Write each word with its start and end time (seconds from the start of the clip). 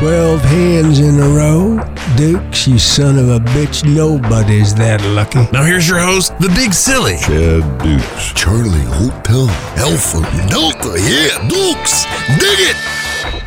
12 0.00 0.40
hands 0.40 0.98
in 0.98 1.20
a 1.20 1.28
row? 1.28 1.78
Dukes, 2.16 2.66
you 2.66 2.78
son 2.78 3.18
of 3.18 3.28
a 3.28 3.38
bitch, 3.50 3.84
nobody's 3.84 4.74
that 4.76 5.04
lucky. 5.04 5.46
Now 5.52 5.62
here's 5.62 5.86
your 5.86 5.98
host, 5.98 6.32
the 6.38 6.48
big 6.56 6.72
silly. 6.72 7.18
Chad 7.18 7.60
Dukes. 7.82 8.32
Charlie 8.32 8.80
Hotel. 8.96 9.46
Alpha 9.76 10.22
Delta, 10.48 10.96
yeah, 10.96 11.36
Dukes. 11.52 12.08
Dig 12.40 12.72
it! 12.72 12.76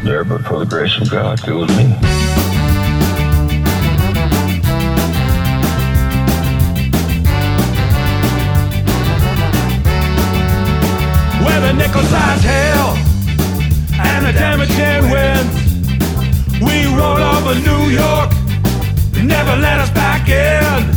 There, 0.04 0.24
but 0.24 0.44
for 0.44 0.60
the 0.60 0.68
grace 0.68 0.96
of 1.02 1.10
God, 1.10 1.42
go 1.42 1.62
with 1.62 1.70
me. 1.76 1.90
Where 11.42 11.62
the 11.62 11.74
nickel's 11.74 12.14
eyes 12.14 12.44
hell 12.44 13.14
and 14.00 14.26
the 14.28 14.34
damage 14.34 14.70
over 17.02 17.56
New 17.56 17.90
York, 17.90 18.32
never 19.24 19.56
let 19.58 19.80
us 19.80 19.90
back 19.90 20.30
in. 20.30 20.88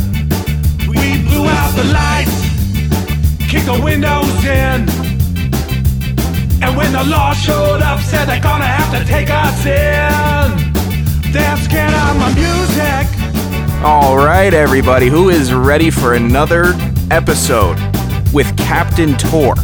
We 0.87 1.21
blew 1.23 1.45
out 1.47 1.75
the 1.75 1.83
lights, 1.85 2.37
kicked 3.49 3.65
the 3.65 3.81
windows 3.83 4.45
in. 4.45 4.87
And 6.63 6.77
when 6.77 6.93
the 6.93 7.03
law 7.03 7.33
showed 7.33 7.81
up, 7.81 7.99
said 8.01 8.25
they're 8.25 8.41
gonna 8.41 8.65
have 8.65 8.91
to 8.97 9.05
take 9.05 9.29
us 9.29 9.65
in. 9.65 11.31
They're 11.33 11.57
scared 11.57 11.93
of 11.93 12.17
my 12.17 12.33
music. 12.33 13.83
All 13.83 14.17
right, 14.17 14.53
everybody, 14.53 15.07
who 15.07 15.29
is 15.29 15.53
ready 15.53 15.89
for 15.89 16.13
another 16.13 16.73
episode 17.11 17.77
with 18.33 18.55
Captain 18.57 19.17
Tor? 19.17 19.55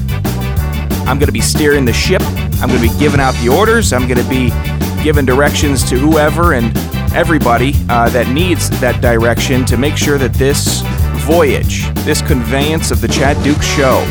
I'm 1.07 1.19
to 1.19 1.31
be 1.31 1.41
steering 1.41 1.85
the 1.85 1.93
ship. 1.93 2.21
I'm 2.61 2.69
to 2.69 2.79
be 2.79 2.89
giving 2.99 3.19
out 3.19 3.35
the 3.35 3.49
orders. 3.49 3.93
I'm 3.93 4.07
to 4.07 4.23
be 4.29 4.51
giving 5.03 5.25
directions 5.25 5.87
to 5.89 5.99
whoever 5.99 6.53
and 6.53 6.75
everybody 7.13 7.73
uh, 7.89 8.09
that 8.09 8.27
needs 8.29 8.69
that 8.79 9.01
direction 9.01 9.65
to 9.65 9.77
make 9.77 9.97
sure 9.97 10.17
that 10.17 10.33
this 10.33 10.81
voyage, 11.25 11.93
this 12.05 12.21
conveyance 12.21 12.89
of 12.89 13.01
the 13.01 13.07
Chad 13.07 13.41
Duke 13.43 13.61
Show, 13.61 14.03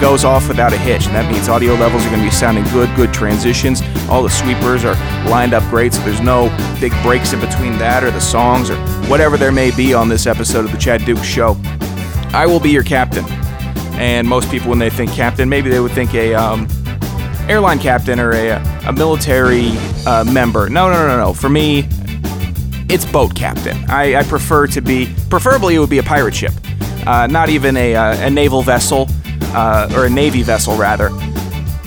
goes 0.00 0.24
off 0.24 0.48
without 0.48 0.72
a 0.72 0.78
hitch. 0.78 1.06
And 1.06 1.14
that 1.14 1.30
means 1.30 1.48
audio 1.48 1.74
levels 1.74 2.04
are 2.04 2.08
going 2.08 2.20
to 2.20 2.26
be 2.26 2.32
sounding 2.34 2.64
good, 2.64 2.94
good 2.96 3.12
transitions. 3.12 3.82
All 4.08 4.22
the 4.22 4.30
sweepers 4.30 4.84
are 4.84 4.94
lined 5.28 5.54
up 5.54 5.62
great, 5.70 5.94
so 5.94 6.02
there's 6.02 6.20
no 6.20 6.48
big 6.80 6.92
breaks 7.02 7.32
in 7.32 7.40
between 7.40 7.78
that 7.78 8.02
or 8.02 8.10
the 8.10 8.20
songs 8.20 8.70
or 8.70 8.76
whatever 9.08 9.36
there 9.36 9.52
may 9.52 9.70
be 9.70 9.94
on 9.94 10.08
this 10.08 10.26
episode 10.26 10.64
of 10.64 10.72
the 10.72 10.78
Chad 10.78 11.04
Duke 11.04 11.22
Show. 11.22 11.56
I 12.32 12.46
will 12.46 12.60
be 12.60 12.70
your 12.70 12.84
captain. 12.84 13.24
And 13.94 14.26
most 14.26 14.50
people, 14.50 14.70
when 14.70 14.78
they 14.78 14.90
think 14.90 15.12
captain, 15.12 15.48
maybe 15.48 15.68
they 15.70 15.80
would 15.80 15.92
think 15.92 16.14
a 16.14 16.34
um, 16.34 16.66
airline 17.48 17.78
captain 17.78 18.18
or 18.18 18.32
a, 18.32 18.56
a 18.86 18.92
military 18.92 19.72
uh, 20.06 20.24
member. 20.24 20.68
No, 20.68 20.90
no, 20.90 21.06
no, 21.06 21.16
no. 21.18 21.34
For 21.34 21.48
me, 21.48 21.86
it's 22.88 23.04
boat 23.04 23.34
captain. 23.34 23.76
I, 23.88 24.16
I 24.16 24.22
prefer 24.22 24.66
to 24.68 24.80
be, 24.80 25.14
preferably, 25.28 25.76
it 25.76 25.78
would 25.78 25.90
be 25.90 25.98
a 25.98 26.02
pirate 26.02 26.34
ship, 26.34 26.52
uh, 27.06 27.26
not 27.26 27.48
even 27.48 27.76
a, 27.76 27.94
uh, 27.94 28.26
a 28.26 28.30
naval 28.30 28.62
vessel 28.62 29.08
uh, 29.54 29.92
or 29.94 30.06
a 30.06 30.10
navy 30.10 30.42
vessel 30.42 30.76
rather, 30.76 31.10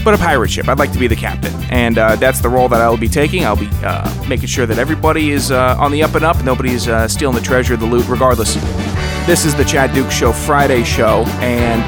but 0.03 0.13
a 0.13 0.17
pirate 0.17 0.49
ship. 0.49 0.67
I'd 0.67 0.79
like 0.79 0.91
to 0.93 0.99
be 0.99 1.07
the 1.07 1.15
captain, 1.15 1.53
and 1.69 1.97
uh, 1.97 2.15
that's 2.15 2.39
the 2.41 2.49
role 2.49 2.69
that 2.69 2.81
I 2.81 2.89
will 2.89 2.97
be 2.97 3.09
taking. 3.09 3.45
I'll 3.45 3.55
be 3.55 3.69
uh, 3.83 4.25
making 4.27 4.47
sure 4.47 4.65
that 4.65 4.79
everybody 4.79 5.31
is 5.31 5.51
on 5.51 5.91
the 5.91 6.03
up 6.03 6.15
and 6.15 6.23
up. 6.23 6.43
Nobody's 6.43 6.83
stealing 7.11 7.35
the 7.35 7.41
treasure, 7.41 7.75
the 7.75 7.85
loot, 7.85 8.07
regardless. 8.07 8.55
This 9.25 9.45
is 9.45 9.55
the 9.55 9.63
Chad 9.63 9.93
Duke 9.93 10.11
Show 10.11 10.33
Friday 10.33 10.83
show, 10.83 11.23
and 11.39 11.81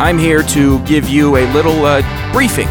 I'm 0.00 0.18
here 0.18 0.42
to 0.42 0.82
give 0.84 1.08
you 1.08 1.36
a 1.36 1.52
little 1.52 2.02
briefing 2.32 2.68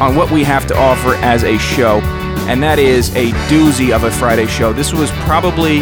on 0.00 0.14
what 0.14 0.30
we 0.30 0.44
have 0.44 0.66
to 0.68 0.76
offer 0.76 1.14
as 1.16 1.44
a 1.44 1.58
show, 1.58 2.00
and 2.48 2.62
that 2.62 2.78
is 2.78 3.14
a 3.16 3.30
doozy 3.48 3.94
of 3.94 4.04
a 4.04 4.10
Friday 4.10 4.46
show. 4.46 4.72
This 4.72 4.92
was 4.92 5.10
probably 5.22 5.80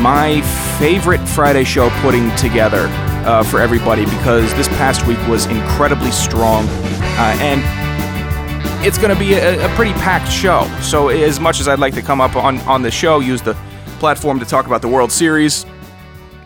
my 0.00 0.40
favorite 0.78 1.26
Friday 1.28 1.64
show 1.64 1.90
putting 2.00 2.34
together 2.36 2.88
uh, 3.24 3.44
for 3.44 3.60
everybody 3.60 4.04
because 4.04 4.52
this 4.54 4.68
past 4.68 5.06
week 5.06 5.18
was 5.28 5.46
incredibly 5.46 6.10
strong, 6.10 6.64
uh, 6.66 7.36
and 7.40 7.62
it's 8.84 8.98
going 8.98 9.14
to 9.14 9.18
be 9.18 9.34
a, 9.34 9.64
a 9.64 9.68
pretty 9.76 9.92
packed 9.92 10.30
show. 10.30 10.66
So, 10.80 11.08
as 11.08 11.38
much 11.38 11.60
as 11.60 11.68
I'd 11.68 11.78
like 11.78 11.94
to 11.94 12.02
come 12.02 12.20
up 12.20 12.34
on, 12.34 12.58
on 12.60 12.82
the 12.82 12.90
show, 12.90 13.20
use 13.20 13.40
the 13.40 13.54
platform 14.00 14.40
to 14.40 14.44
talk 14.44 14.66
about 14.66 14.82
the 14.82 14.88
World 14.88 15.12
Series, 15.12 15.64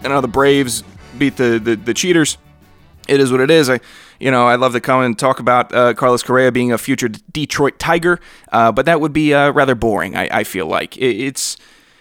and 0.04 0.12
how 0.12 0.20
the 0.20 0.28
Braves 0.28 0.84
beat 1.16 1.36
the, 1.36 1.58
the, 1.58 1.76
the 1.76 1.94
cheaters 1.94 2.36
it 3.08 3.20
is 3.20 3.30
what 3.30 3.40
it 3.40 3.50
is. 3.50 3.68
I, 3.70 3.80
you 4.18 4.30
know, 4.30 4.46
I'd 4.46 4.60
love 4.60 4.72
to 4.72 4.80
come 4.80 5.02
and 5.02 5.18
talk 5.18 5.40
about 5.40 5.74
uh, 5.74 5.94
Carlos 5.94 6.22
Correa 6.22 6.52
being 6.52 6.72
a 6.72 6.78
future 6.78 7.08
Detroit 7.08 7.78
Tiger, 7.78 8.20
uh, 8.52 8.72
but 8.72 8.86
that 8.86 9.00
would 9.00 9.12
be 9.12 9.34
uh, 9.34 9.50
rather 9.50 9.74
boring. 9.74 10.16
I, 10.16 10.28
I 10.30 10.44
feel 10.44 10.66
like 10.66 10.96
it, 10.96 11.16
it's 11.16 11.56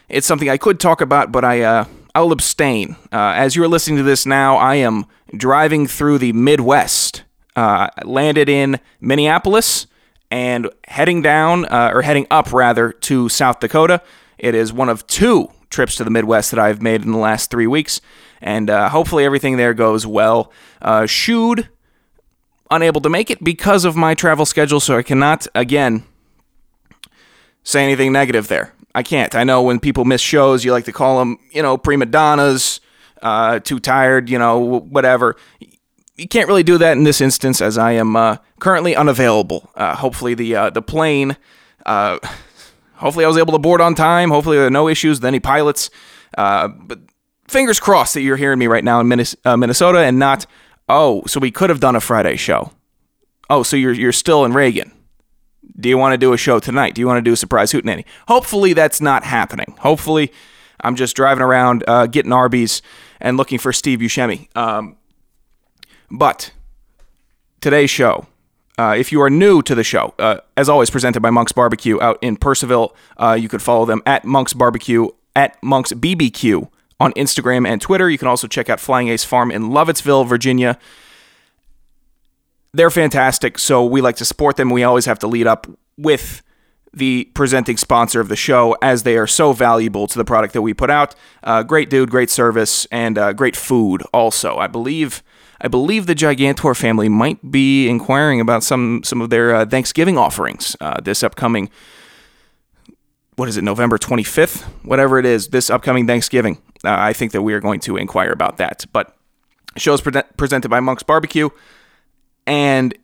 it's 0.08 0.28
something 0.28 0.50
I 0.50 0.58
could 0.58 0.80
talk 0.80 1.02
about, 1.02 1.32
but 1.32 1.44
I 1.44 1.62
uh, 1.62 1.86
I'll 2.14 2.32
abstain. 2.32 2.96
Uh, 3.12 3.34
as 3.36 3.56
you're 3.56 3.68
listening 3.68 3.98
to 3.98 4.04
this 4.04 4.26
now, 4.26 4.58
I 4.58 4.76
am 4.76 5.06
driving 5.36 5.88
through 5.88 6.20
the 6.20 6.34
Midwest. 6.34 7.24
Uh, 7.56 7.88
landed 8.04 8.50
in 8.50 8.82
Minneapolis 9.00 9.88
and 10.30 10.70
heading 10.90 11.22
down 11.22 11.66
or 11.72 12.02
heading 12.02 12.28
up 12.30 12.52
rather 12.52 12.92
to 12.92 13.30
South 13.30 13.62
Dakota. 13.62 14.02
It 14.38 14.54
is 14.54 14.74
one 14.74 14.90
of 14.90 15.08
two 15.08 15.50
trips 15.70 15.96
to 15.96 16.04
the 16.04 16.10
Midwest 16.10 16.52
that 16.52 16.60
I've 16.60 16.82
made 16.82 17.04
in 17.04 17.12
the 17.12 17.18
last 17.18 17.50
three 17.50 17.68
weeks 17.68 18.02
and 18.42 18.70
uh, 18.70 18.90
hopefully 18.90 19.26
everything 19.26 19.58
there 19.58 19.74
goes 19.74 20.06
well. 20.06 20.52
Uh, 20.82 21.08
unable 22.72 23.02
to 23.02 23.10
make 23.10 23.30
it 23.30 23.44
because 23.44 23.86
of 23.86 23.96
my 23.96 24.14
travel 24.14 24.46
schedule, 24.46 24.80
so 24.80 24.98
I 24.98 25.04
cannot 25.04 25.48
again 25.56 26.04
say 27.64 27.84
anything 27.84 28.12
negative 28.12 28.48
there. 28.48 28.74
I 28.94 29.04
can't. 29.04 29.36
I 29.36 29.44
know 29.44 29.62
when 29.62 29.80
people 29.80 30.06
miss 30.06 30.22
shows, 30.22 30.64
you 30.64 30.72
like 30.72 30.86
to 30.86 30.94
call 30.94 31.20
them, 31.20 31.38
you 31.52 31.62
know, 31.62 31.78
prima 31.78 32.06
donnas, 32.06 32.80
uh, 33.22 33.60
too 33.60 33.80
tired, 33.80 34.30
you 34.30 34.40
know, 34.40 34.60
whatever. 34.60 35.36
You 36.16 36.30
can't 36.30 36.48
really 36.48 36.64
do 36.64 36.78
that 36.78 36.94
in 36.94 37.04
this 37.04 37.20
instance, 37.20 37.60
as 37.62 37.78
I 37.78 37.92
am 37.92 38.16
uh, 38.16 38.38
currently 38.60 38.96
unavailable. 38.96 39.70
Uh, 39.76 39.96
hopefully, 39.96 40.34
the 40.34 40.56
uh, 40.56 40.70
the 40.70 40.82
plane. 40.82 41.36
Uh, 41.86 42.20
hopefully, 42.94 43.26
I 43.26 43.28
was 43.28 43.38
able 43.38 43.52
to 43.52 43.60
board 43.60 43.82
on 43.82 43.96
time. 43.96 44.30
Hopefully, 44.30 44.58
there 44.58 44.68
are 44.68 44.72
no 44.72 44.88
issues 44.88 45.18
with 45.18 45.26
any 45.26 45.42
pilots. 45.42 45.90
Uh, 46.38 46.70
but 46.70 47.00
fingers 47.48 47.80
crossed 47.80 48.14
that 48.14 48.22
you're 48.22 48.38
hearing 48.38 48.60
me 48.60 48.68
right 48.68 48.84
now 48.84 49.00
in 49.00 49.08
Minnesota 49.08 50.00
and 50.00 50.20
not, 50.20 50.46
oh, 50.90 51.24
so 51.28 51.40
we 51.40 51.52
could 51.52 51.70
have 51.70 51.80
done 51.80 51.96
a 51.96 52.02
Friday 52.02 52.36
show. 52.36 52.72
Oh, 53.50 53.64
so 53.64 53.76
you're 53.76 53.94
you're 53.94 54.12
still 54.12 54.44
in 54.46 54.54
Reagan. 54.54 54.92
Do 55.78 55.90
you 55.90 55.98
want 55.98 56.14
to 56.14 56.18
do 56.18 56.34
a 56.34 56.38
show 56.38 56.60
tonight? 56.60 56.96
Do 56.96 57.02
you 57.02 57.08
want 57.08 57.18
to 57.18 57.22
do 57.22 57.34
a 57.34 57.38
surprise 57.38 57.72
hootenanny? 57.72 58.06
Hopefully 58.28 58.74
that's 58.74 59.02
not 59.02 59.24
happening. 59.24 59.76
Hopefully 59.80 60.32
I'm 60.82 60.96
just 60.96 61.16
driving 61.16 61.44
around 61.44 61.84
uh, 61.88 62.08
getting 62.08 62.32
Arby's 62.32 62.82
and 63.20 63.38
looking 63.38 63.60
for 63.60 63.74
Steve 63.74 64.00
Buscemi. 64.00 64.56
Um, 64.56 64.98
but 66.10 66.52
today's 67.62 67.90
show, 67.90 68.28
uh, 68.78 68.96
if 68.98 69.12
you 69.12 69.22
are 69.22 69.30
new 69.30 69.62
to 69.64 69.76
the 69.76 69.84
show, 69.84 70.14
uh, 70.18 70.38
as 70.56 70.70
always, 70.70 70.90
presented 70.90 71.22
by 71.22 71.30
Monk's 71.30 71.52
Barbecue 71.52 72.00
out 72.02 72.20
in 72.22 72.38
Purcellville, 72.38 72.94
uh, 73.18 73.38
you 73.40 73.50
could 73.50 73.62
follow 73.62 73.86
them 73.86 74.02
at 74.06 74.26
Monk's 74.26 74.54
Barbecue, 74.54 75.08
at 75.36 75.62
Monk's 75.64 75.94
BBQ 75.94 76.70
on 77.00 77.12
Instagram 77.14 77.68
and 77.68 77.82
Twitter. 77.82 78.10
You 78.10 78.18
can 78.18 78.28
also 78.28 78.48
check 78.48 78.70
out 78.70 78.80
Flying 78.80 79.10
Ace 79.10 79.24
Farm 79.24 79.52
in 79.52 79.70
Lovettsville, 79.70 80.28
Virginia. 80.28 80.78
They're 82.74 82.92
fantastic, 82.92 83.58
so 83.58 83.86
we 83.86 84.02
like 84.02 84.18
to 84.18 84.26
support 84.26 84.58
them. 84.58 84.70
We 84.70 84.84
always 84.84 85.06
have 85.06 85.20
to 85.20 85.28
lead 85.28 85.48
up 85.48 85.68
with 85.98 86.42
the 86.94 87.26
presenting 87.34 87.78
sponsor 87.78 88.22
of 88.22 88.30
the 88.30 88.36
show 88.36 88.78
as 88.82 89.04
they 89.04 89.18
are 89.18 89.28
so 89.28 89.52
valuable 89.52 90.08
to 90.08 90.18
the 90.18 90.26
product 90.26 90.54
that 90.54 90.62
we 90.62 90.74
put 90.74 90.90
out. 90.90 91.14
Uh, 91.44 91.62
great 91.62 91.90
dude, 91.90 92.10
great 92.10 92.30
service, 92.30 92.86
and 92.86 93.18
uh, 93.18 93.34
great 93.34 93.56
food 93.56 94.02
also. 94.14 94.58
I 94.58 94.68
believe 94.68 95.22
I 95.62 95.68
believe 95.68 96.06
the 96.06 96.16
Gigantor 96.16 96.76
family 96.76 97.10
might 97.10 97.52
be 97.52 97.88
inquiring 97.88 98.40
about 98.40 98.64
some 98.64 99.04
some 99.04 99.22
of 99.22 99.30
their 99.30 99.54
uh, 99.56 99.66
Thanksgiving 99.66 100.18
offerings 100.18 100.76
uh, 100.80 101.02
this 101.02 101.24
upcoming 101.24 101.70
what 103.36 103.50
is 103.50 103.58
it, 103.58 103.64
November 103.64 103.98
25th, 103.98 104.64
whatever 104.84 105.20
it 105.20 105.26
is, 105.26 105.50
this 105.50 105.70
upcoming 105.70 106.08
Thanksgiving. 106.08 106.58
Uh, 106.86 106.96
I 106.98 107.14
think 107.14 107.32
that 107.32 107.42
we 107.42 107.54
are 107.54 107.60
going 107.60 107.80
to 107.82 107.98
inquire 107.98 108.32
about 108.32 108.58
that. 108.58 108.86
But 108.94 109.16
show 109.78 109.94
is 109.94 110.02
pre- 110.02 110.22
presented 110.38 110.70
by 110.70 110.80
Monk's 110.80 111.04
Barbecue. 111.04 111.50
And 112.48 112.98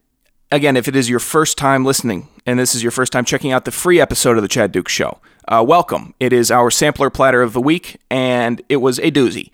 again, 0.51 0.78
if 0.78 0.88
it 0.88 0.95
is 0.95 1.10
your 1.10 1.19
first 1.19 1.57
time 1.57 1.86
listening 1.86 2.28
and 2.45 2.60
this 2.60 2.75
is 2.75 2.83
your 2.83 2.92
first 2.92 3.12
time 3.12 3.25
checking 3.25 3.51
out 3.51 3.66
the 3.66 3.72
free 3.72 4.00
episode 4.00 4.38
of 4.38 4.44
the 4.44 4.48
Chad 4.48 4.72
Duke 4.72 4.89
Show, 4.89 5.19
uh, 5.48 5.63
welcome. 5.68 6.13
It 6.19 6.33
is 6.33 6.51
our 6.51 6.69
sampler 6.69 7.10
platter 7.10 7.42
of 7.42 7.54
the 7.54 7.62
week, 7.62 7.98
and 8.10 8.62
it 8.69 8.78
was 8.78 9.00
a 9.00 9.12
doozy. 9.12 9.51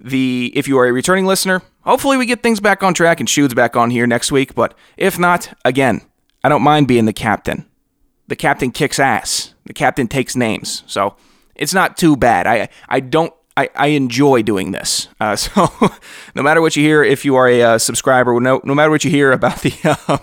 The 0.00 0.52
if 0.54 0.66
you 0.66 0.78
are 0.78 0.86
a 0.86 0.92
returning 0.92 1.26
listener, 1.26 1.62
hopefully 1.82 2.16
we 2.16 2.26
get 2.26 2.42
things 2.42 2.60
back 2.60 2.82
on 2.82 2.94
track 2.94 3.20
and 3.20 3.28
Shood's 3.28 3.54
back 3.54 3.76
on 3.76 3.90
here 3.90 4.06
next 4.06 4.32
week. 4.32 4.54
But 4.54 4.76
if 4.96 5.18
not, 5.18 5.52
again, 5.64 6.02
I 6.42 6.48
don't 6.48 6.62
mind 6.62 6.88
being 6.88 7.04
the 7.04 7.12
captain. 7.12 7.66
The 8.26 8.36
captain 8.36 8.70
kicks 8.70 8.98
ass. 8.98 9.54
The 9.66 9.72
captain 9.72 10.08
takes 10.08 10.34
names. 10.34 10.82
So 10.86 11.16
it's 11.54 11.74
not 11.74 11.96
too 11.96 12.16
bad. 12.16 12.46
I 12.46 12.68
I 12.88 13.00
don't 13.00 13.32
I, 13.56 13.70
I 13.74 13.86
enjoy 13.88 14.42
doing 14.42 14.72
this. 14.72 15.08
Uh, 15.20 15.36
so 15.36 15.70
no 16.34 16.42
matter 16.42 16.60
what 16.60 16.76
you 16.76 16.82
hear, 16.82 17.02
if 17.02 17.24
you 17.24 17.36
are 17.36 17.48
a 17.48 17.62
uh, 17.62 17.78
subscriber, 17.78 18.38
no 18.40 18.60
no 18.64 18.74
matter 18.74 18.90
what 18.90 19.04
you 19.04 19.10
hear 19.10 19.32
about 19.32 19.60
the 19.62 19.74
uh, 20.08 20.18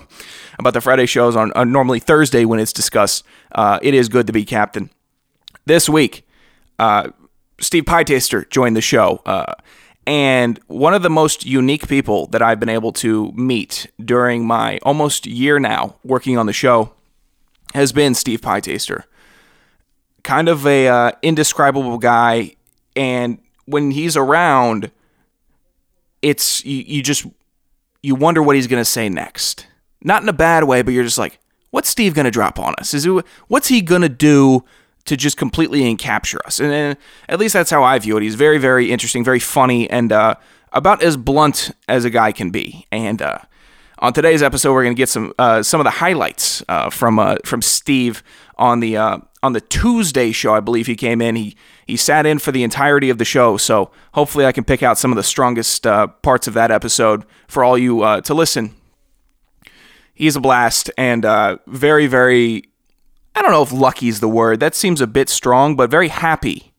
about 0.59 0.73
the 0.73 0.81
Friday 0.81 1.05
shows 1.05 1.35
on, 1.35 1.51
on 1.53 1.71
normally 1.71 1.99
Thursday 1.99 2.45
when 2.45 2.59
it's 2.59 2.73
discussed, 2.73 3.23
uh, 3.53 3.79
it 3.81 3.93
is 3.93 4.09
good 4.09 4.27
to 4.27 4.33
be 4.33 4.45
captain. 4.45 4.89
This 5.65 5.87
week, 5.87 6.27
uh, 6.79 7.09
Steve 7.59 7.85
Pietaster 7.85 8.49
joined 8.49 8.75
the 8.75 8.81
show. 8.81 9.21
Uh, 9.25 9.53
and 10.07 10.59
one 10.67 10.95
of 10.95 11.03
the 11.03 11.11
most 11.11 11.45
unique 11.45 11.87
people 11.87 12.25
that 12.27 12.41
I've 12.41 12.59
been 12.59 12.69
able 12.69 12.91
to 12.93 13.31
meet 13.33 13.87
during 14.03 14.45
my 14.47 14.79
almost 14.81 15.27
year 15.27 15.59
now 15.59 15.95
working 16.03 16.39
on 16.39 16.47
the 16.47 16.53
show 16.53 16.93
has 17.75 17.91
been 17.91 18.15
Steve 18.15 18.41
Pietaster. 18.41 19.03
Kind 20.23 20.49
of 20.49 20.65
a 20.65 21.13
indescribable 21.21 21.99
guy, 21.99 22.55
and 22.95 23.39
when 23.65 23.91
he's 23.91 24.17
around, 24.17 24.91
it's 26.21 26.63
you, 26.65 26.83
you 26.85 27.03
just 27.03 27.25
you 28.01 28.15
wonder 28.15 28.41
what 28.41 28.55
he's 28.55 28.67
gonna 28.67 28.85
say 28.85 29.09
next. 29.09 29.67
Not 30.03 30.23
in 30.23 30.29
a 30.29 30.33
bad 30.33 30.63
way, 30.63 30.81
but 30.81 30.93
you're 30.93 31.03
just 31.03 31.17
like, 31.17 31.39
what's 31.69 31.89
Steve 31.89 32.13
gonna 32.13 32.31
drop 32.31 32.59
on 32.59 32.73
us? 32.79 32.93
Is 32.93 33.05
it, 33.05 33.25
what's 33.47 33.67
he 33.67 33.81
gonna 33.81 34.09
do 34.09 34.65
to 35.05 35.17
just 35.17 35.37
completely 35.37 35.81
encapture 35.81 36.39
us. 36.45 36.59
And, 36.59 36.71
and, 36.71 36.97
at 37.29 37.39
least 37.39 37.53
that's 37.53 37.69
how 37.69 37.83
I 37.83 37.97
view 37.99 38.17
it. 38.17 38.23
He's 38.23 38.35
very, 38.35 38.57
very 38.57 38.91
interesting, 38.91 39.23
very 39.23 39.39
funny, 39.39 39.89
and 39.89 40.11
uh, 40.11 40.35
about 40.73 41.03
as 41.03 41.17
blunt 41.17 41.71
as 41.87 42.05
a 42.05 42.09
guy 42.09 42.31
can 42.31 42.51
be. 42.51 42.87
And 42.91 43.21
uh, 43.21 43.39
on 43.99 44.13
today's 44.13 44.43
episode, 44.43 44.73
we're 44.73 44.83
going 44.83 44.95
to 44.95 44.99
get 44.99 45.09
some 45.09 45.33
uh, 45.39 45.63
some 45.63 45.79
of 45.79 45.85
the 45.85 45.91
highlights 45.91 46.63
uh, 46.67 46.89
from 46.89 47.19
uh, 47.19 47.37
from 47.45 47.61
Steve 47.61 48.23
on 48.57 48.79
the 48.79 48.97
uh, 48.97 49.17
on 49.43 49.53
the 49.53 49.61
Tuesday 49.61 50.31
show. 50.31 50.53
I 50.53 50.59
believe 50.59 50.87
he 50.87 50.95
came 50.95 51.21
in. 51.21 51.35
He 51.35 51.55
he 51.85 51.97
sat 51.97 52.25
in 52.25 52.39
for 52.39 52.51
the 52.51 52.63
entirety 52.63 53.09
of 53.09 53.17
the 53.17 53.25
show. 53.25 53.57
So 53.57 53.91
hopefully, 54.13 54.45
I 54.45 54.51
can 54.51 54.63
pick 54.63 54.83
out 54.83 54.97
some 54.97 55.11
of 55.11 55.15
the 55.15 55.23
strongest 55.23 55.83
parts 55.83 56.47
of 56.47 56.53
that 56.53 56.71
episode 56.71 57.25
for 57.47 57.63
all 57.63 57.77
you 57.77 57.99
to 58.21 58.33
listen. 58.33 58.75
He's 60.13 60.35
a 60.35 60.41
blast 60.41 60.91
and 60.97 61.25
very, 61.67 62.07
very 62.07 62.71
I 63.35 63.41
don't 63.41 63.51
know 63.51 63.63
if 63.63 63.71
lucky 63.71 64.07
is 64.07 64.19
the 64.19 64.27
word. 64.27 64.59
That 64.59 64.75
seems 64.75 64.99
a 65.01 65.07
bit 65.07 65.29
strong, 65.29 65.75
but 65.75 65.89
very 65.89 66.09
happy 66.09 66.73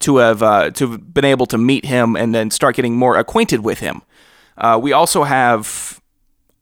to 0.00 0.18
have 0.18 0.42
uh, 0.42 0.70
to 0.70 0.90
have 0.92 1.14
been 1.14 1.24
able 1.24 1.46
to 1.46 1.58
meet 1.58 1.84
him 1.84 2.16
and 2.16 2.34
then 2.34 2.50
start 2.50 2.76
getting 2.76 2.96
more 2.96 3.16
acquainted 3.16 3.64
with 3.64 3.80
him. 3.80 4.02
Uh, 4.56 4.78
we 4.80 4.92
also 4.92 5.24
have 5.24 6.00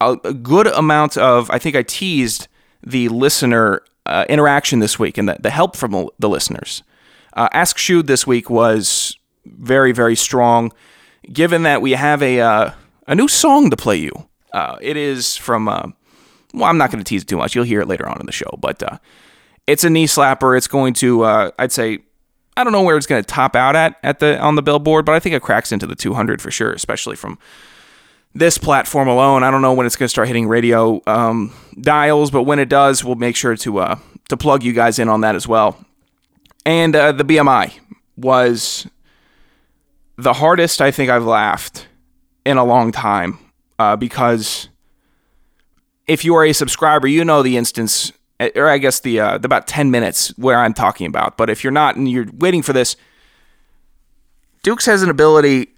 a, 0.00 0.16
a, 0.24 0.32
good 0.32 0.66
amount 0.68 1.16
of. 1.16 1.50
I 1.50 1.58
think 1.58 1.76
I 1.76 1.82
teased 1.82 2.48
the 2.82 3.08
listener 3.08 3.82
uh, 4.06 4.24
interaction 4.28 4.78
this 4.78 4.98
week 4.98 5.18
and 5.18 5.28
the, 5.28 5.36
the 5.40 5.50
help 5.50 5.76
from 5.76 6.08
the 6.18 6.28
listeners. 6.28 6.82
Uh, 7.34 7.48
Ask 7.52 7.78
Shood 7.78 8.06
this 8.06 8.26
week 8.26 8.48
was 8.48 9.16
very 9.44 9.92
very 9.92 10.16
strong. 10.16 10.72
Given 11.32 11.62
that 11.62 11.82
we 11.82 11.92
have 11.92 12.22
a 12.22 12.40
uh, 12.40 12.70
a 13.06 13.14
new 13.14 13.28
song 13.28 13.70
to 13.70 13.76
play 13.76 13.96
you, 13.96 14.28
uh, 14.52 14.76
it 14.80 14.96
is 14.96 15.36
from. 15.36 15.66
well, 15.66 16.64
I'm 16.64 16.78
not 16.78 16.90
going 16.90 17.02
to 17.02 17.08
tease 17.08 17.22
it 17.22 17.28
too 17.28 17.38
much. 17.38 17.54
You'll 17.54 17.64
hear 17.64 17.80
it 17.80 17.88
later 17.88 18.08
on 18.08 18.20
in 18.20 18.26
the 18.26 18.32
show, 18.32 18.58
but 18.60 18.82
it's 19.66 19.84
a 19.84 19.90
knee 19.90 20.06
slapper. 20.06 20.56
It's 20.56 20.68
going 20.68 20.94
to, 20.94 21.24
uh, 21.24 21.50
I'd 21.58 21.72
say, 21.72 22.00
I 22.56 22.64
don't 22.64 22.72
know 22.72 22.82
where 22.82 22.96
it's 22.96 23.06
going 23.06 23.22
to 23.22 23.26
top 23.26 23.56
out 23.56 23.74
at 23.74 23.96
at 24.02 24.20
the 24.20 24.38
on 24.38 24.54
the 24.54 24.62
billboard, 24.62 25.04
but 25.04 25.14
I 25.14 25.20
think 25.20 25.34
it 25.34 25.42
cracks 25.42 25.72
into 25.72 25.86
the 25.86 25.96
200 25.96 26.40
for 26.40 26.50
sure, 26.50 26.72
especially 26.72 27.16
from 27.16 27.38
this 28.32 28.58
platform 28.58 29.08
alone. 29.08 29.42
I 29.42 29.50
don't 29.50 29.62
know 29.62 29.72
when 29.72 29.86
it's 29.86 29.96
going 29.96 30.06
to 30.06 30.10
start 30.10 30.28
hitting 30.28 30.46
radio 30.46 31.00
um, 31.06 31.52
dials, 31.80 32.30
but 32.30 32.44
when 32.44 32.58
it 32.58 32.68
does, 32.68 33.02
we'll 33.04 33.16
make 33.16 33.34
sure 33.34 33.56
to 33.56 33.78
uh, 33.78 33.98
to 34.28 34.36
plug 34.36 34.62
you 34.62 34.72
guys 34.72 34.98
in 34.98 35.08
on 35.08 35.22
that 35.22 35.34
as 35.34 35.48
well. 35.48 35.84
And 36.66 36.96
uh, 36.96 37.12
the 37.12 37.24
BMI 37.24 37.72
was 38.16 38.86
the 40.16 40.32
hardest 40.32 40.80
I 40.80 40.90
think 40.90 41.10
I've 41.10 41.24
laughed 41.24 41.88
in 42.46 42.56
a 42.56 42.64
long 42.64 42.92
time 42.92 43.38
uh, 43.78 43.96
because 43.96 44.68
if 46.06 46.24
you 46.24 46.34
are 46.36 46.44
a 46.44 46.52
subscriber, 46.52 47.06
you 47.06 47.24
know 47.24 47.42
the 47.42 47.56
instance 47.56 48.12
Eh, 48.40 48.50
or 48.56 48.68
I 48.68 48.78
guess 48.78 49.00
the, 49.00 49.20
uh, 49.20 49.38
the 49.38 49.46
about 49.46 49.66
10 49.66 49.90
minutes 49.90 50.36
where 50.36 50.58
I'm 50.58 50.74
talking 50.74 51.06
about. 51.06 51.36
But 51.36 51.50
if 51.50 51.62
you're 51.62 51.72
not 51.72 51.96
and 51.96 52.10
you're 52.10 52.26
waiting 52.38 52.62
for 52.62 52.72
this, 52.72 52.96
Dukes 54.62 54.86
has 54.86 55.02
an 55.02 55.10
ability 55.10 55.68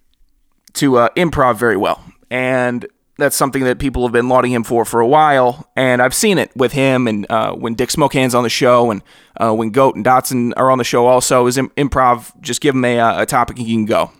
to 0.74 0.98
uh, 0.98 1.08
improv 1.16 1.56
very 1.56 1.76
well. 1.76 2.02
And 2.30 2.86
that's 3.18 3.36
something 3.36 3.64
that 3.64 3.78
people 3.78 4.02
have 4.02 4.12
been 4.12 4.28
lauding 4.28 4.52
him 4.52 4.62
for 4.62 4.84
for 4.84 5.00
a 5.00 5.06
while. 5.06 5.70
And 5.74 6.02
I've 6.02 6.14
seen 6.14 6.38
it 6.38 6.54
with 6.54 6.72
him 6.72 7.06
and 7.08 7.26
uh, 7.30 7.52
when 7.52 7.74
Dick 7.74 7.88
Smokehands 7.88 8.34
on 8.34 8.42
the 8.42 8.50
show 8.50 8.90
and 8.90 9.02
uh, 9.40 9.54
when 9.54 9.70
Goat 9.70 9.96
and 9.96 10.04
Dotson 10.04 10.52
are 10.56 10.70
on 10.70 10.78
the 10.78 10.84
show 10.84 11.06
also 11.06 11.46
is 11.46 11.56
Im- 11.56 11.70
improv. 11.70 12.38
Just 12.40 12.60
give 12.60 12.74
him 12.74 12.84
a, 12.84 12.98
uh, 12.98 13.22
a 13.22 13.26
topic 13.26 13.58
and 13.58 13.66
he 13.66 13.74
can 13.74 13.86
go. 13.86 14.12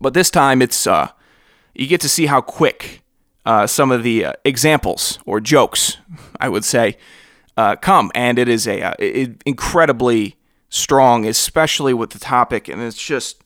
But 0.00 0.14
this 0.14 0.30
time 0.30 0.60
it's 0.60 0.86
uh, 0.86 1.10
you 1.74 1.86
get 1.86 2.00
to 2.00 2.08
see 2.08 2.26
how 2.26 2.40
quick 2.40 3.02
uh, 3.46 3.66
some 3.66 3.90
of 3.90 4.02
the 4.02 4.26
examples 4.44 5.18
or 5.24 5.40
jokes, 5.40 5.96
I 6.40 6.48
would 6.48 6.64
say, 6.64 6.98
uh, 7.56 7.76
come, 7.76 8.10
and 8.14 8.38
it 8.38 8.48
is 8.48 8.66
a 8.66 8.82
uh, 8.82 9.28
incredibly 9.46 10.36
strong, 10.68 11.26
especially 11.26 11.94
with 11.94 12.10
the 12.10 12.18
topic, 12.18 12.68
and 12.68 12.82
it's 12.82 13.02
just 13.02 13.42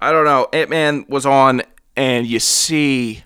I 0.00 0.12
don't 0.12 0.24
know. 0.24 0.48
Ant 0.52 0.70
Man 0.70 1.06
was 1.08 1.24
on, 1.24 1.62
and 1.96 2.26
you 2.26 2.40
see 2.40 3.24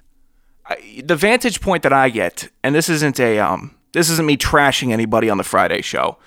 The 1.03 1.17
vantage 1.17 1.61
point 1.61 1.83
that 1.83 1.93
I 1.93 2.11
get, 2.11 2.51
and 2.63 2.75
this 2.75 2.89
isn't 2.89 3.19
a 3.21 3.39
um 3.39 3.75
this 3.93 4.11
isn't 4.11 4.27
me 4.27 4.37
trashing 4.37 4.93
anybody 4.93 5.31
on 5.31 5.39
the 5.39 5.45
Friday 5.45 5.83
show. 5.83 6.19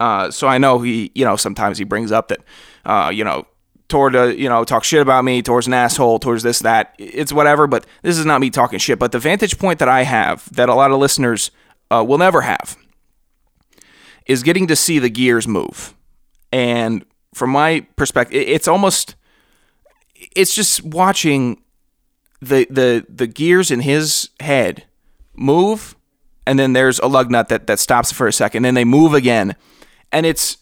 Uh, 0.00 0.30
so 0.30 0.46
I 0.46 0.58
know 0.58 0.80
he, 0.80 1.10
you 1.14 1.24
know, 1.24 1.36
sometimes 1.36 1.78
he 1.78 1.84
brings 1.84 2.12
up 2.12 2.28
that, 2.28 2.40
uh, 2.84 3.10
you 3.12 3.24
know, 3.24 3.46
toward 3.88 4.14
a, 4.14 4.38
you 4.38 4.48
know, 4.48 4.64
talk 4.64 4.84
shit 4.84 5.00
about 5.00 5.24
me, 5.24 5.42
towards 5.42 5.66
an 5.66 5.74
asshole, 5.74 6.18
towards 6.18 6.42
this, 6.42 6.60
that. 6.60 6.94
It's 6.98 7.32
whatever, 7.32 7.66
but 7.66 7.86
this 8.02 8.18
is 8.18 8.24
not 8.24 8.40
me 8.40 8.50
talking 8.50 8.78
shit. 8.78 8.98
But 8.98 9.12
the 9.12 9.18
vantage 9.18 9.58
point 9.58 9.78
that 9.78 9.88
I 9.88 10.02
have 10.02 10.52
that 10.54 10.68
a 10.68 10.74
lot 10.74 10.90
of 10.90 10.98
listeners 10.98 11.50
uh, 11.90 12.04
will 12.06 12.18
never 12.18 12.42
have 12.42 12.76
is 14.26 14.42
getting 14.42 14.66
to 14.66 14.76
see 14.76 14.98
the 14.98 15.08
gears 15.08 15.48
move. 15.48 15.94
And 16.52 17.04
from 17.34 17.50
my 17.50 17.86
perspective, 17.96 18.42
it's 18.46 18.68
almost 18.68 19.16
it's 20.36 20.54
just 20.54 20.84
watching 20.84 21.62
the 22.40 22.66
the 22.70 23.06
the 23.08 23.26
gears 23.26 23.70
in 23.70 23.80
his 23.80 24.30
head 24.40 24.84
move 25.34 25.96
and 26.48 26.58
then 26.58 26.72
there's 26.72 26.98
a 27.00 27.06
lug 27.06 27.30
nut 27.30 27.50
that, 27.50 27.66
that 27.66 27.78
stops 27.78 28.10
for 28.10 28.26
a 28.26 28.32
second, 28.32 28.58
and 28.58 28.64
then 28.64 28.74
they 28.74 28.84
move 28.84 29.12
again. 29.12 29.54
And 30.10 30.24
it's 30.24 30.56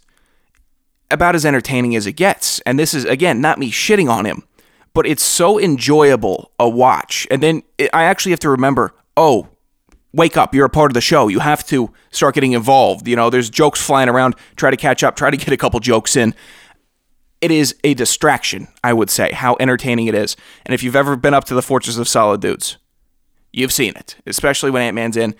about 1.12 1.36
as 1.36 1.46
entertaining 1.46 1.94
as 1.94 2.08
it 2.08 2.14
gets. 2.14 2.58
And 2.60 2.76
this 2.76 2.92
is 2.92 3.04
again 3.04 3.40
not 3.40 3.60
me 3.60 3.70
shitting 3.70 4.10
on 4.10 4.24
him, 4.24 4.42
but 4.94 5.06
it's 5.06 5.22
so 5.22 5.60
enjoyable 5.60 6.50
a 6.58 6.68
watch. 6.68 7.28
And 7.30 7.40
then 7.40 7.62
it, 7.78 7.88
I 7.92 8.02
actually 8.02 8.32
have 8.32 8.40
to 8.40 8.50
remember, 8.50 8.94
oh, 9.16 9.48
wake 10.12 10.36
up. 10.36 10.56
You're 10.56 10.66
a 10.66 10.70
part 10.70 10.90
of 10.90 10.94
the 10.94 11.00
show. 11.00 11.28
You 11.28 11.38
have 11.38 11.64
to 11.68 11.92
start 12.10 12.34
getting 12.34 12.52
involved. 12.52 13.06
You 13.06 13.14
know, 13.14 13.30
there's 13.30 13.48
jokes 13.48 13.80
flying 13.80 14.08
around. 14.08 14.34
Try 14.56 14.72
to 14.72 14.76
catch 14.76 15.04
up. 15.04 15.14
Try 15.14 15.30
to 15.30 15.36
get 15.36 15.52
a 15.52 15.56
couple 15.56 15.78
jokes 15.78 16.16
in. 16.16 16.34
It 17.40 17.50
is 17.50 17.74
a 17.84 17.94
distraction, 17.94 18.68
I 18.82 18.92
would 18.92 19.10
say, 19.10 19.32
how 19.32 19.56
entertaining 19.60 20.06
it 20.06 20.14
is. 20.14 20.36
And 20.64 20.74
if 20.74 20.82
you've 20.82 20.96
ever 20.96 21.16
been 21.16 21.34
up 21.34 21.44
to 21.44 21.54
the 21.54 21.62
Fortress 21.62 21.98
of 21.98 22.08
Solid 22.08 22.40
Dudes, 22.40 22.78
you've 23.52 23.72
seen 23.72 23.94
it, 23.96 24.16
especially 24.26 24.70
when 24.70 24.82
Ant 24.82 24.94
Man's 24.94 25.16
in. 25.16 25.34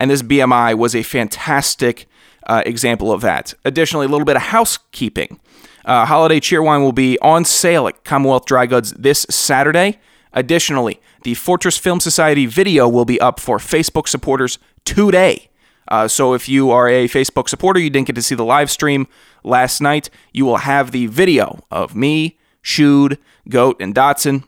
And 0.00 0.10
this 0.10 0.22
BMI 0.22 0.76
was 0.76 0.96
a 0.96 1.02
fantastic 1.02 2.06
uh, 2.46 2.62
example 2.66 3.12
of 3.12 3.20
that. 3.20 3.54
Additionally, 3.64 4.06
a 4.06 4.08
little 4.08 4.24
bit 4.24 4.36
of 4.36 4.42
housekeeping. 4.42 5.38
Uh, 5.84 6.06
holiday 6.06 6.40
cheerwine 6.40 6.80
will 6.80 6.92
be 6.92 7.18
on 7.20 7.44
sale 7.44 7.86
at 7.88 8.04
Commonwealth 8.04 8.46
Dry 8.46 8.66
Goods 8.66 8.92
this 8.92 9.26
Saturday. 9.28 9.98
Additionally, 10.32 11.00
the 11.24 11.34
Fortress 11.34 11.76
Film 11.76 12.00
Society 12.00 12.46
video 12.46 12.88
will 12.88 13.04
be 13.04 13.20
up 13.20 13.38
for 13.38 13.58
Facebook 13.58 14.08
supporters 14.08 14.58
today. 14.84 15.50
Uh, 15.92 16.08
so 16.08 16.32
if 16.32 16.48
you 16.48 16.70
are 16.70 16.88
a 16.88 17.06
Facebook 17.06 17.50
supporter, 17.50 17.78
you 17.78 17.90
didn't 17.90 18.06
get 18.06 18.16
to 18.16 18.22
see 18.22 18.34
the 18.34 18.44
live 18.44 18.70
stream 18.70 19.06
last 19.44 19.82
night, 19.82 20.08
you 20.32 20.46
will 20.46 20.56
have 20.56 20.90
the 20.90 21.06
video 21.06 21.60
of 21.70 21.94
me, 21.94 22.38
Shood, 22.62 23.18
Goat, 23.50 23.76
and 23.78 23.94
Dotson 23.94 24.44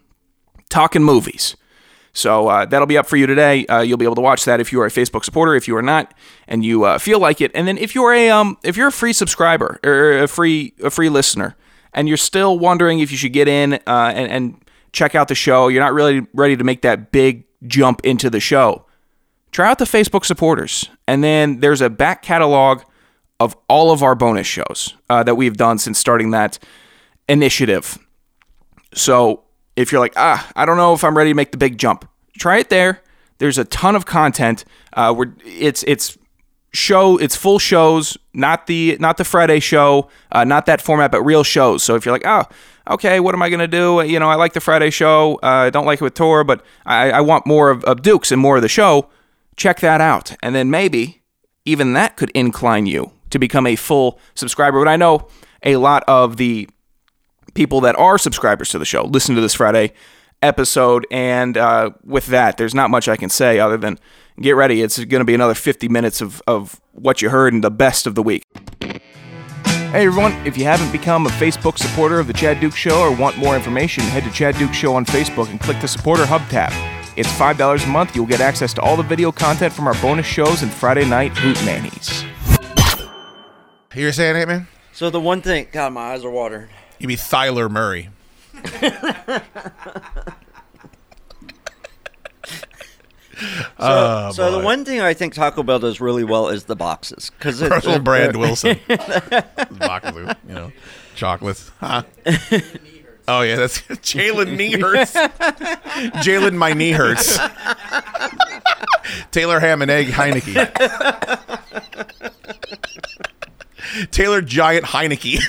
talking 0.71 1.05
movies. 1.05 1.55
So 2.15 2.49
uh, 2.49 2.65
that'll 2.65 2.87
be 2.87 2.97
up 2.97 3.05
for 3.05 3.19
you 3.19 3.27
today. 3.27 3.67
Uh, 3.67 3.83
you'll 3.83 3.99
be 3.99 4.07
able 4.07 4.15
to 4.15 4.23
watch 4.23 4.47
that 4.47 4.59
if 4.59 4.73
you 4.73 4.81
are 4.81 4.87
a 4.87 4.91
Facebook 4.91 5.23
supporter. 5.23 5.55
If 5.55 5.69
you 5.69 5.77
are 5.77 5.83
not, 5.83 6.15
and 6.49 6.65
you 6.65 6.85
uh, 6.85 6.97
feel 6.97 7.19
like 7.19 7.43
it, 7.43 7.51
and 7.55 7.69
then 7.69 7.77
if 7.77 7.95
you're 7.95 8.15
a 8.15 8.31
um, 8.31 8.57
if 8.63 8.79
you're 8.79 8.89
a 8.89 8.93
free 8.93 9.13
subscriber 9.13 9.79
or 9.85 10.23
a 10.23 10.29
free 10.29 10.73
a 10.83 10.89
free 10.89 11.11
listener, 11.11 11.57
and 11.93 12.09
you're 12.09 12.17
still 12.17 12.59
wondering 12.59 13.01
if 13.01 13.11
you 13.11 13.19
should 13.19 13.35
get 13.35 13.49
in 13.49 13.75
uh, 13.87 14.13
and, 14.15 14.31
and 14.31 14.65
check 14.93 15.15
out 15.15 15.29
the 15.29 15.35
show, 15.35 15.69
you're 15.69 15.83
not 15.83 15.93
really 15.93 16.27
ready 16.33 16.57
to 16.57 16.65
make 16.65 16.81
that 16.83 17.13
big 17.13 17.45
jump 17.67 18.01
into 18.03 18.31
the 18.31 18.41
show, 18.41 18.84
try 19.54 19.70
out 19.70 19.78
the 19.78 19.84
Facebook 19.84 20.25
supporters. 20.25 20.90
And 21.06 21.23
then 21.23 21.61
there's 21.61 21.80
a 21.80 21.88
back 21.88 22.23
catalog 22.23 22.82
of 23.38 23.56
all 23.68 23.92
of 23.92 24.02
our 24.02 24.16
bonus 24.16 24.49
shows 24.49 24.94
uh, 25.08 25.23
that 25.23 25.37
we've 25.37 25.56
done 25.56 25.78
since 25.78 25.99
starting 25.99 26.32
that 26.32 26.58
initiative. 27.28 27.96
So 28.94 29.44
if 29.76 29.92
you're 29.92 30.00
like, 30.00 30.14
ah, 30.16 30.50
I 30.56 30.66
don't 30.66 30.76
know 30.76 30.92
if 30.92 31.04
I'm 31.04 31.16
ready 31.16 31.30
to 31.30 31.34
make 31.34 31.52
the 31.52 31.56
big 31.56 31.78
jump, 31.78 32.06
try 32.37 32.58
it 32.58 32.68
there. 32.68 33.00
There's 33.38 33.56
a 33.56 33.64
ton 33.64 33.94
of 33.94 34.06
content. 34.06 34.64
Uh, 34.92 35.14
where 35.14 35.34
it's 35.44 35.84
it's 35.84 36.18
show. 36.73 37.16
It's 37.16 37.37
full 37.37 37.58
shows, 37.58 38.18
not 38.32 38.66
the 38.66 38.96
not 38.99 39.16
the 39.18 39.25
Friday 39.25 39.61
show, 39.61 40.08
uh, 40.32 40.44
not 40.44 40.66
that 40.66 40.80
format, 40.80 41.11
but 41.12 41.23
real 41.23 41.42
shows. 41.44 41.82
So 41.82 41.94
if 41.94 42.04
you're 42.04 42.14
like, 42.14 42.26
oh, 42.26 42.44
okay, 42.90 43.18
what 43.20 43.34
am 43.34 43.42
I 43.42 43.50
gonna 43.50 43.66
do? 43.66 44.02
You 44.06 44.20
know, 44.20 44.28
I 44.28 44.37
like 44.37 44.52
the 44.52 44.61
Friday 44.61 44.90
show. 44.90 45.37
Uh, 45.42 45.66
I 45.66 45.70
don't 45.70 45.87
like 45.87 46.00
it 46.00 46.04
with 46.04 46.14
Tor, 46.14 46.44
but 46.44 46.64
I, 46.87 47.11
I 47.11 47.20
want 47.20 47.44
more 47.44 47.70
of, 47.70 47.82
of 47.84 48.02
Dukes 48.02 48.30
and 48.30 48.40
more 48.40 48.56
of 48.56 48.62
the 48.62 48.68
show. 48.68 49.08
Check 49.56 49.80
that 49.80 50.00
out, 50.00 50.37
and 50.42 50.54
then 50.54 50.70
maybe 50.70 51.23
even 51.64 51.92
that 51.94 52.16
could 52.16 52.30
incline 52.30 52.87
you 52.87 53.12
to 53.30 53.38
become 53.38 53.66
a 53.66 53.76
full 53.76 54.18
subscriber. 54.34 54.78
But 54.84 54.88
I 54.88 54.96
know 54.96 55.28
a 55.62 55.76
lot 55.76 56.04
of 56.06 56.37
the 56.37 56.68
people 57.54 57.80
that 57.82 57.96
are 57.96 58.18
subscribers 58.18 58.68
to 58.70 58.78
the 58.78 58.84
show 58.84 59.04
listen 59.04 59.34
to 59.34 59.40
this 59.40 59.54
Friday 59.54 59.92
episode. 60.42 61.06
And 61.11 61.56
uh, 61.56 61.90
with 62.04 62.26
that, 62.26 62.56
there's 62.56 62.75
not 62.75 62.90
much 62.90 63.08
I 63.08 63.16
can 63.16 63.30
say 63.30 63.58
other 63.58 63.76
than 63.76 63.99
get 64.40 64.52
ready. 64.52 64.82
It's 64.82 65.02
going 65.04 65.20
to 65.20 65.25
be 65.25 65.34
another 65.34 65.54
50 65.54 65.88
minutes 65.88 66.20
of, 66.20 66.42
of 66.46 66.80
what 66.92 67.23
you 67.23 67.30
heard 67.30 67.52
and 67.52 67.64
the 67.64 67.70
best 67.70 68.06
of 68.06 68.14
the 68.14 68.23
week. 68.23 68.42
Hey 68.80 70.06
everyone, 70.06 70.32
if 70.44 70.58
you 70.58 70.64
haven't 70.64 70.90
become 70.90 71.25
a 71.26 71.30
Facebook 71.30 71.78
supporter 71.78 72.18
of 72.18 72.26
The 72.26 72.32
Chad 72.32 72.58
Duke 72.58 72.75
Show 72.75 73.00
or 73.00 73.14
want 73.14 73.38
more 73.38 73.54
information, 73.54 74.02
head 74.02 74.25
to 74.25 74.30
Chad 74.32 74.56
Duke 74.56 74.75
Show 74.75 74.94
on 74.96 75.06
Facebook 75.06 75.49
and 75.50 75.61
click 75.61 75.80
the 75.80 75.87
Supporter 75.87 76.26
Hub 76.26 76.42
tab. 76.49 76.73
It's 77.16 77.28
$5 77.33 77.85
a 77.85 77.88
month. 77.88 78.16
You'll 78.16 78.26
get 78.26 78.40
access 78.40 78.75
to 78.75 78.80
all 78.83 78.97
the 78.97 79.02
video 79.04 79.30
content 79.30 79.73
from 79.73 79.87
our 79.87 79.94
bonus 80.02 80.26
shows 80.26 80.62
and 80.62 80.73
Friday 80.73 81.04
night 81.04 81.30
Hoot 81.38 81.56
Nannies. 81.64 82.25
You're 83.94 84.12
saying 84.12 84.37
it, 84.37 84.49
man? 84.49 84.66
So 84.92 85.11
the 85.11 85.21
one 85.21 85.40
thing, 85.40 85.68
God, 85.71 85.92
my 85.92 86.12
eyes 86.12 86.25
are 86.25 86.30
watering. 86.30 86.68
You 86.99 87.06
mean 87.09 87.16
Thyler 87.16 87.71
Murray? 87.71 88.09
So, 93.37 93.61
Oh, 93.78 94.30
so 94.33 94.52
the 94.52 94.61
one 94.64 94.85
thing 94.85 95.00
I 95.00 95.12
think 95.12 95.35
Taco 95.35 95.62
Bell 95.64 95.80
does 95.80 96.00
really 96.00 96.23
well 96.25 96.49
is 96.49 96.64
the 96.64 96.76
boxes 96.76 97.30
because 97.30 97.61
Russell 97.62 97.99
Brand 97.99 98.37
Wilson. 98.37 98.76
Bakaloo, 98.88 100.35
you 100.49 100.54
know, 100.54 100.73
chocolates. 101.16 101.71
Huh? 101.80 102.04
Oh 103.28 103.40
yeah, 103.40 103.57
that's 103.57 103.81
Jalen 103.88 104.54
knee 104.54 104.78
hurts. 104.78 105.12
Jalen, 106.23 106.57
my 106.57 106.75
knee 106.75 106.93
hurts. 106.93 107.38
Taylor 109.31 109.61
ham 109.61 109.81
and 109.81 109.90
egg 109.90 110.09
Heinicke. 110.09 110.54
Taylor 114.11 114.43
giant 114.43 114.85
Heinicke. 114.85 115.40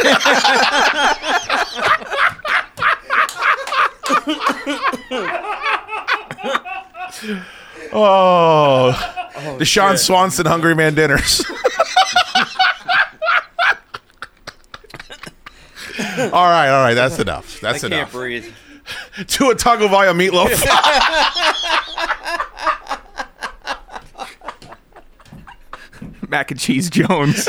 Oh, 7.91 8.93
oh, 9.35 9.57
Deshaun 9.59 9.97
Swanson 9.97 10.45
Hungry 10.45 10.75
Man 10.75 10.95
dinners. 10.95 11.43
All 16.35 16.49
right, 16.49 16.69
all 16.69 16.83
right, 16.83 16.93
that's 16.93 17.19
enough. 17.19 17.59
That's 17.61 17.63
I 17.63 17.71
That's 17.71 17.81
can't 17.81 17.93
enough. 17.93 18.11
breathe. 18.11 18.53
To 19.27 19.49
a 19.49 19.55
taco 19.55 19.87
via 19.87 20.13
meatloaf. 20.13 20.51
Mac 26.29 26.51
and 26.51 26.59
Cheese 26.59 26.89
Jones. 26.89 27.47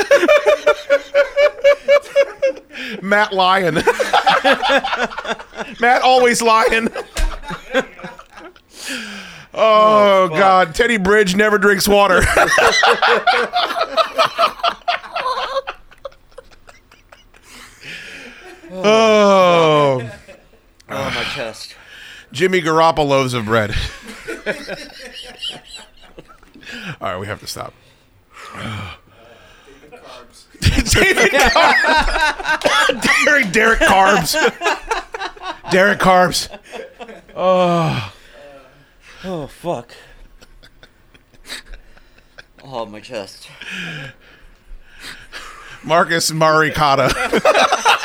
Matt 3.01 3.33
Lyon. 3.33 3.75
Matt 5.79 6.01
always 6.03 6.41
lying. 6.41 6.89
Oh, 9.53 9.53
oh 9.53 10.27
God, 10.29 10.75
Teddy 10.75 10.97
Bridge 10.97 11.35
never 11.35 11.57
drinks 11.57 11.87
water. 11.87 12.21
oh, 18.71 20.09
Oh, 20.89 21.11
my 21.13 21.23
chest. 21.35 21.75
Jimmy 22.37 22.61
Garoppolo 22.61 23.07
loaves 23.07 23.33
of 23.33 23.45
bread. 23.45 23.71
All 27.01 27.09
right, 27.09 27.17
we 27.19 27.25
have 27.25 27.39
to 27.39 27.47
stop. 27.47 27.73
David 30.61 31.31
Carbs. 31.31 33.25
Derek, 33.25 33.51
Derek 33.51 33.79
Carbs. 33.79 35.71
Derek 35.71 35.97
Carbs. 35.97 36.47
Oh 37.35 38.13
Oh, 39.23 39.47
fuck. 39.47 39.95
Oh, 42.63 42.85
my 42.85 42.99
chest. 42.99 43.49
Marcus 45.83 46.29
Maricata. 46.29 47.09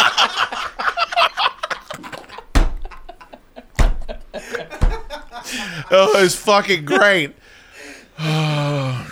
oh, 5.93 6.25
it's 6.25 6.35
fucking 6.35 6.85
great. 6.85 7.35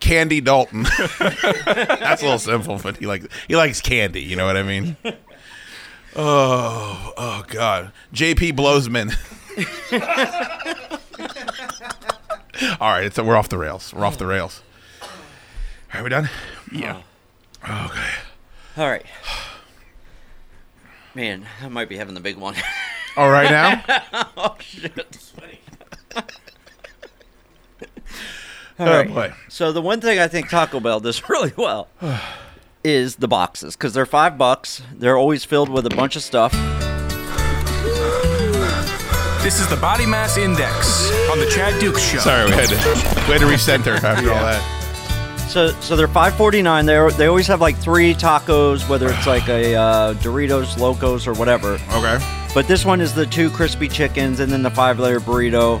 Candy 0.00 0.40
Dalton. 0.40 0.82
That's 1.18 2.22
a 2.22 2.24
little 2.24 2.38
simple, 2.38 2.80
but 2.82 2.96
he 2.96 3.06
likes 3.06 3.28
he 3.46 3.54
likes 3.54 3.80
candy. 3.80 4.22
You 4.22 4.34
know 4.36 4.46
what 4.46 4.56
I 4.56 4.62
mean? 4.64 4.96
Oh, 6.14 7.12
oh 7.16 7.44
God. 7.46 7.90
J.P. 8.12 8.52
Blowsman. 8.52 9.14
All 12.80 12.90
right, 12.90 13.04
it's, 13.04 13.18
we're 13.18 13.36
off 13.36 13.48
the 13.48 13.58
rails. 13.58 13.94
We're 13.94 14.04
off 14.04 14.18
the 14.18 14.26
rails. 14.26 14.62
Are 15.94 16.02
we 16.02 16.10
done? 16.10 16.28
yeah. 16.70 17.02
Oh, 17.66 17.86
okay. 17.90 18.10
All 18.76 18.88
right. 18.88 19.06
Man, 21.14 21.46
I 21.62 21.68
might 21.68 21.88
be 21.88 21.96
having 21.96 22.14
the 22.14 22.20
big 22.20 22.36
one. 22.36 22.54
All 23.16 23.30
right 23.30 23.50
now. 23.50 23.82
oh 24.36 24.56
shit. 24.60 25.18
Oh, 28.78 28.86
All 28.86 28.90
right. 28.90 29.08
boy. 29.08 29.34
So 29.48 29.70
the 29.70 29.82
one 29.82 30.00
thing 30.00 30.18
I 30.18 30.26
think 30.28 30.48
Taco 30.48 30.80
Bell 30.80 30.98
does 30.98 31.28
really 31.28 31.52
well 31.56 31.88
is 32.84 33.16
the 33.16 33.28
boxes 33.28 33.76
because 33.76 33.92
they're 33.94 34.06
five 34.06 34.36
bucks. 34.38 34.82
They're 34.94 35.16
always 35.18 35.44
filled 35.44 35.68
with 35.68 35.86
a 35.86 35.90
bunch 35.90 36.16
of 36.16 36.22
stuff. 36.22 36.52
This 39.42 39.60
is 39.60 39.68
the 39.68 39.76
Body 39.80 40.06
Mass 40.06 40.36
Index 40.36 41.10
on 41.30 41.38
the 41.38 41.46
Chad 41.46 41.78
Dukes 41.80 42.00
Show. 42.00 42.18
Sorry, 42.18 42.46
we 42.46 42.52
had 42.52 42.68
to, 42.70 42.74
we 42.74 43.32
had 43.32 43.40
to 43.40 43.46
recenter 43.46 44.02
after 44.02 44.30
all 44.30 44.36
that. 44.36 44.81
So 45.48 45.68
so 45.80 45.96
they're 45.96 46.08
five 46.08 46.34
forty 46.36 46.62
nine. 46.62 46.86
They 46.86 46.96
they 47.18 47.26
always 47.26 47.46
have 47.48 47.60
like 47.60 47.76
three 47.76 48.14
tacos, 48.14 48.88
whether 48.88 49.08
it's 49.10 49.26
like 49.26 49.46
a 49.48 49.74
uh, 49.74 50.14
Doritos 50.14 50.78
Locos 50.78 51.26
or 51.26 51.34
whatever. 51.34 51.74
Okay. 51.92 52.18
But 52.54 52.66
this 52.68 52.84
one 52.84 53.00
is 53.02 53.14
the 53.14 53.26
two 53.26 53.50
crispy 53.50 53.88
chickens 53.88 54.40
and 54.40 54.50
then 54.52 54.62
the 54.62 54.70
five 54.70 54.98
layer 54.98 55.20
burrito, 55.20 55.80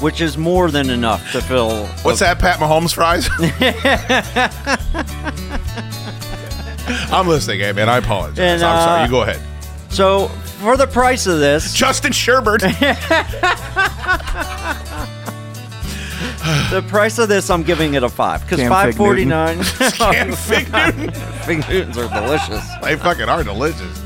which 0.00 0.20
is 0.22 0.38
more 0.38 0.70
than 0.70 0.88
enough 0.90 1.32
to 1.32 1.42
fill. 1.42 1.86
What's 2.02 2.20
that, 2.20 2.38
Pat 2.38 2.58
Mahomes 2.60 2.94
fries? 2.94 3.28
I'm 7.12 7.28
listening, 7.28 7.60
hey 7.60 7.72
man. 7.72 7.88
I 7.88 7.98
apologize. 7.98 8.38
And, 8.38 8.62
I'm 8.62 8.82
sorry. 8.82 9.00
uh, 9.00 9.04
You 9.04 9.10
go 9.10 9.22
ahead. 9.22 9.40
So 9.92 10.28
for 10.60 10.76
the 10.76 10.86
price 10.86 11.26
of 11.26 11.40
this, 11.40 11.72
Justin 11.74 12.12
Sherbert. 12.12 12.62
the 16.70 16.84
price 16.88 17.18
of 17.18 17.28
this, 17.28 17.48
I'm 17.50 17.62
giving 17.62 17.94
it 17.94 18.02
a 18.02 18.08
five 18.08 18.42
because 18.42 18.58
Damn 18.58 18.70
five 18.70 18.86
Fig 18.88 18.96
forty 18.96 19.24
nine. 19.24 19.58
Damn 19.98 20.32
Fig 20.32 20.70
Newton. 20.72 21.10
Fig 21.44 21.68
Newtons 21.68 21.96
are 21.98 22.08
delicious. 22.08 22.64
They 22.82 22.96
fucking 22.96 23.28
are 23.28 23.42
delicious. 23.42 24.00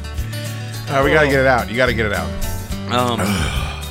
All 0.88 0.95
right, 0.97 1.04
we 1.04 1.11
gotta 1.12 1.28
get 1.28 1.40
it 1.40 1.47
out. 1.47 1.68
You 1.68 1.76
gotta 1.76 1.95
get 1.95 2.07
it 2.07 2.12
out. 2.12 2.28
Um, 2.92 3.21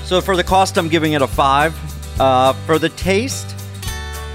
so 0.05 0.21
for 0.21 0.35
the 0.35 0.43
cost, 0.43 0.77
I'm 0.77 0.87
giving 0.89 1.13
it 1.13 1.21
a 1.21 1.27
five. 1.27 1.75
Uh, 2.19 2.53
for 2.65 2.79
the 2.79 2.89
taste, 2.89 3.53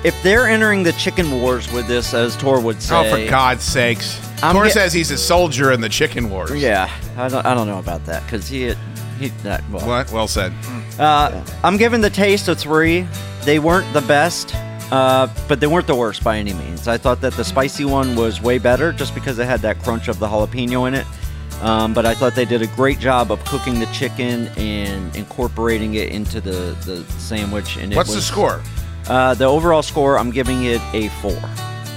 if 0.05 0.21
they're 0.23 0.47
entering 0.47 0.83
the 0.83 0.93
chicken 0.93 1.41
wars 1.41 1.73
with 1.73 1.89
this, 1.89 2.15
as 2.15 2.37
Tor 2.37 2.61
would 2.61 2.81
say, 2.81 2.95
Oh, 2.95 3.25
for 3.25 3.31
God's 3.31 3.65
sakes. 3.65 4.21
I'm 4.43 4.55
Tor 4.55 4.65
get- 4.65 4.75
says 4.75 4.93
he's 4.93 5.11
a 5.11 5.19
soldier 5.19 5.73
in 5.73 5.81
the 5.81 5.89
chicken 5.89 6.31
wars. 6.31 6.53
Yeah, 6.55 6.89
I 7.17 7.29
don't, 7.29 7.45
I 7.45 7.55
don't 7.55 7.67
know 7.67 7.79
about 7.79 8.05
that 8.07 8.23
because 8.25 8.47
he, 8.49 8.75
he, 9.23 9.29
that, 9.43 9.63
well, 9.71 9.87
What? 9.87 10.13
Well 10.13 10.29
said. 10.29 10.53
Uh, 10.99 11.45
I'm 11.65 11.77
giving 11.77 12.01
the 12.01 12.11
taste 12.11 12.49
a 12.49 12.55
three. 12.55 13.07
They 13.45 13.59
weren't 13.59 13.93
the 13.93 14.03
best, 14.03 14.55
uh, 14.93 15.29
but 15.49 15.61
they 15.61 15.67
weren't 15.67 15.87
the 15.87 15.95
worst 15.95 16.23
by 16.23 16.39
any 16.39 16.53
means. 16.53 16.87
I 16.87 16.99
thought 16.99 17.21
that 17.23 17.33
the 17.35 17.45
spicy 17.45 17.85
one 17.85 18.15
was 18.15 18.41
way 18.41 18.59
better 18.59 18.93
just 18.93 19.15
because 19.15 19.39
it 19.39 19.47
had 19.47 19.61
that 19.61 19.83
crunch 19.83 20.09
of 20.09 20.19
the 20.19 20.27
jalapeno 20.27 20.87
in 20.89 20.95
it. 20.95 21.07
Um, 21.63 21.95
but 21.95 22.05
I 22.05 22.15
thought 22.15 22.35
they 22.35 22.45
did 22.45 22.61
a 22.63 22.67
great 22.69 22.99
job 22.99 23.31
of 23.31 23.45
cooking 23.45 23.79
the 23.79 23.87
chicken 23.87 24.49
and 24.57 25.15
incorporating 25.15 25.95
it 25.95 26.11
into 26.11 26.41
the, 26.41 26.77
the 26.85 27.05
sandwich. 27.21 27.77
And 27.77 27.93
it 27.93 27.97
What's 27.97 28.15
the 28.15 28.21
score? 28.21 28.61
Uh, 29.07 29.35
the 29.35 29.45
overall 29.45 29.83
score, 29.83 30.19
I'm 30.19 30.31
giving 30.31 30.65
it 30.65 30.81
a 30.93 31.09
four. 31.21 31.41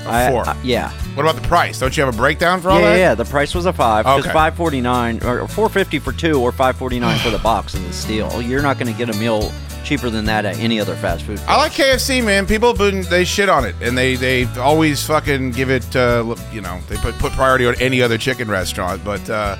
I- 0.08 0.30
four. 0.32 0.48
I- 0.48 0.56
yeah. 0.64 0.92
What 1.16 1.24
about 1.26 1.42
the 1.42 1.48
price? 1.48 1.80
Don't 1.80 1.96
you 1.96 2.04
have 2.04 2.14
a 2.14 2.18
breakdown 2.18 2.62
for 2.62 2.70
all 2.70 2.80
yeah, 2.80 2.86
that? 2.90 2.98
yeah, 2.98 3.10
yeah. 3.10 3.16
The 3.16 3.26
price 3.26 3.56
was 3.56 3.66
a 3.66 3.74
five. 3.74 4.06
Because 4.06 4.26
Okay. 4.26 4.34
five 4.34 4.56
forty 4.56 4.82
nine 4.82 5.20
or 5.24 5.48
four 5.48 5.70
fifty 5.70 6.00
for 6.00 6.12
two, 6.12 6.40
or 6.42 6.52
five 6.52 6.76
forty 6.76 7.00
nine 7.00 7.18
for 7.20 7.30
the 7.30 7.40
box 7.40 7.74
is 7.76 7.84
a 7.84 7.94
steal. 7.94 8.42
You're 8.42 8.62
not 8.62 8.78
going 8.78 8.92
to 8.92 8.98
get 8.98 9.14
a 9.14 9.18
meal 9.20 9.52
cheaper 9.84 10.10
than 10.10 10.26
that 10.26 10.46
at 10.46 10.58
any 10.60 10.80
other 10.80 10.96
fast 10.96 11.24
food. 11.24 11.40
I 11.48 11.58
like 11.58 11.72
KFC, 11.72 12.24
man. 12.24 12.48
People 12.48 12.74
been 12.74 13.04
they 13.04 13.24
shit 13.24 13.50
on 13.50 13.66
it, 13.66 13.76
and 13.82 13.98
they 13.98 14.16
they 14.16 14.46
always 14.58 15.06
fucking 15.06 15.52
give 15.52 15.70
it. 15.70 15.96
Uh, 15.96 16.36
you 16.52 16.62
know, 16.62 16.80
they 16.90 16.98
put 16.98 17.18
put 17.20 17.32
priority 17.34 17.66
on 17.68 17.76
any 17.80 18.02
other 18.02 18.18
chicken 18.18 18.50
restaurant, 18.50 19.04
but 19.04 19.30
uh, 19.30 19.56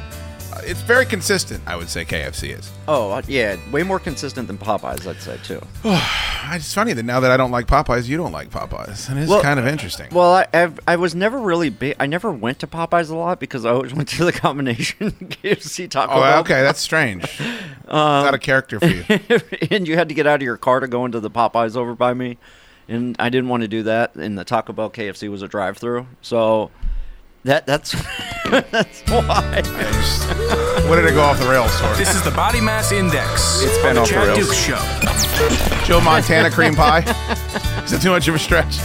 it's 0.66 0.82
very 0.82 1.06
consistent. 1.06 1.62
I 1.68 1.76
would 1.76 1.90
say 1.90 2.06
KFC 2.06 2.58
is. 2.58 2.72
Oh 2.88 3.12
uh, 3.12 3.22
yeah, 3.28 3.58
way 3.72 3.84
more 3.84 4.00
consistent 4.00 4.48
than 4.48 4.58
Popeyes, 4.58 5.08
I'd 5.08 5.22
say 5.22 5.38
too. 5.44 5.62
It's 6.48 6.76
funny 6.76 6.94
that 6.94 7.02
now 7.02 7.20
that 7.22 7.32
I 7.32 7.38
don't 7.38 7.50
like 7.50 7.66
Popeyes, 7.66 8.08
you 8.08 8.18
don't 8.18 8.32
like 8.32 8.52
Popeyes, 8.52 9.10
and 9.10 9.18
it's 9.18 9.30
Well- 9.32 9.42
kind 9.42 9.60
of 9.60 9.66
interesting. 9.66 10.10
Well, 10.12 10.32
I 10.32 10.48
I've, 10.54 10.80
I 10.88 10.96
was 10.96 11.16
never 11.16 11.40
really 11.40 11.70
big. 11.72 11.96
I 12.00 12.06
never 12.06 12.32
went 12.32 12.60
to 12.60 12.68
Popeyes 12.68 13.10
a 13.10 13.16
lot 13.16 13.40
because 13.40 13.66
I 13.66 13.72
always 13.72 13.94
went 13.96 14.10
to 14.10 14.26
the 14.26 14.32
combination 14.32 15.12
KFC 15.12 15.90
Taco 15.90 16.14
oh, 16.14 16.22
Bell. 16.22 16.40
okay, 16.42 16.62
that's 16.62 16.80
strange. 16.80 17.24
it's 17.40 17.88
not 17.88 18.36
a 18.36 18.38
character 18.38 18.80
for 18.80 18.86
you. 18.86 19.04
and 19.72 19.88
you 19.88 19.96
had 19.96 20.08
to 20.10 20.14
get 20.14 20.28
out 20.28 20.36
of 20.36 20.44
your 20.44 20.58
car 20.58 20.82
to 20.82 20.88
go 20.88 21.04
into 21.06 21.20
the 21.20 21.32
Popeyes 21.32 21.76
over 21.76 21.96
by 21.96 22.14
me, 22.14 22.38
and 22.88 23.16
I 23.18 23.30
didn't 23.30 23.50
want 23.50 23.62
to 23.64 23.68
do 23.68 23.82
that. 23.84 24.14
And 24.14 24.38
the 24.38 24.44
Taco 24.46 24.72
Bell 24.72 24.92
KFC 24.92 25.30
was 25.30 25.42
a 25.42 25.48
drive-through, 25.48 26.06
so 26.22 26.70
that 27.46 27.66
that's 27.66 27.92
that's 28.50 29.02
why. 29.10 29.62
What 30.88 30.98
did 30.98 31.06
it 31.06 31.14
go 31.14 31.22
off 31.22 31.40
the 31.40 31.48
rails 31.48 31.72
for? 31.80 31.88
This 31.96 32.14
is 32.16 32.24
the 32.24 32.32
Body 32.32 32.60
Mass 32.60 32.92
Index. 32.92 33.62
It's 33.64 33.78
been 33.78 33.90
on 33.90 33.96
the 33.96 34.02
off 34.02 34.08
the 34.10 34.14
Chad 34.14 34.28
rails. 34.28 34.40
Dukes 34.40 34.58
Show. 34.58 35.86
Joe 35.86 36.02
Montana 36.02 36.50
cream 36.52 36.76
pie. 36.76 37.00
Is 37.84 37.92
that 37.92 38.02
too 38.02 38.10
much 38.10 38.28
of 38.28 38.36
a 38.36 38.40
stretch? 38.40 38.80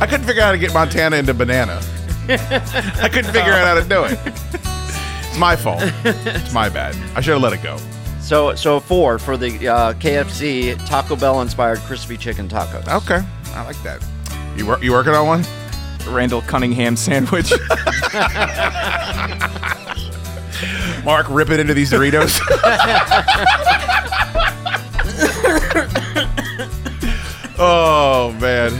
I 0.00 0.06
couldn't 0.06 0.26
figure 0.26 0.42
out 0.42 0.46
how 0.46 0.52
to 0.52 0.58
get 0.58 0.72
Montana 0.72 1.16
into 1.16 1.34
banana. 1.34 1.80
I 2.28 3.08
couldn't 3.12 3.32
figure 3.32 3.52
out 3.52 3.66
how 3.66 3.74
to 3.74 3.84
do 3.88 4.04
it. 4.04 4.18
It's 5.28 5.38
my 5.38 5.56
fault. 5.56 5.82
It's 6.04 6.52
my 6.52 6.68
bad. 6.68 6.94
I 7.16 7.20
should 7.20 7.32
have 7.34 7.42
let 7.42 7.52
it 7.54 7.62
go. 7.62 7.78
So 8.20 8.54
so 8.54 8.78
four 8.80 9.18
for 9.18 9.36
the 9.36 9.68
uh, 9.68 9.92
KFC 9.94 10.76
Taco 10.86 11.16
Bell 11.16 11.40
inspired 11.40 11.78
crispy 11.80 12.16
chicken 12.16 12.48
tacos. 12.48 12.86
Okay, 13.02 13.20
I 13.54 13.64
like 13.64 13.82
that. 13.82 14.02
You 14.56 14.66
wor- 14.66 14.82
you 14.82 14.92
working 14.92 15.12
on 15.14 15.26
one? 15.26 15.44
Randall 16.06 16.42
Cunningham 16.42 16.96
sandwich. 16.96 17.50
Mark, 21.04 21.26
rip 21.28 21.50
it 21.50 21.60
into 21.60 21.74
these 21.74 21.90
Doritos. 21.90 22.40
oh 27.58 28.36
man. 28.40 28.72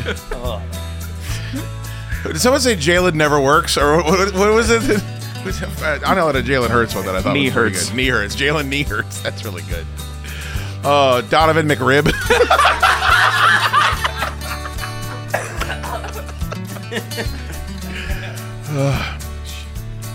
Did 2.25 2.41
someone 2.41 2.61
say 2.61 2.75
Jalen 2.75 3.15
never 3.15 3.41
works, 3.41 3.77
or 3.77 3.99
what, 4.03 4.33
what 4.35 4.53
was 4.55 4.71
it? 4.71 4.83
I 6.07 6.15
know 6.15 6.33
that 6.33 6.37
a 6.37 6.43
Jalen 6.43 6.71
Hurts 6.71 6.95
one 6.95 7.05
that 7.05 7.15
I 7.15 7.21
thought 7.21 7.35
Knee 7.35 7.47
was 7.47 7.53
pretty 7.55 7.75
hurts. 7.77 7.89
good. 7.91 7.97
Knee 7.97 8.07
hurts. 8.09 8.37
Jalen 8.37 8.69
knee 8.69 8.83
hurts. 8.83 9.21
That's 9.21 9.45
really 9.45 9.63
good. 9.63 9.87
Uh, 10.83 11.21
Donovan 11.23 11.69
McRib. 11.69 12.05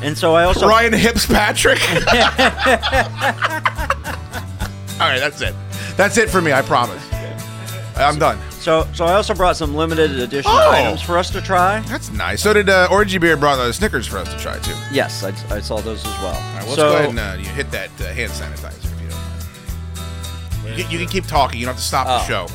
And 0.02 0.18
so 0.18 0.34
I 0.34 0.46
also 0.46 0.66
Ryan 0.66 0.94
Hips 0.94 1.26
Patrick. 1.26 1.78
All 5.00 5.08
right, 5.08 5.20
that's 5.20 5.42
it. 5.42 5.54
That's 5.98 6.18
it 6.18 6.30
for 6.30 6.40
me. 6.42 6.54
I 6.54 6.62
promise. 6.62 7.04
I'm 7.98 8.18
done. 8.18 8.40
so 8.50 8.88
so 8.94 9.04
I 9.04 9.14
also 9.16 9.34
brought 9.34 9.58
some 9.58 9.76
limited 9.76 10.12
edition 10.20 10.50
Oh. 10.54 10.72
items 10.72 11.02
for 11.02 11.18
us 11.18 11.30
to 11.32 11.42
try. 11.42 11.82
That's 11.82 12.10
nice. 12.12 12.42
So 12.42 12.54
did 12.54 12.70
uh, 12.70 12.88
Orgy 12.90 13.18
Beer 13.18 13.36
brought 13.36 13.60
uh, 13.60 13.74
Snickers 13.74 14.08
for 14.08 14.20
us 14.20 14.34
to 14.34 14.40
try 14.40 14.58
too. 14.60 14.74
Yes, 14.92 15.22
I, 15.22 15.34
I 15.54 15.60
saw 15.60 15.82
those 15.82 16.00
as 16.06 16.18
well. 16.20 16.28
All 16.28 16.34
right, 16.34 16.54
well, 16.60 16.66
let's 16.68 16.76
so 16.76 16.92
go 16.92 16.96
ahead 16.98 17.10
and 17.10 17.20
uh, 17.20 17.36
you 17.38 17.50
hit 17.50 17.70
that 17.72 17.90
uh, 18.00 18.06
hand 18.14 18.32
sanitizer 18.32 18.86
if 18.86 19.02
you 19.02 19.10
don't 19.10 20.64
mind. 20.64 20.78
You, 20.78 20.84
can- 20.86 20.92
you 20.94 21.00
can 21.00 21.10
keep 21.10 21.28
talking. 21.28 21.60
You 21.60 21.66
don't 21.66 21.74
have 21.76 21.82
to 21.82 21.88
stop 21.88 22.08
the 22.08 22.24
Oh. 22.24 22.48
show. 22.48 22.54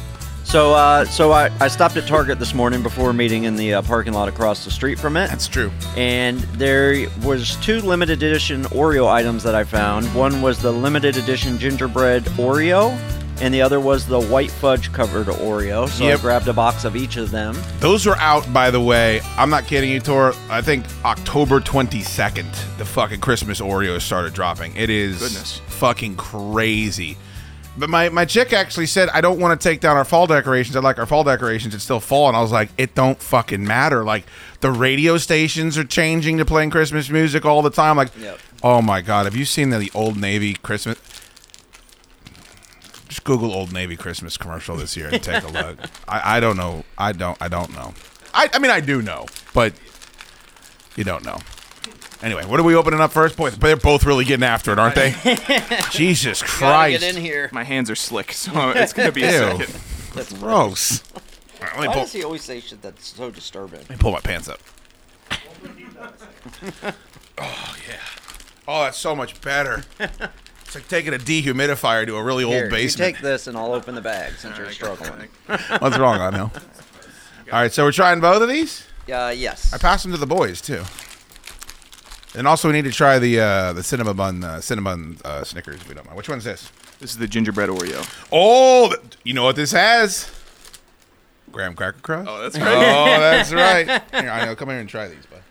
So 0.54 0.72
uh, 0.72 1.04
so 1.06 1.32
I, 1.32 1.50
I 1.60 1.66
stopped 1.66 1.96
at 1.96 2.06
Target 2.06 2.38
this 2.38 2.54
morning 2.54 2.80
before 2.80 3.12
meeting 3.12 3.42
in 3.42 3.56
the 3.56 3.74
uh, 3.74 3.82
parking 3.82 4.12
lot 4.12 4.28
across 4.28 4.64
the 4.64 4.70
street 4.70 5.00
from 5.00 5.16
it. 5.16 5.26
That's 5.28 5.48
true. 5.48 5.72
and 5.96 6.38
there 6.56 7.08
was 7.24 7.56
two 7.56 7.80
limited 7.80 8.22
edition 8.22 8.62
Oreo 8.66 9.08
items 9.08 9.42
that 9.42 9.56
I 9.56 9.64
found. 9.64 10.06
One 10.14 10.42
was 10.42 10.62
the 10.62 10.70
limited 10.70 11.16
edition 11.16 11.58
gingerbread 11.58 12.22
Oreo, 12.36 12.90
and 13.40 13.52
the 13.52 13.60
other 13.62 13.80
was 13.80 14.06
the 14.06 14.20
white 14.20 14.52
fudge 14.52 14.92
covered 14.92 15.26
Oreo. 15.26 15.88
So 15.88 16.04
Yep. 16.04 16.18
I 16.20 16.22
grabbed 16.22 16.46
a 16.46 16.52
box 16.52 16.84
of 16.84 16.94
each 16.94 17.16
of 17.16 17.32
them. 17.32 17.56
Those 17.80 18.06
are 18.06 18.16
out, 18.18 18.52
by 18.52 18.70
the 18.70 18.80
way. 18.80 19.22
I'm 19.36 19.50
not 19.50 19.64
kidding 19.66 19.90
you, 19.90 19.98
Tor. 19.98 20.34
I 20.48 20.60
think 20.62 20.84
October 21.04 21.58
22nd, 21.58 22.78
the 22.78 22.84
fucking 22.84 23.18
Christmas 23.18 23.60
Oreos 23.60 24.02
started 24.02 24.34
dropping. 24.34 24.76
It 24.76 24.88
is 24.88 25.18
Goodness. 25.18 25.60
fucking 25.66 26.14
crazy. 26.14 27.16
But 27.76 27.90
my, 27.90 28.08
my 28.08 28.24
chick 28.24 28.52
actually 28.52 28.86
said, 28.86 29.08
I 29.08 29.20
don't 29.20 29.40
want 29.40 29.60
to 29.60 29.68
take 29.68 29.80
down 29.80 29.96
our 29.96 30.04
fall 30.04 30.28
decorations. 30.28 30.76
I 30.76 30.80
like 30.80 30.98
our 30.98 31.06
fall 31.06 31.24
decorations. 31.24 31.74
It's 31.74 31.82
still 31.82 31.98
fall. 31.98 32.28
And 32.28 32.36
I 32.36 32.40
was 32.40 32.52
like, 32.52 32.68
it 32.78 32.94
don't 32.94 33.20
fucking 33.20 33.64
matter. 33.64 34.04
Like, 34.04 34.24
the 34.60 34.70
radio 34.70 35.18
stations 35.18 35.76
are 35.76 35.82
changing 35.84 36.38
to 36.38 36.44
playing 36.44 36.70
Christmas 36.70 37.10
music 37.10 37.44
all 37.44 37.62
the 37.62 37.70
time. 37.70 37.96
Like, 37.96 38.16
Yep. 38.16 38.38
oh 38.62 38.80
my 38.80 39.00
God. 39.00 39.24
Have 39.24 39.34
you 39.34 39.44
seen 39.44 39.70
the, 39.70 39.78
the 39.78 39.90
Old 39.92 40.16
Navy 40.16 40.54
Christmas? 40.54 40.98
Just 43.08 43.24
Google 43.24 43.52
Old 43.52 43.72
Navy 43.72 43.96
Christmas 43.96 44.36
commercial 44.36 44.76
this 44.76 44.96
year 44.96 45.08
and 45.12 45.20
take 45.22 45.42
a 45.42 45.48
look. 45.48 45.78
I, 46.08 46.36
I 46.36 46.40
don't 46.40 46.56
know. 46.56 46.84
I 46.96 47.10
don't. 47.12 47.36
I 47.40 47.48
don't 47.48 47.72
know. 47.74 47.92
I, 48.32 48.48
I 48.52 48.58
mean, 48.60 48.70
I 48.70 48.80
do 48.80 49.02
know, 49.02 49.26
but 49.52 49.72
you 50.96 51.04
don't 51.04 51.24
know. 51.24 51.38
Anyway, 52.22 52.44
what 52.46 52.58
are 52.58 52.62
we 52.62 52.74
opening 52.74 53.00
up 53.00 53.12
first? 53.12 53.36
Boy, 53.36 53.50
they're 53.50 53.76
both 53.76 54.04
really 54.04 54.24
getting 54.24 54.44
after 54.44 54.72
it, 54.72 54.78
aren't 54.78 54.94
they? 54.94 55.14
Jesus 55.90 56.42
Christ! 56.42 57.00
Get 57.00 57.14
in 57.16 57.20
here. 57.22 57.50
My 57.52 57.64
hands 57.64 57.90
are 57.90 57.94
slick, 57.96 58.32
so 58.32 58.70
it's 58.76 58.92
gonna 58.92 59.12
be 59.12 59.24
a 59.24 59.32
Ew. 59.32 59.58
second. 59.58 59.80
That's 60.14 60.32
Gross. 60.32 61.02
All 61.14 61.20
right, 61.60 61.72
let 61.72 61.80
me 61.82 61.88
Why 61.88 61.94
pull, 61.94 62.02
does 62.04 62.12
he 62.12 62.24
always 62.24 62.42
say 62.42 62.60
shit 62.60 62.80
that's 62.82 63.08
so 63.08 63.30
disturbing? 63.30 63.80
let 63.80 63.90
me 63.90 63.96
pull 63.96 64.12
my 64.12 64.20
pants 64.20 64.48
up. 64.48 64.60
oh 67.38 67.76
yeah. 67.88 67.96
Oh, 68.66 68.84
that's 68.84 68.98
so 68.98 69.14
much 69.14 69.40
better. 69.40 69.84
It's 69.98 70.74
like 70.74 70.88
taking 70.88 71.12
a 71.14 71.18
dehumidifier 71.18 72.06
to 72.06 72.16
a 72.16 72.22
really 72.22 72.44
Here, 72.46 72.64
old 72.64 72.64
you 72.64 72.70
basement. 72.70 73.14
take 73.16 73.22
this 73.22 73.46
and 73.46 73.56
I'll 73.56 73.72
open 73.74 73.94
the 73.94 74.00
bag 74.00 74.32
since 74.38 74.56
you're 74.56 74.70
struggling. 74.70 75.28
What's 75.78 75.98
wrong? 75.98 76.20
I 76.20 76.30
know. 76.30 76.50
All 77.52 77.60
right, 77.60 77.72
so 77.72 77.84
we're 77.84 77.92
trying 77.92 78.20
both 78.20 78.42
of 78.42 78.48
these. 78.48 78.86
Uh, 79.12 79.32
yes. 79.36 79.72
I 79.72 79.78
passed 79.78 80.04
them 80.04 80.12
to 80.12 80.18
the 80.18 80.26
boys 80.26 80.60
too. 80.62 80.82
And 82.36 82.48
also, 82.48 82.68
we 82.68 82.72
need 82.72 82.84
to 82.84 82.90
try 82.90 83.18
the 83.18 83.38
uh, 83.40 83.72
the 83.72 83.82
cinnamon 83.82 84.16
bun 84.16 84.42
uh, 84.44 84.60
cinnamon 84.60 85.18
uh, 85.24 85.44
Snickers. 85.44 85.76
If 85.76 85.88
we 85.88 85.94
don't 85.94 86.04
mind. 86.06 86.16
Which 86.16 86.28
one's 86.28 86.44
this? 86.44 86.70
This 86.98 87.10
is 87.10 87.18
the 87.18 87.28
gingerbread 87.28 87.68
Oreo. 87.68 88.04
Oh, 88.32 88.88
th- 88.88 89.16
you 89.24 89.34
know 89.34 89.44
what 89.44 89.56
this 89.56 89.72
has? 89.72 90.30
Graham 91.52 91.74
Cracker 91.74 92.00
Crust. 92.00 92.28
Oh, 92.28 92.42
that's 92.42 92.58
right. 92.58 92.66
Oh, 92.76 93.04
that's 93.20 93.52
right. 93.52 93.86
Here, 93.86 94.30
I 94.30 94.44
know. 94.44 94.56
Come 94.56 94.70
here 94.70 94.78
and 94.78 94.88
try 94.88 95.06
these, 95.06 95.24
bud. 95.26 95.42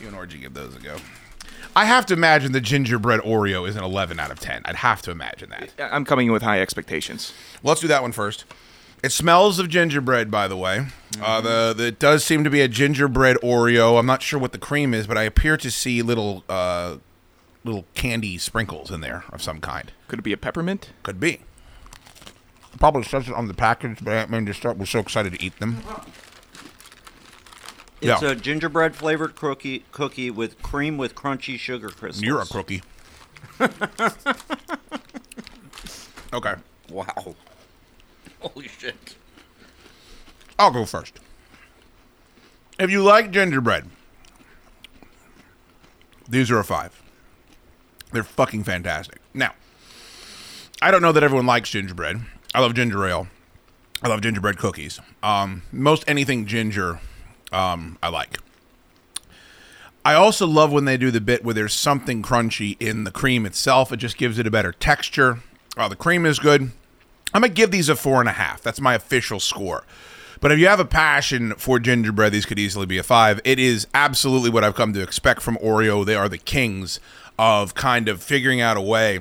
You 0.00 0.08
and 0.08 0.16
Orgy 0.16 0.38
give 0.38 0.52
those 0.54 0.76
a 0.76 0.80
go. 0.80 0.96
I 1.74 1.84
have 1.84 2.04
to 2.06 2.14
imagine 2.14 2.52
the 2.52 2.60
gingerbread 2.60 3.20
Oreo 3.20 3.66
is 3.68 3.76
an 3.76 3.84
11 3.84 4.18
out 4.18 4.30
of 4.30 4.40
10. 4.40 4.62
I'd 4.64 4.76
have 4.76 5.00
to 5.02 5.10
imagine 5.10 5.50
that. 5.50 5.70
I'm 5.78 6.04
coming 6.04 6.26
in 6.26 6.32
with 6.32 6.42
high 6.42 6.60
expectations. 6.60 7.32
Let's 7.62 7.80
do 7.80 7.88
that 7.88 8.02
one 8.02 8.12
first. 8.12 8.44
It 9.02 9.12
smells 9.12 9.58
of 9.58 9.68
gingerbread, 9.68 10.30
by 10.30 10.46
the 10.46 10.56
way. 10.56 10.86
Uh, 11.20 11.40
the, 11.40 11.74
the 11.76 11.86
it 11.86 11.98
does 11.98 12.24
seem 12.24 12.44
to 12.44 12.50
be 12.50 12.60
a 12.60 12.68
gingerbread 12.68 13.36
Oreo. 13.42 13.98
I'm 13.98 14.06
not 14.06 14.22
sure 14.22 14.38
what 14.38 14.52
the 14.52 14.58
cream 14.58 14.92
is, 14.92 15.06
but 15.06 15.16
I 15.16 15.22
appear 15.22 15.56
to 15.56 15.70
see 15.70 16.02
little 16.02 16.44
uh, 16.48 16.96
little 17.64 17.84
candy 17.94 18.36
sprinkles 18.38 18.90
in 18.90 19.00
there 19.00 19.24
of 19.32 19.42
some 19.42 19.60
kind. 19.60 19.92
Could 20.08 20.18
it 20.18 20.22
be 20.22 20.32
a 20.32 20.36
peppermint? 20.36 20.90
Could 21.02 21.18
be. 21.18 21.40
Probably 22.78 23.02
says 23.02 23.28
it 23.28 23.34
on 23.34 23.48
the 23.48 23.54
package, 23.54 23.98
but 24.02 24.14
I 24.14 24.26
mean, 24.26 24.46
just 24.46 24.64
we're 24.64 24.86
so 24.86 25.00
excited 25.00 25.32
to 25.34 25.42
eat 25.44 25.58
them. 25.58 25.78
It's 28.02 28.22
Yeah. 28.22 28.30
a 28.30 28.34
gingerbread 28.34 28.94
flavored 28.94 29.34
cookie 29.34 29.84
cookie 29.92 30.30
with 30.30 30.60
cream 30.62 30.96
with 30.98 31.14
crunchy 31.14 31.58
sugar 31.58 31.88
crystals. 31.88 32.22
You're 32.22 32.40
a 32.40 32.44
crookie. 32.44 32.82
okay, 36.32 36.54
Wow. 36.90 37.34
Holy 38.40 38.68
shit. 38.68 39.16
I'll 40.58 40.70
go 40.70 40.84
first. 40.84 41.18
If 42.78 42.90
you 42.90 43.02
like 43.02 43.30
gingerbread, 43.30 43.86
these 46.28 46.50
are 46.50 46.58
a 46.58 46.64
five. 46.64 47.02
They're 48.12 48.22
fucking 48.22 48.64
fantastic. 48.64 49.20
Now, 49.34 49.52
I 50.82 50.90
don't 50.90 51.02
know 51.02 51.12
that 51.12 51.22
everyone 51.22 51.46
likes 51.46 51.70
gingerbread. 51.70 52.20
I 52.54 52.60
love 52.60 52.74
ginger 52.74 53.06
ale. 53.06 53.28
I 54.02 54.08
love 54.08 54.22
gingerbread 54.22 54.56
cookies. 54.56 54.98
Um, 55.22 55.62
most 55.72 56.04
anything 56.08 56.46
ginger, 56.46 57.00
um, 57.52 57.98
I 58.02 58.08
like. 58.08 58.38
I 60.04 60.14
also 60.14 60.46
love 60.46 60.72
when 60.72 60.86
they 60.86 60.96
do 60.96 61.10
the 61.10 61.20
bit 61.20 61.44
where 61.44 61.54
there's 61.54 61.74
something 61.74 62.22
crunchy 62.22 62.76
in 62.80 63.04
the 63.04 63.10
cream 63.10 63.44
itself. 63.44 63.92
It 63.92 63.98
just 63.98 64.16
gives 64.16 64.38
it 64.38 64.46
a 64.46 64.50
better 64.50 64.72
texture. 64.72 65.40
Uh, 65.76 65.88
the 65.88 65.96
cream 65.96 66.24
is 66.24 66.38
good. 66.38 66.72
I'm 67.32 67.42
gonna 67.42 67.52
give 67.52 67.70
these 67.70 67.88
a 67.88 67.96
four 67.96 68.20
and 68.20 68.28
a 68.28 68.32
half. 68.32 68.62
That's 68.62 68.80
my 68.80 68.94
official 68.94 69.40
score. 69.40 69.84
But 70.40 70.52
if 70.52 70.58
you 70.58 70.68
have 70.68 70.80
a 70.80 70.86
passion 70.86 71.52
for 71.56 71.78
gingerbread, 71.78 72.32
these 72.32 72.46
could 72.46 72.58
easily 72.58 72.86
be 72.86 72.96
a 72.96 73.02
five. 73.02 73.40
It 73.44 73.58
is 73.58 73.86
absolutely 73.92 74.48
what 74.48 74.64
I've 74.64 74.74
come 74.74 74.94
to 74.94 75.02
expect 75.02 75.42
from 75.42 75.56
Oreo. 75.58 76.04
They 76.04 76.14
are 76.14 76.28
the 76.30 76.38
kings 76.38 76.98
of 77.38 77.74
kind 77.74 78.08
of 78.08 78.22
figuring 78.22 78.60
out 78.60 78.76
a 78.76 78.80
way 78.80 79.20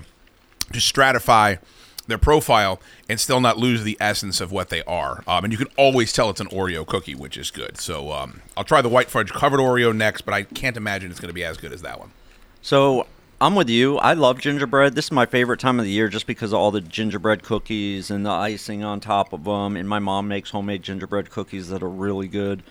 to 0.71 0.79
stratify 0.79 1.59
their 2.07 2.17
profile 2.17 2.81
and 3.07 3.19
still 3.19 3.39
not 3.39 3.57
lose 3.57 3.83
the 3.83 3.97
essence 3.99 4.41
of 4.41 4.51
what 4.51 4.69
they 4.69 4.81
are. 4.83 5.23
Um, 5.27 5.43
and 5.43 5.53
you 5.53 5.57
can 5.57 5.67
always 5.77 6.11
tell 6.11 6.29
it's 6.29 6.41
an 6.41 6.47
Oreo 6.47 6.85
cookie, 6.85 7.15
which 7.15 7.37
is 7.37 7.51
good. 7.51 7.77
So 7.77 8.11
um, 8.11 8.41
I'll 8.57 8.63
try 8.63 8.81
the 8.81 8.89
white 8.89 9.09
fudge 9.09 9.31
covered 9.31 9.59
Oreo 9.59 9.95
next, 9.95 10.21
but 10.21 10.33
I 10.33 10.43
can't 10.43 10.75
imagine 10.75 11.11
it's 11.11 11.19
going 11.19 11.29
to 11.29 11.33
be 11.33 11.43
as 11.43 11.57
good 11.57 11.71
as 11.71 11.81
that 11.83 11.99
one. 11.99 12.11
So 12.61 13.07
I'm 13.41 13.55
with 13.55 13.69
you. 13.69 13.97
I 13.99 14.13
love 14.13 14.39
gingerbread. 14.41 14.95
This 14.95 15.05
is 15.05 15.11
my 15.11 15.25
favorite 15.25 15.61
time 15.61 15.79
of 15.79 15.85
the 15.85 15.91
year 15.91 16.09
just 16.09 16.27
because 16.27 16.51
of 16.51 16.59
all 16.59 16.71
the 16.71 16.81
gingerbread 16.81 17.41
cookies 17.41 18.11
and 18.11 18.25
the 18.25 18.29
icing 18.31 18.83
on 18.83 18.99
top 18.99 19.31
of 19.31 19.45
them. 19.45 19.77
And 19.77 19.87
my 19.87 19.99
mom 19.99 20.27
makes 20.27 20.49
homemade 20.49 20.83
gingerbread 20.83 21.29
cookies 21.29 21.69
that 21.69 21.81
are 21.81 21.89
really 21.89 22.27
good. 22.27 22.63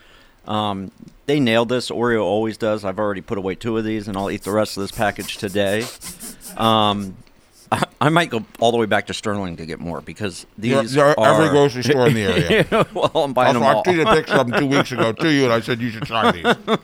Um, 0.47 0.91
they 1.25 1.41
nailed 1.41 1.71
this. 1.71 1.91
Oreo 1.91 2.23
always 2.23 2.59
does. 2.59 2.85
I've 2.85 2.99
already 2.99 3.23
put 3.23 3.39
away 3.39 3.55
two 3.55 3.79
of 3.79 3.85
these, 3.85 4.09
and 4.09 4.17
I'll 4.17 4.31
eat 4.31 4.43
the 4.43 4.51
rest 4.51 4.77
of 4.77 4.83
this 4.83 4.93
package 4.93 5.39
today. 5.39 5.85
Um, 6.59 7.17
I, 7.73 7.85
I 8.01 8.09
might 8.11 8.29
go 8.31 8.45
all 8.61 8.71
the 8.71 8.79
way 8.79 8.87
back 8.87 9.07
to 9.07 9.15
Sterling 9.15 9.57
to 9.57 9.67
get 9.67 9.79
more 9.81 10.01
because 10.03 10.47
these 10.59 10.93
There- 10.93 11.05
are 11.07 11.19
are 11.19 11.35
every 11.35 11.49
grocery 11.51 11.83
store 11.83 12.09
in 12.09 12.15
the 12.15 12.23
area. 12.71 12.87
well, 12.95 13.11
I'm 13.15 13.33
buying 13.33 13.55
them 13.55 13.63
all. 13.63 13.81
I 13.81 13.83
tweeted 13.91 14.11
a 14.11 14.15
picture 14.15 14.35
of 14.35 14.51
them 14.51 14.61
two 14.61 14.67
weeks 14.67 14.93
ago 14.93 15.13
to 15.13 15.33
you, 15.33 15.45
and 15.45 15.53
I 15.53 15.61
said 15.61 15.81
you 15.81 15.91
should 15.91 16.05
try 16.05 16.31
these. 16.31 16.79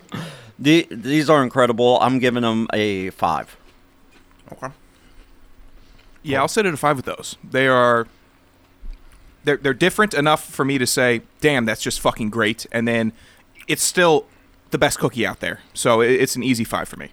The, 0.58 0.86
these 0.90 1.28
are 1.28 1.42
incredible. 1.42 1.98
I'm 2.00 2.18
giving 2.18 2.42
them 2.42 2.66
a 2.72 3.10
five. 3.10 3.54
Okay. 4.52 4.68
Yeah, 6.22 6.40
I'll 6.40 6.48
sit 6.48 6.64
at 6.66 6.72
a 6.74 6.76
five 6.76 6.96
with 6.96 7.04
those. 7.06 7.36
They 7.48 7.66
are 7.66 8.06
they're 9.44 9.56
they're 9.58 9.74
different 9.74 10.14
enough 10.14 10.44
for 10.44 10.64
me 10.64 10.78
to 10.78 10.86
say, 10.86 11.22
"Damn, 11.40 11.64
that's 11.66 11.82
just 11.82 12.00
fucking 12.00 12.30
great," 12.30 12.66
and 12.72 12.88
then 12.88 13.12
it's 13.68 13.82
still 13.82 14.26
the 14.70 14.78
best 14.78 14.98
cookie 14.98 15.26
out 15.26 15.40
there. 15.40 15.60
So 15.74 16.00
it- 16.00 16.12
it's 16.12 16.34
an 16.36 16.42
easy 16.42 16.64
five 16.64 16.88
for 16.88 16.96
me. 16.96 17.10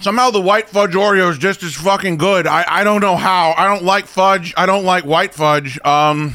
Somehow 0.00 0.30
the 0.30 0.40
white 0.40 0.68
fudge 0.68 0.92
Oreo 0.92 1.30
is 1.30 1.38
just 1.38 1.62
as 1.62 1.74
fucking 1.74 2.16
good. 2.16 2.46
I, 2.46 2.64
I 2.66 2.84
don't 2.84 3.00
know 3.00 3.16
how. 3.16 3.54
I 3.56 3.66
don't 3.68 3.84
like 3.84 4.06
fudge. 4.06 4.52
I 4.56 4.66
don't 4.66 4.84
like 4.84 5.04
white 5.04 5.32
fudge. 5.32 5.78
Um, 5.84 6.34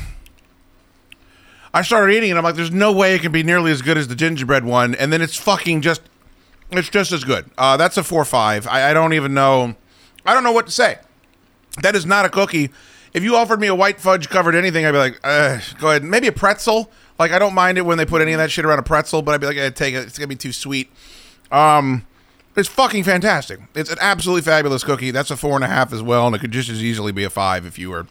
I 1.74 1.82
started 1.82 2.14
eating 2.16 2.32
it. 2.32 2.38
I'm 2.38 2.44
like, 2.44 2.56
there's 2.56 2.72
no 2.72 2.92
way 2.94 3.16
it 3.16 3.22
can 3.22 3.32
be 3.34 3.44
nearly 3.44 3.72
as 3.72 3.82
good 3.82 3.98
as 3.98 4.08
the 4.08 4.16
gingerbread 4.16 4.64
one. 4.64 4.96
And 4.96 5.12
then 5.12 5.22
it's 5.22 5.36
fucking 5.36 5.82
just, 5.82 6.02
it's 6.72 6.90
just 6.90 7.12
as 7.12 7.24
good. 7.24 7.50
Uh, 7.58 7.78
that's 7.78 7.98
a 7.98 8.04
four 8.04 8.26
five. 8.26 8.68
I, 8.68 8.92
I 8.92 8.94
don't 8.94 9.14
even 9.14 9.34
know. 9.34 9.76
I 10.26 10.34
don't 10.34 10.44
know 10.44 10.52
what 10.52 10.66
to 10.68 10.72
say. 10.72 10.98
That 11.82 11.96
is 11.96 12.06
not 12.06 12.26
a 12.26 12.30
cookie. 12.30 12.70
If 13.14 13.24
you 13.24 13.36
offered 13.36 13.60
me 13.60 13.68
a 13.68 13.76
white 13.76 14.00
fudge 14.00 14.30
covered 14.30 14.54
anything, 14.54 14.86
I'd 14.86 14.92
be 14.92 14.98
like, 14.98 15.20
uh, 15.24 15.60
go 15.80 15.90
ahead. 15.90 16.04
Maybe 16.04 16.28
a 16.28 16.32
pretzel. 16.32 16.92
Like 17.18 17.32
I 17.32 17.40
don't 17.40 17.54
mind 17.56 17.78
it 17.78 17.82
when 17.86 17.98
they 17.98 18.06
put 18.06 18.22
any 18.22 18.34
of 18.34 18.38
that 18.38 18.52
shit 18.52 18.66
around 18.66 18.80
a 18.80 18.84
pretzel, 18.84 19.22
but 19.22 19.34
I'd 19.34 19.42
be 19.42 19.48
like, 19.48 19.58
eh, 19.58 19.70
take 19.72 19.94
it. 19.96 20.00
It's 20.08 20.18
gonna 20.18 20.28
be 20.28 20.36
too 20.36 20.52
sweet. 20.52 20.92
Um, 21.52 22.06
it's 22.56 22.70
fucking 22.70 23.04
fantastic. 23.04 23.60
It's 23.74 23.90
an 23.92 23.98
absolutely 24.02 24.42
fabulous 24.44 24.84
cookie. 24.84 25.12
That's 25.12 25.32
a 25.32 25.38
four 25.38 25.56
and 25.56 25.64
a 25.64 25.68
half 25.68 25.92
as 25.94 26.02
well, 26.04 26.28
and 26.28 26.36
it 26.36 26.40
could 26.40 26.52
just 26.52 26.70
as 26.70 26.84
easily 26.84 27.12
be 27.12 27.24
a 27.24 27.30
five 27.30 27.66
if 27.66 27.80
you 27.80 27.90
were 27.90 28.06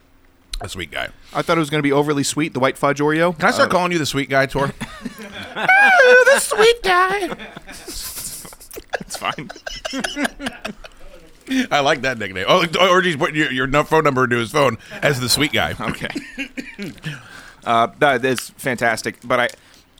a 0.60 0.68
sweet 0.68 0.90
guy. 0.90 1.10
I 1.32 1.42
thought 1.42 1.56
it 1.56 1.60
was 1.60 1.70
going 1.70 1.78
to 1.80 1.86
be 1.86 1.92
overly 1.92 2.24
sweet, 2.24 2.54
the 2.54 2.60
white 2.60 2.76
fudge 2.78 2.98
Oreo. 2.98 3.36
Can 3.38 3.46
I 3.48 3.50
start 3.52 3.68
Uh, 3.68 3.72
calling 3.72 3.92
you 3.92 3.98
the 3.98 4.06
sweet 4.06 4.28
guy, 4.28 4.46
Tor? 4.46 4.68
the 5.54 6.38
sweet 6.40 6.82
guy. 6.82 7.28
It's 9.08 9.16
fine. 9.16 9.50
I 11.70 11.80
like 11.80 12.02
that 12.02 12.18
nickname. 12.18 12.44
Oh, 12.46 12.66
or 12.78 13.00
he's 13.00 13.16
putting 13.16 13.36
your, 13.36 13.50
your 13.50 13.84
phone 13.84 14.04
number 14.04 14.24
into 14.24 14.36
his 14.36 14.50
phone 14.52 14.76
as 15.02 15.18
the 15.18 15.30
sweet 15.30 15.52
guy. 15.52 15.74
Okay. 15.80 16.08
Uh, 17.64 17.88
that 17.98 18.24
is 18.24 18.50
fantastic. 18.50 19.18
But 19.22 19.40
I, 19.40 19.48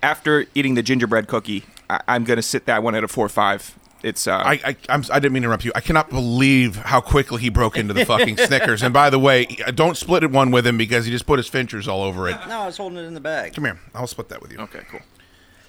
after 0.02 0.46
eating 0.54 0.74
the 0.74 0.82
gingerbread 0.82 1.26
cookie, 1.26 1.64
I, 1.90 2.00
I'm 2.08 2.24
going 2.24 2.36
to 2.38 2.42
sit 2.42 2.64
that 2.64 2.82
one 2.82 2.94
at 2.94 3.04
a 3.04 3.08
four 3.08 3.26
or 3.26 3.28
five. 3.28 3.76
It's 4.02 4.26
uh, 4.26 4.36
I 4.36 4.52
I, 4.64 4.76
I'm, 4.88 5.04
I 5.12 5.18
didn't 5.18 5.32
mean 5.32 5.42
to 5.42 5.48
interrupt 5.48 5.66
you. 5.66 5.72
I 5.74 5.80
cannot 5.80 6.08
believe 6.08 6.76
how 6.76 7.02
quickly 7.02 7.42
he 7.42 7.50
broke 7.50 7.76
into 7.76 7.92
the 7.92 8.06
fucking 8.06 8.36
Snickers. 8.46 8.82
And 8.82 8.94
by 8.94 9.10
the 9.10 9.18
way, 9.18 9.44
don't 9.74 9.98
split 9.98 10.22
it 10.22 10.30
one 10.30 10.50
with 10.50 10.66
him 10.66 10.78
because 10.78 11.04
he 11.04 11.10
just 11.10 11.26
put 11.26 11.38
his 11.38 11.50
finchers 11.50 11.88
all 11.88 12.02
over 12.04 12.26
it. 12.30 12.38
No, 12.48 12.60
I 12.60 12.66
was 12.66 12.78
holding 12.78 12.96
it 12.96 13.02
in 13.02 13.12
the 13.12 13.20
bag. 13.20 13.54
Come 13.54 13.64
here. 13.64 13.78
I'll 13.94 14.06
split 14.06 14.30
that 14.30 14.40
with 14.40 14.52
you. 14.52 14.60
Okay, 14.60 14.82
cool. 14.88 15.00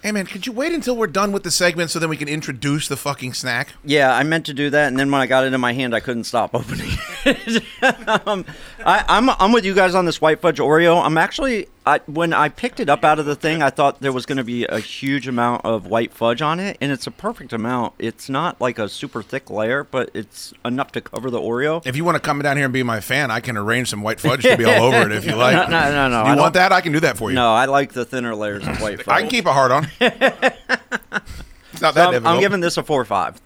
Hey 0.02 0.12
man, 0.12 0.24
could 0.24 0.46
you 0.46 0.52
wait 0.52 0.72
until 0.72 0.96
we're 0.96 1.08
done 1.08 1.30
with 1.30 1.42
the 1.42 1.50
segment 1.50 1.90
so 1.90 1.98
then 1.98 2.08
we 2.08 2.16
can 2.16 2.26
introduce 2.26 2.88
the 2.88 2.96
fucking 2.96 3.34
snack? 3.34 3.74
Yeah, 3.84 4.14
I 4.14 4.22
meant 4.22 4.46
to 4.46 4.54
do 4.54 4.70
that, 4.70 4.88
and 4.88 4.98
then 4.98 5.10
when 5.10 5.20
I 5.20 5.26
got 5.26 5.44
it 5.44 5.52
in 5.52 5.60
my 5.60 5.74
hand, 5.74 5.94
I 5.94 6.00
couldn't 6.00 6.24
stop 6.24 6.54
opening 6.54 6.88
it. 7.26 7.62
um, 8.26 8.46
I, 8.84 9.04
I'm 9.08 9.30
I'm 9.30 9.52
with 9.52 9.64
you 9.64 9.74
guys 9.74 9.94
on 9.94 10.04
this 10.04 10.20
white 10.20 10.40
fudge 10.40 10.58
Oreo. 10.58 11.02
I'm 11.04 11.18
actually 11.18 11.68
I, 11.86 11.98
when 12.06 12.32
I 12.32 12.48
picked 12.48 12.78
it 12.78 12.88
up 12.88 13.04
out 13.04 13.18
of 13.18 13.26
the 13.26 13.34
thing, 13.34 13.62
I 13.62 13.70
thought 13.70 14.00
there 14.00 14.12
was 14.12 14.26
going 14.26 14.38
to 14.38 14.44
be 14.44 14.64
a 14.66 14.78
huge 14.78 15.26
amount 15.26 15.64
of 15.64 15.86
white 15.86 16.12
fudge 16.12 16.42
on 16.42 16.60
it, 16.60 16.76
and 16.80 16.92
it's 16.92 17.06
a 17.06 17.10
perfect 17.10 17.52
amount. 17.52 17.94
It's 17.98 18.28
not 18.28 18.60
like 18.60 18.78
a 18.78 18.88
super 18.88 19.22
thick 19.22 19.50
layer, 19.50 19.84
but 19.84 20.10
it's 20.14 20.52
enough 20.64 20.92
to 20.92 21.00
cover 21.00 21.30
the 21.30 21.38
Oreo. 21.40 21.84
If 21.84 21.96
you 21.96 22.04
want 22.04 22.16
to 22.16 22.20
come 22.20 22.40
down 22.42 22.56
here 22.56 22.66
and 22.66 22.72
be 22.72 22.82
my 22.82 23.00
fan, 23.00 23.30
I 23.30 23.40
can 23.40 23.56
arrange 23.56 23.88
some 23.90 24.02
white 24.02 24.20
fudge 24.20 24.42
to 24.42 24.56
be 24.56 24.64
all 24.64 24.84
over 24.84 25.10
it 25.10 25.12
if 25.12 25.24
you 25.24 25.34
like. 25.36 25.68
No, 25.68 25.80
no, 25.80 25.90
no, 25.90 26.08
no, 26.08 26.24
You 26.24 26.32
I 26.32 26.36
want 26.36 26.54
that? 26.54 26.70
I 26.72 26.80
can 26.80 26.92
do 26.92 27.00
that 27.00 27.16
for 27.16 27.30
you. 27.30 27.34
No, 27.34 27.50
I 27.52 27.64
like 27.64 27.92
the 27.92 28.04
thinner 28.04 28.34
layers 28.34 28.66
of 28.66 28.80
white 28.80 29.02
fudge. 29.02 29.14
I 29.14 29.20
can 29.22 29.30
keep 29.30 29.46
a 29.46 29.52
hard 29.52 29.72
on. 29.72 29.88
it's 30.00 31.80
not 31.80 31.94
that 31.94 32.06
I'm, 32.06 32.12
difficult. 32.12 32.34
I'm 32.34 32.40
giving 32.40 32.60
this 32.60 32.76
a 32.76 32.82
four 32.82 33.00
or 33.00 33.06
five. 33.06 33.40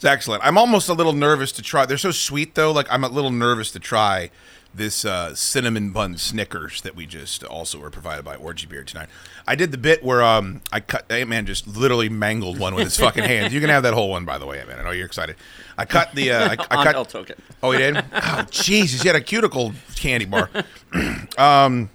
It's 0.00 0.06
excellent. 0.06 0.42
I'm 0.42 0.56
almost 0.56 0.88
a 0.88 0.94
little 0.94 1.12
nervous 1.12 1.52
to 1.52 1.60
try. 1.60 1.84
They're 1.84 1.98
so 1.98 2.10
sweet 2.10 2.54
though. 2.54 2.72
Like 2.72 2.86
I'm 2.90 3.04
a 3.04 3.08
little 3.10 3.30
nervous 3.30 3.70
to 3.72 3.78
try 3.78 4.30
this 4.72 5.04
uh, 5.04 5.34
cinnamon 5.34 5.90
bun 5.90 6.16
Snickers 6.16 6.80
that 6.80 6.96
we 6.96 7.04
just 7.04 7.44
also 7.44 7.78
were 7.78 7.90
provided 7.90 8.24
by 8.24 8.34
Orgy 8.36 8.66
Beer 8.66 8.82
tonight. 8.82 9.10
I 9.46 9.56
did 9.56 9.72
the 9.72 9.76
bit 9.76 10.02
where 10.02 10.22
um 10.22 10.62
I 10.72 10.80
cut 10.80 11.12
Ant 11.12 11.28
Man 11.28 11.44
just 11.44 11.66
literally 11.66 12.08
mangled 12.08 12.58
one 12.58 12.74
with 12.74 12.84
his 12.84 12.96
fucking 13.00 13.24
hands. 13.24 13.52
You 13.52 13.60
can 13.60 13.68
have 13.68 13.82
that 13.82 13.92
whole 13.92 14.08
one 14.08 14.24
by 14.24 14.38
the 14.38 14.46
way, 14.46 14.58
Ant 14.60 14.68
Man. 14.68 14.78
I 14.80 14.84
know 14.84 14.90
you're 14.90 15.04
excited. 15.04 15.36
I 15.76 15.84
cut 15.84 16.14
the 16.14 16.32
uh, 16.32 16.48
I, 16.48 16.52
I 16.52 16.84
cut. 16.92 17.34
Oh, 17.62 17.72
he 17.72 17.78
did. 17.78 18.02
Oh, 18.10 18.46
Jesus! 18.50 19.02
He 19.02 19.08
had 19.08 19.16
a 19.16 19.20
cuticle 19.20 19.74
candy 19.96 20.24
bar. 20.24 20.48
um. 21.36 21.90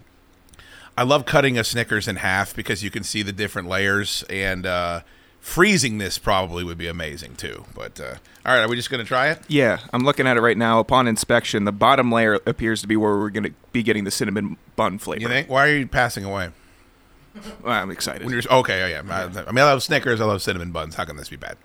I 0.98 1.04
love 1.04 1.26
cutting 1.26 1.58
a 1.58 1.64
Snickers 1.66 2.08
in 2.08 2.16
half 2.16 2.56
because 2.56 2.82
you 2.82 2.90
can 2.90 3.04
see 3.04 3.22
the 3.22 3.34
different 3.34 3.68
layers, 3.68 4.24
and 4.30 4.66
uh, 4.66 5.02
freezing 5.46 6.00
this 6.00 6.18
probably 6.18 6.64
would 6.64 6.78
be 6.78 6.88
amazing 6.88 7.36
too. 7.36 7.66
But 7.76 8.00
uh, 8.00 8.16
all 8.46 8.56
right, 8.56 8.64
are 8.64 8.68
we 8.68 8.76
just 8.76 8.90
gonna 8.90 9.04
try 9.04 9.30
it? 9.30 9.40
Yeah, 9.48 9.78
I'm 9.94 10.04
looking 10.04 10.26
at 10.26 10.38
it 10.38 10.42
right 10.42 10.58
now. 10.58 10.80
Upon 10.80 11.08
inspection, 11.08 11.66
the 11.66 11.72
bottom 11.72 12.12
layer 12.12 12.40
appears 12.48 12.82
to 12.82 12.88
be 12.88 12.98
where 12.98 13.16
we're 13.16 13.30
going 13.30 13.44
to 13.44 13.54
be 13.72 13.84
getting 13.84 14.06
the 14.06 14.12
cinnamon 14.12 14.58
bun 14.76 14.98
flavor. 14.98 15.22
You 15.22 15.28
think? 15.28 15.48
Why 15.48 15.68
are 15.68 15.78
you 15.78 15.88
passing 15.88 16.26
away? 16.26 16.50
Well, 17.62 17.74
I'm 17.74 17.92
excited. 17.92 18.24
When 18.24 18.34
you're 18.34 18.42
okay, 18.50 18.84
oh, 18.84 18.88
yeah. 18.88 19.04
I, 19.08 19.24
I 19.24 19.52
mean, 19.52 19.60
I 19.60 19.66
love 19.66 19.84
Snickers. 19.84 20.20
I 20.20 20.26
love 20.26 20.42
cinnamon 20.42 20.72
buns. 20.72 20.96
How 20.96 21.06
can 21.06 21.16
this 21.16 21.30
be 21.30 21.36
bad? 21.36 21.58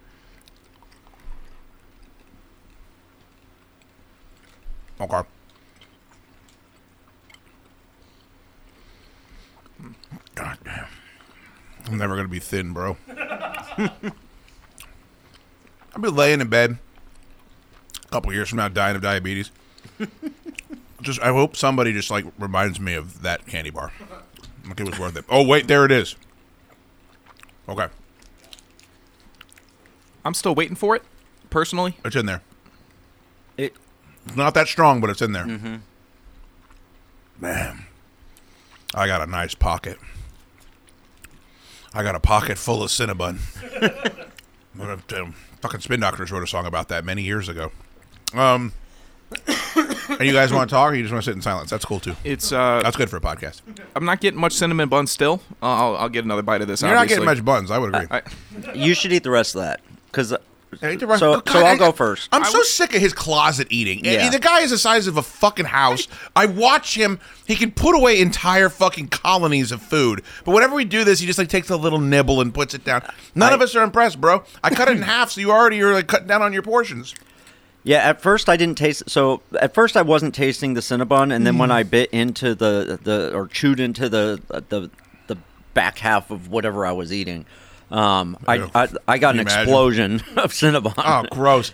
Okay. 5.01 5.23
God 10.35 10.59
damn. 10.65 10.87
I'm 11.91 11.99
never 11.99 12.15
gonna 12.17 12.29
be 12.29 12.39
thin, 12.39 12.73
bro. 12.73 12.97
I'll 13.79 13.91
be 16.01 16.09
laying 16.09 16.41
in 16.41 16.49
bed 16.49 16.79
a 18.05 18.09
couple 18.09 18.33
years 18.33 18.49
from 18.49 18.59
now, 18.59 18.69
dying 18.69 18.95
of 18.95 19.03
diabetes. 19.03 19.51
just, 21.03 21.21
I 21.21 21.29
hope 21.29 21.57
somebody 21.57 21.93
just 21.93 22.11
like 22.11 22.25
reminds 22.39 22.79
me 22.79 22.95
of 22.95 23.23
that 23.23 23.47
candy 23.47 23.71
bar. 23.71 23.93
Like 24.67 24.79
it 24.79 24.89
was 24.89 24.99
worth 24.99 25.17
it. 25.17 25.25
Oh 25.29 25.45
wait, 25.45 25.67
there 25.67 25.85
it 25.85 25.91
is. 25.91 26.15
Okay, 27.69 27.89
I'm 30.25 30.35
still 30.35 30.55
waiting 30.55 30.77
for 30.77 30.95
it, 30.95 31.03
personally. 31.51 31.97
it's 32.05 32.17
in 32.17 32.27
there. 32.27 32.43
It 33.57 33.75
It's 34.27 34.37
not 34.37 34.55
that 34.55 34.69
strong, 34.69 35.01
but 35.01 35.11
it's 35.11 35.23
in 35.23 35.33
there. 35.33 35.45
Mm-hmm. 35.45 35.77
Man, 37.41 37.87
I 38.95 39.07
got 39.07 39.23
a 39.23 39.27
nice 39.27 39.55
pocket. 39.55 39.99
I 41.95 42.03
got 42.03 42.15
a 42.15 42.21
pocket 42.21 42.59
full 42.59 42.83
of 42.83 42.91
Cinnabon. 42.91 43.39
What 44.77 45.13
um, 45.13 45.35
fucking 45.61 45.81
Spin 45.81 46.01
Doctors 46.01 46.31
wrote 46.31 46.43
a 46.43 46.47
song 46.47 46.65
about 46.65 46.89
that 46.89 47.05
many 47.05 47.23
years 47.23 47.49
ago. 47.49 47.73
Um, 48.33 48.73
and 50.09 50.21
you 50.21 50.33
guys 50.33 50.53
want 50.53 50.71
to 50.71 50.75
talk, 50.75 50.93
or 50.93 50.95
you 50.95 51.03
just 51.03 51.13
want 51.13 51.25
to 51.25 51.31
sit 51.31 51.37
in 51.37 51.43
silence? 51.43 51.71
That's 51.71 51.85
cool 51.85 52.01
too. 52.01 52.17
It's 52.25 52.53
uh, 52.53 52.81
That's 52.83 52.97
good 52.97 53.11
for 53.11 53.17
a 53.17 53.21
podcast. 53.21 53.63
I'm 53.95 54.05
not 54.05 54.21
getting 54.21 54.41
much 54.41 54.53
cinnamon 54.53 54.89
bun 54.89 55.07
still. 55.07 55.43
I'll, 55.61 55.97
I'll 55.97 56.09
get 56.09 56.25
another 56.25 56.43
bite 56.43 56.63
of 56.63 56.69
this. 56.69 56.83
You're 56.83 56.91
not 56.93 57.03
obviously. 57.03 57.27
getting 57.27 57.39
much 57.39 57.45
buns. 57.45 57.71
I 57.71 57.79
would 57.79 57.95
agree. 57.95 58.07
I, 58.11 58.23
you 58.75 58.95
should 58.95 59.13
eat 59.13 59.23
the 59.23 59.31
rest 59.31 59.55
of 59.55 59.63
that 59.63 59.81
because. 60.07 60.35
Hey, 60.81 60.97
the 60.97 61.07
rest- 61.07 61.21
So, 61.21 61.41
God, 61.41 61.49
so 61.53 61.59
I'll 61.59 61.67
I- 61.67 61.77
go 61.77 61.93
first. 61.93 62.29
I'm 62.33 62.45
so 62.45 62.63
sick 62.63 62.95
of 62.95 63.01
his 63.01 63.13
closet 63.13 63.67
eating. 63.71 64.07
I- 64.07 64.11
Yeah. 64.13 64.31
The 64.31 64.39
guy 64.39 64.61
is 64.61 64.71
the 64.71 64.79
size 64.79 65.07
of 65.07 65.17
a 65.17 65.23
fucking 65.23 65.67
house. 65.67 66.07
I 66.37 66.47
watch 66.47 66.95
him. 66.95 67.19
He 67.45 67.57
can 67.57 67.73
put 67.73 67.97
away 67.97 68.21
entire 68.21 68.69
fucking 68.69 69.09
colonies 69.09 69.73
of 69.73 69.83
food. 69.83 70.23
But 70.45 70.53
whenever 70.53 70.75
we 70.75 70.85
do 70.85 71.03
this, 71.03 71.19
he 71.21 71.27
just 71.27 71.39
like 71.39 71.49
takes 71.49 71.71
a 71.71 71.77
little 71.77 71.99
nibble 71.99 72.41
and 72.41 72.55
puts 72.55 72.73
it 72.75 72.85
down. 72.85 73.03
None 73.35 73.51
I- 73.51 73.55
of 73.55 73.61
us 73.63 73.75
are 73.75 73.83
impressed, 73.83 74.21
bro. 74.21 74.45
I 74.63 74.71
cut 74.71 74.89
it 74.89 74.97
in 74.97 75.03
half, 75.15 75.33
so 75.33 75.41
you 75.41 75.51
already 75.51 75.83
are 75.83 75.93
like 75.93 76.07
cutting 76.07 76.29
down 76.29 76.43
on 76.43 76.53
your 76.53 76.63
portions. 76.63 77.15
Yeah, 77.83 77.99
at 77.99 78.21
first 78.21 78.49
I 78.49 78.57
didn't 78.57 78.77
taste. 78.77 79.09
So 79.09 79.41
at 79.59 79.75
first 79.75 79.97
I 79.97 80.03
wasn't 80.03 80.35
tasting 80.35 80.75
the 80.75 80.83
Cinnabon, 80.83 81.35
and 81.35 81.47
then 81.47 81.57
when 81.59 81.71
mm. 81.71 81.75
I 81.75 81.83
bit 81.83 82.11
into 82.11 82.55
the 82.55 82.99
the 83.03 83.35
or 83.35 83.47
chewed 83.49 83.81
into 83.81 84.09
the 84.09 84.41
the 84.69 84.91
the 85.27 85.39
back 85.73 85.99
half 85.99 86.31
of 86.31 86.49
whatever 86.49 86.85
I 86.85 86.93
was 86.93 87.11
eating, 87.13 87.47
um, 87.91 88.37
I, 88.47 88.69
I 88.75 88.89
I 89.09 89.19
got 89.19 89.35
an 89.35 89.41
imagine? 89.41 89.63
explosion 89.63 90.15
of 90.37 90.53
Cinnabon. 90.53 90.95
Oh, 90.99 91.25
gross. 91.31 91.73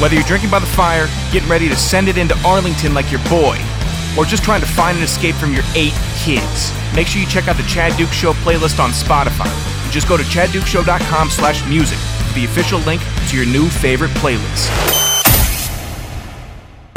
Whether 0.00 0.14
you're 0.14 0.24
drinking 0.24 0.50
by 0.50 0.60
the 0.60 0.66
fire, 0.66 1.08
getting 1.30 1.48
ready 1.48 1.68
to 1.68 1.76
send 1.76 2.08
it 2.08 2.16
into 2.16 2.34
Arlington 2.46 2.94
like 2.94 3.10
your 3.12 3.20
boy, 3.28 3.58
or 4.16 4.24
just 4.24 4.42
trying 4.42 4.60
to 4.62 4.66
find 4.66 4.96
an 4.96 5.04
escape 5.04 5.34
from 5.34 5.52
your 5.52 5.62
eight 5.74 5.92
kids, 6.18 6.72
make 6.96 7.06
sure 7.06 7.20
you 7.20 7.26
check 7.28 7.48
out 7.48 7.56
the 7.56 7.62
Chad 7.64 7.96
Duke 7.98 8.08
Show 8.10 8.32
playlist 8.32 8.80
on 8.82 8.90
Spotify. 8.90 9.50
Just 9.90 10.08
go 10.08 10.16
to 10.16 10.22
chaddukeshow.com 10.22 11.28
slash 11.30 11.66
music 11.68 11.98
for 11.98 12.34
the 12.34 12.44
official 12.46 12.78
link 12.80 13.02
to 13.28 13.36
your 13.36 13.44
new 13.46 13.68
favorite 13.68 14.10
playlist. 14.12 14.70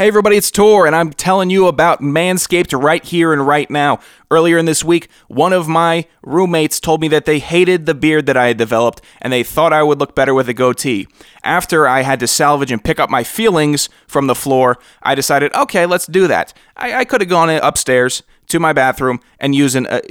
Hey 0.04 0.08
everybody, 0.08 0.36
it's 0.36 0.50
Tor, 0.50 0.86
and 0.86 0.94
I'm 0.94 1.14
telling 1.14 1.48
you 1.48 1.66
about 1.66 2.02
Manscaped 2.02 2.78
right 2.78 3.02
here 3.02 3.32
and 3.32 3.46
right 3.46 3.70
now. 3.70 4.00
Earlier 4.30 4.58
in 4.58 4.66
this 4.66 4.84
week, 4.84 5.08
one 5.28 5.54
of 5.54 5.66
my 5.66 6.06
roommates 6.22 6.78
told 6.78 7.00
me 7.00 7.08
that 7.08 7.24
they 7.24 7.38
hated 7.38 7.86
the 7.86 7.94
beard 7.94 8.26
that 8.26 8.36
I 8.36 8.48
had 8.48 8.58
developed 8.58 9.00
and 9.22 9.32
they 9.32 9.42
thought 9.42 9.72
I 9.72 9.82
would 9.82 9.98
look 9.98 10.14
better 10.14 10.34
with 10.34 10.46
a 10.46 10.52
goatee. 10.52 11.08
After 11.42 11.88
I 11.88 12.02
had 12.02 12.20
to 12.20 12.26
salvage 12.26 12.70
and 12.70 12.84
pick 12.84 13.00
up 13.00 13.08
my 13.08 13.24
feelings 13.24 13.88
from 14.06 14.26
the 14.26 14.34
floor, 14.34 14.76
I 15.02 15.14
decided, 15.14 15.54
okay, 15.54 15.86
let's 15.86 16.06
do 16.06 16.28
that. 16.28 16.52
I, 16.76 16.96
I 16.96 17.04
could 17.06 17.22
have 17.22 17.30
gone 17.30 17.48
upstairs 17.48 18.22
to 18.48 18.60
my 18.60 18.74
bathroom 18.74 19.20
and 19.40 19.54
an, 19.54 19.86
uh, 19.86 20.02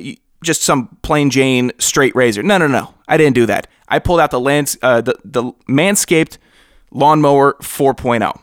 just 0.43 0.63
some 0.63 0.97
plain 1.03 1.29
Jane 1.29 1.71
straight 1.77 2.15
razor. 2.15 2.41
No, 2.41 2.58
no, 2.58 2.65
no. 2.65 2.95
I 3.08 3.17
didn't 3.17 3.36
do 3.36 3.45
that. 3.45 3.67
I 3.88 3.99
pulled 3.99 4.21
out 4.21 4.32
the, 4.32 4.39
lands, 4.39 4.75
uh, 4.82 5.01
the, 5.01 5.19
the 5.23 5.43
Manscaped 5.69 6.39
Lawnmower 6.89 7.53
4.0. 7.62 8.39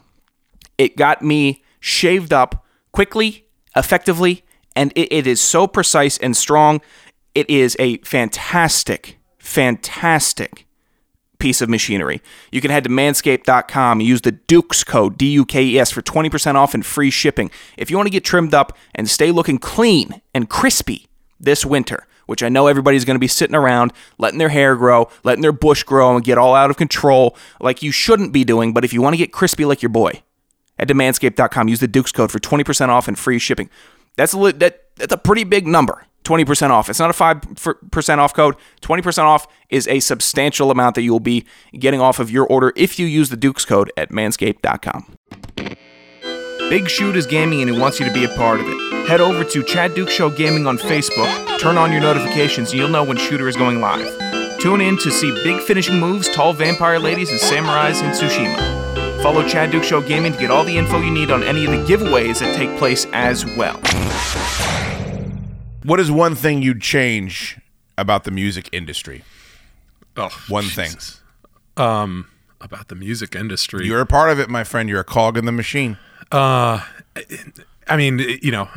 It 0.81 0.97
got 0.97 1.21
me 1.21 1.63
shaved 1.79 2.33
up 2.33 2.65
quickly, 2.91 3.45
effectively, 3.77 4.45
and 4.75 4.93
it, 4.97 5.13
it 5.15 5.27
is 5.27 5.39
so 5.39 5.67
precise 5.67 6.17
and 6.17 6.35
strong. 6.35 6.81
It 7.35 7.51
is 7.51 7.77
a 7.79 7.99
fantastic, 7.99 9.19
fantastic 9.37 10.67
piece 11.39 11.61
of 11.61 11.69
machinery. 11.69 12.23
You 12.51 12.63
can 12.63 12.71
head 12.71 12.85
to 12.85 12.91
manscaped.com 12.91 14.01
use 14.01 14.23
the 14.23 14.33
Dukes 14.33 14.83
code, 14.83 15.19
D 15.19 15.27
U 15.33 15.45
K 15.45 15.63
E 15.63 15.79
S, 15.79 15.91
for 15.91 16.01
20% 16.01 16.55
off 16.55 16.73
and 16.73 16.87
free 16.87 17.11
shipping. 17.11 17.51
If 17.77 17.91
you 17.91 17.99
want 17.99 18.07
to 18.07 18.11
get 18.11 18.25
trimmed 18.25 18.55
up 18.55 18.75
and 18.95 19.07
stay 19.07 19.31
looking 19.31 19.59
clean 19.59 20.23
and 20.35 20.49
crispy 20.49 21.09
this 21.39 21.67
winter, 21.67 22.07
which 22.25 22.43
I 22.43 22.49
know 22.49 22.69
everybody's 22.69 23.05
going 23.05 23.17
to 23.17 23.21
be 23.21 23.29
sitting 23.29 23.55
around 23.55 23.93
letting 24.17 24.39
their 24.39 24.49
hair 24.49 24.77
grow, 24.77 25.11
letting 25.25 25.43
their 25.43 25.53
bush 25.53 25.83
grow 25.83 26.17
and 26.17 26.25
get 26.25 26.39
all 26.39 26.55
out 26.55 26.71
of 26.71 26.79
control 26.79 27.37
like 27.61 27.83
you 27.83 27.93
shouldn't 27.93 28.33
be 28.33 28.45
doing, 28.45 28.73
but 28.73 28.83
if 28.83 28.95
you 28.95 29.03
want 29.03 29.13
to 29.13 29.19
get 29.19 29.31
crispy 29.31 29.67
like 29.67 29.83
your 29.83 29.91
boy, 29.91 30.23
head 30.81 30.89
to 30.89 30.95
manscaped.com, 30.95 31.69
use 31.69 31.81
the 31.81 31.89
Dukes 31.89 32.11
code 32.11 32.33
for 32.33 32.39
20% 32.39 32.89
off 32.89 33.07
and 33.07 33.19
free 33.19 33.39
shipping. 33.39 33.71
That's 34.17 34.35
a, 34.35 34.53
that, 34.55 34.85
that's 34.97 35.13
a 35.13 35.19
pretty 35.19 35.45
big 35.45 35.67
number. 35.67 36.07
20% 36.25 36.71
off. 36.71 36.89
It's 36.91 36.99
not 36.99 37.11
a 37.11 37.13
5% 37.13 38.19
off 38.19 38.35
code. 38.35 38.57
20% 38.83 39.19
off 39.25 39.47
is 39.69 39.89
a 39.89 40.01
substantial 40.01 40.71
amount 40.71 40.95
that 40.97 41.03
you 41.03 41.13
will 41.13 41.21
be 41.21 41.47
getting 41.79 42.01
off 42.01 42.19
of 42.19 42.31
your 42.31 42.47
order 42.47 42.73
if 42.77 42.99
you 42.99 43.07
use 43.07 43.31
the 43.31 43.37
Dukes 43.37 43.65
code 43.65 43.91
at 43.97 44.11
manscaped.com. 44.11 45.17
Big 46.69 46.89
Shood 46.89 47.17
is 47.17 47.27
gaming 47.27 47.63
and 47.63 47.71
he 47.71 47.79
wants 47.79 47.99
you 47.99 48.07
to 48.07 48.13
be 48.13 48.25
a 48.25 48.29
part 48.37 48.61
of 48.61 48.67
it. 48.69 49.09
Head 49.09 49.21
over 49.21 49.45
to 49.45 49.63
Chad 49.65 49.95
Duke 49.95 50.11
Show 50.11 50.31
Gaming 50.31 50.67
on 50.67 50.79
Facebook, 50.79 51.59
turn 51.59 51.77
on 51.77 51.91
your 51.91 52.01
notifications, 52.01 52.71
and 52.71 52.79
you'll 52.79 52.91
know 52.91 53.03
when 53.03 53.17
Shooter 53.17 53.49
is 53.49 53.57
going 53.57 53.81
live. 53.81 54.07
Tune 54.61 54.81
in 54.81 54.97
to 54.99 55.11
see 55.11 55.33
big 55.43 55.61
finishing 55.63 55.99
moves, 55.99 56.29
tall 56.29 56.53
vampire 56.53 56.99
ladies, 56.99 57.31
and 57.31 57.41
samurais 57.41 58.03
in 58.03 58.11
Tsushima. 58.11 58.90
Follow 59.23 59.47
Chad 59.47 59.71
Duke 59.71 59.85
Show 59.85 60.01
Gaming 60.01 60.33
to 60.33 60.39
get 60.39 60.51
all 60.51 60.65
the 60.65 60.77
info 60.79 60.99
you 60.99 61.11
need 61.11 61.31
on 61.31 61.43
any 61.43 61.67
of 61.67 61.71
the 61.73 61.77
giveaways 61.85 62.41
that 62.41 62.57
take 62.57 62.75
place 62.79 63.07
as 63.13 63.45
well. 63.57 63.77
What 65.83 66.01
is 66.01 66.11
one 66.11 66.35
thing 66.35 66.63
you'd 66.63 66.81
change 66.81 67.59
about 67.99 68.25
the 68.25 68.31
music 68.31 68.69
industry? 68.73 69.23
Oh, 70.17 70.31
One 70.49 70.65
thing. 70.65 70.93
um, 71.77 72.29
about 72.63 72.89
the 72.89 72.95
music 72.95 73.35
industry. 73.35 73.87
You're 73.87 74.01
a 74.01 74.07
part 74.07 74.31
of 74.31 74.41
it, 74.41 74.49
my 74.49 74.65
friend. 74.65 74.89
You're 74.89 75.01
a 75.01 75.05
cog 75.05 75.37
in 75.37 75.45
the 75.45 75.53
machine. 75.53 75.99
Uh, 76.33 76.81
I 77.87 77.97
mean, 77.97 78.19
you 78.43 78.51
know, 78.51 78.69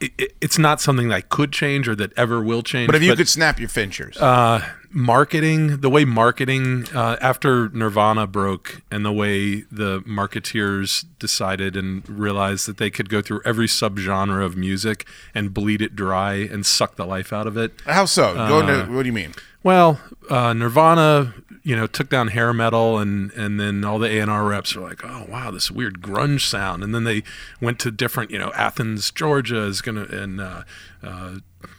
it, 0.00 0.12
it- 0.18 0.34
it's 0.40 0.58
not 0.58 0.80
something 0.80 1.08
that 1.08 1.28
could 1.28 1.52
change 1.52 1.86
or 1.88 1.94
that 1.96 2.12
ever 2.18 2.42
will 2.42 2.62
change. 2.62 2.88
But 2.88 2.96
if 2.96 3.02
you 3.04 3.14
could 3.14 3.28
snap 3.28 3.60
your 3.60 3.68
finchers, 3.68 4.16
uh, 4.20 4.60
marketing, 4.92 5.80
the 5.80 5.90
way 5.90 6.04
marketing 6.04 6.86
uh, 6.94 7.16
after 7.20 7.68
Nirvana 7.70 8.26
broke, 8.26 8.82
and 8.90 9.04
the 9.04 9.12
way 9.12 9.62
the 9.70 10.00
marketeers 10.06 11.04
decided 11.18 11.76
and 11.76 12.08
realized 12.08 12.66
that 12.66 12.76
they 12.76 12.90
could 12.90 13.08
go 13.08 13.20
through 13.22 13.40
every 13.44 13.66
subgenre 13.66 14.44
of 14.44 14.56
music 14.56 15.06
and 15.34 15.52
bleed 15.54 15.82
it 15.82 15.94
dry 15.96 16.34
and 16.34 16.64
suck 16.66 16.96
the 16.96 17.06
life 17.06 17.32
out 17.32 17.46
of 17.46 17.56
it. 17.56 17.72
how 17.86 18.04
so? 18.04 18.34
Go 18.34 18.60
into 18.60 18.82
Uh, 18.84 18.86
what 18.86 19.02
do 19.02 19.08
you 19.08 19.12
mean? 19.12 19.34
Well, 19.62 20.00
uh, 20.28 20.52
Nirvana, 20.52 21.34
you 21.62 21.76
know, 21.76 21.86
took 21.86 22.08
down 22.08 22.28
hair 22.28 22.52
metal, 22.52 22.98
and 22.98 23.30
and 23.32 23.60
then 23.60 23.84
all 23.84 23.98
the 23.98 24.08
A 24.08 24.18
and 24.18 24.30
R 24.30 24.44
reps 24.44 24.74
were 24.74 24.82
like, 24.82 25.04
"Oh 25.04 25.26
wow, 25.28 25.50
this 25.50 25.70
weird 25.70 26.00
grunge 26.00 26.48
sound." 26.48 26.82
And 26.82 26.94
then 26.94 27.04
they 27.04 27.22
went 27.60 27.78
to 27.80 27.90
different, 27.90 28.30
you 28.30 28.38
know, 28.38 28.52
Athens, 28.54 29.10
Georgia 29.10 29.62
is 29.62 29.80
gonna, 29.80 30.04
and 30.04 30.40
uh, 30.40 30.62
uh, 31.02 31.36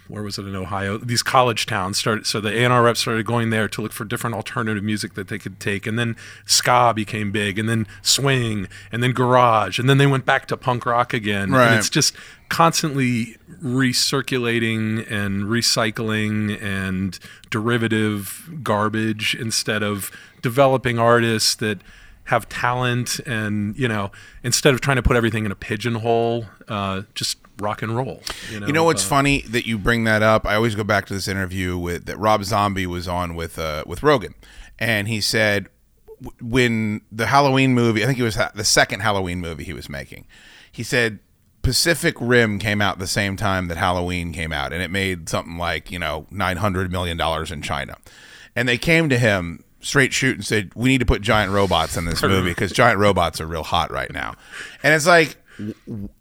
where 0.08 0.24
was 0.24 0.38
it 0.38 0.46
in 0.46 0.56
Ohio? 0.56 0.98
These 0.98 1.24
college 1.24 1.66
towns 1.66 1.98
started. 1.98 2.26
So 2.26 2.40
the 2.40 2.50
A 2.50 2.64
and 2.64 2.72
R 2.72 2.84
reps 2.84 3.02
started 3.02 3.26
going 3.26 3.50
there 3.50 3.68
to 3.68 3.82
look 3.82 3.92
for 3.92 4.06
different 4.06 4.36
alternative 4.36 4.84
music 4.84 5.16
that 5.16 5.28
they 5.28 5.38
could 5.38 5.60
take, 5.60 5.86
and 5.86 6.00
then 6.00 6.16
ska 6.46 6.94
became 6.96 7.32
big, 7.32 7.60
and 7.60 7.68
then 7.68 7.88
swing, 8.02 8.68
and 8.92 9.04
then 9.04 9.12
garage, 9.12 9.80
and 9.80 9.90
then 9.90 9.98
they 9.98 10.08
went 10.08 10.26
back 10.26 10.46
to 10.48 10.58
punk 10.58 10.86
rock 10.86 11.14
again. 11.14 11.52
Right. 11.52 11.68
And 11.68 11.76
it's 11.76 11.90
just 11.90 12.16
constantly 12.54 13.36
recirculating 13.64 15.12
and 15.12 15.46
recycling 15.46 16.62
and 16.62 17.18
derivative 17.50 18.48
garbage 18.62 19.34
instead 19.34 19.82
of 19.82 20.12
developing 20.44 21.00
artists 21.00 21.56
that 21.56 21.80
have 22.26 22.48
talent 22.50 23.18
and 23.26 23.76
you 23.76 23.88
know 23.88 24.12
instead 24.44 24.72
of 24.72 24.82
trying 24.82 24.98
to 24.98 25.02
put 25.02 25.18
everything 25.18 25.46
in 25.46 25.52
a 25.52 25.56
pigeonhole 25.56 26.46
uh, 26.68 27.02
just 27.16 27.40
rock 27.60 27.82
and 27.82 27.96
roll 27.98 28.22
you 28.52 28.60
know, 28.60 28.68
You 28.68 28.74
know 28.74 28.84
what's 28.84 29.04
uh, 29.04 29.10
funny 29.10 29.42
that 29.50 29.66
you 29.66 29.80
bring 29.80 30.04
that 30.04 30.22
up? 30.22 30.46
I 30.46 30.54
always 30.54 30.76
go 30.76 30.84
back 30.84 31.08
to 31.08 31.14
this 31.16 31.28
interview 31.28 31.76
with 31.76 32.06
that 32.06 32.20
Rob 32.20 32.44
Zombie 32.44 32.86
was 32.86 33.08
on 33.08 33.34
with 33.34 33.58
uh, 33.58 33.84
with 33.88 34.04
Rogan, 34.04 34.36
and 34.78 35.08
he 35.08 35.22
said 35.22 35.70
when 36.40 37.02
the 37.12 37.26
Halloween 37.26 37.74
movie, 37.74 38.04
I 38.04 38.06
think 38.06 38.20
it 38.20 38.24
was 38.24 38.38
the 38.54 38.64
second 38.64 39.00
Halloween 39.00 39.40
movie 39.40 39.64
he 39.64 39.74
was 39.74 39.90
making, 39.90 40.28
he 40.72 40.84
said 40.84 41.18
Pacific 41.64 42.16
Rim 42.20 42.60
came 42.60 42.82
out 42.82 43.00
the 43.00 43.08
same 43.08 43.36
time 43.36 43.70
that 43.70 43.78
Halloween 43.78 44.34
came 44.34 44.52
out, 44.52 44.72
and 44.72 44.84
it 44.84 44.92
made 44.92 45.28
something 45.30 45.58
like 45.58 45.90
you 45.90 45.98
know 45.98 46.28
nine 46.30 46.58
hundred 46.58 46.92
million 46.92 47.18
dollars 47.18 47.52
in 47.52 47.62
China, 47.62 47.98
and 48.56 48.70
they 48.70 48.78
came 48.78 49.10
to 49.10 49.18
him 49.18 49.64
straight 49.80 50.14
shoot 50.14 50.36
and 50.36 50.46
said 50.46 50.72
we 50.76 50.90
need 50.90 51.00
to 51.00 51.06
put 51.06 51.22
giant 51.22 51.52
robots 51.52 51.98
in 51.98 52.06
this 52.06 52.22
movie 52.22 52.52
because 52.52 52.72
giant 52.72 53.00
robots 53.00 53.42
are 53.42 53.48
real 53.48 53.64
hot 53.64 53.92
right 53.92 54.12
now, 54.12 54.36
and 54.84 54.94
it's 54.94 55.08
like. 55.08 55.38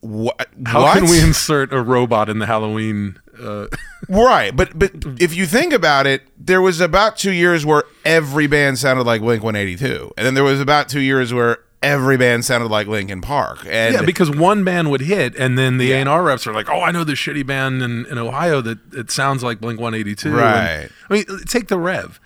What? 0.00 0.46
how 0.66 0.92
can 0.92 1.07
we 1.07 1.18
insert 1.18 1.72
a 1.72 1.81
robot 1.81 2.28
in 2.28 2.38
the 2.38 2.44
halloween 2.44 3.18
uh, 3.42 3.66
Right, 4.11 4.55
but 4.55 4.78
but 4.78 4.92
if 5.18 5.35
you 5.35 5.46
think 5.46 5.72
about 5.72 6.07
it, 6.07 6.22
there 6.38 6.61
was 6.61 6.81
about 6.81 7.16
two 7.16 7.33
years 7.33 7.64
where 7.64 7.85
every 8.05 8.46
band 8.46 8.78
sounded 8.78 9.05
like 9.07 9.22
Blink 9.22 9.42
One 9.42 9.57
Eighty 9.57 9.74
Two, 9.74 10.12
and 10.18 10.26
then 10.26 10.35
there 10.35 10.44
was 10.44 10.61
about 10.61 10.90
two 10.90 11.00
years 11.00 11.33
where 11.33 11.59
every 11.83 12.16
band 12.16 12.45
sounded 12.45 12.71
like 12.71 12.87
Linkin 12.87 13.21
Park. 13.21 13.66
And 13.68 13.95
yeah, 13.95 14.03
because 14.03 14.31
one 14.31 14.64
band 14.64 14.90
would 14.90 15.03
hit, 15.03 15.35
and 15.37 15.59
then 15.59 15.79
the 15.79 15.92
A&R 15.92 16.23
reps 16.23 16.47
are 16.47 16.53
like, 16.53 16.71
"Oh, 16.71 16.81
I 16.81 16.90
know 16.90 17.05
this 17.05 17.18
shitty 17.18 17.47
band 17.47 17.83
in, 17.83 18.07
in 18.07 18.18
Ohio 18.18 18.61
that 18.61 18.79
it 18.92 19.11
sounds 19.11 19.42
like 19.42 19.61
Blink 19.61 19.81
One 19.81 19.95
Eighty 19.95 20.14
Two. 20.14 20.35
Right. 20.35 20.88
I 21.09 21.12
mean, 21.12 21.25
take 21.47 21.68
the 21.68 21.79
Rev. 21.79 22.21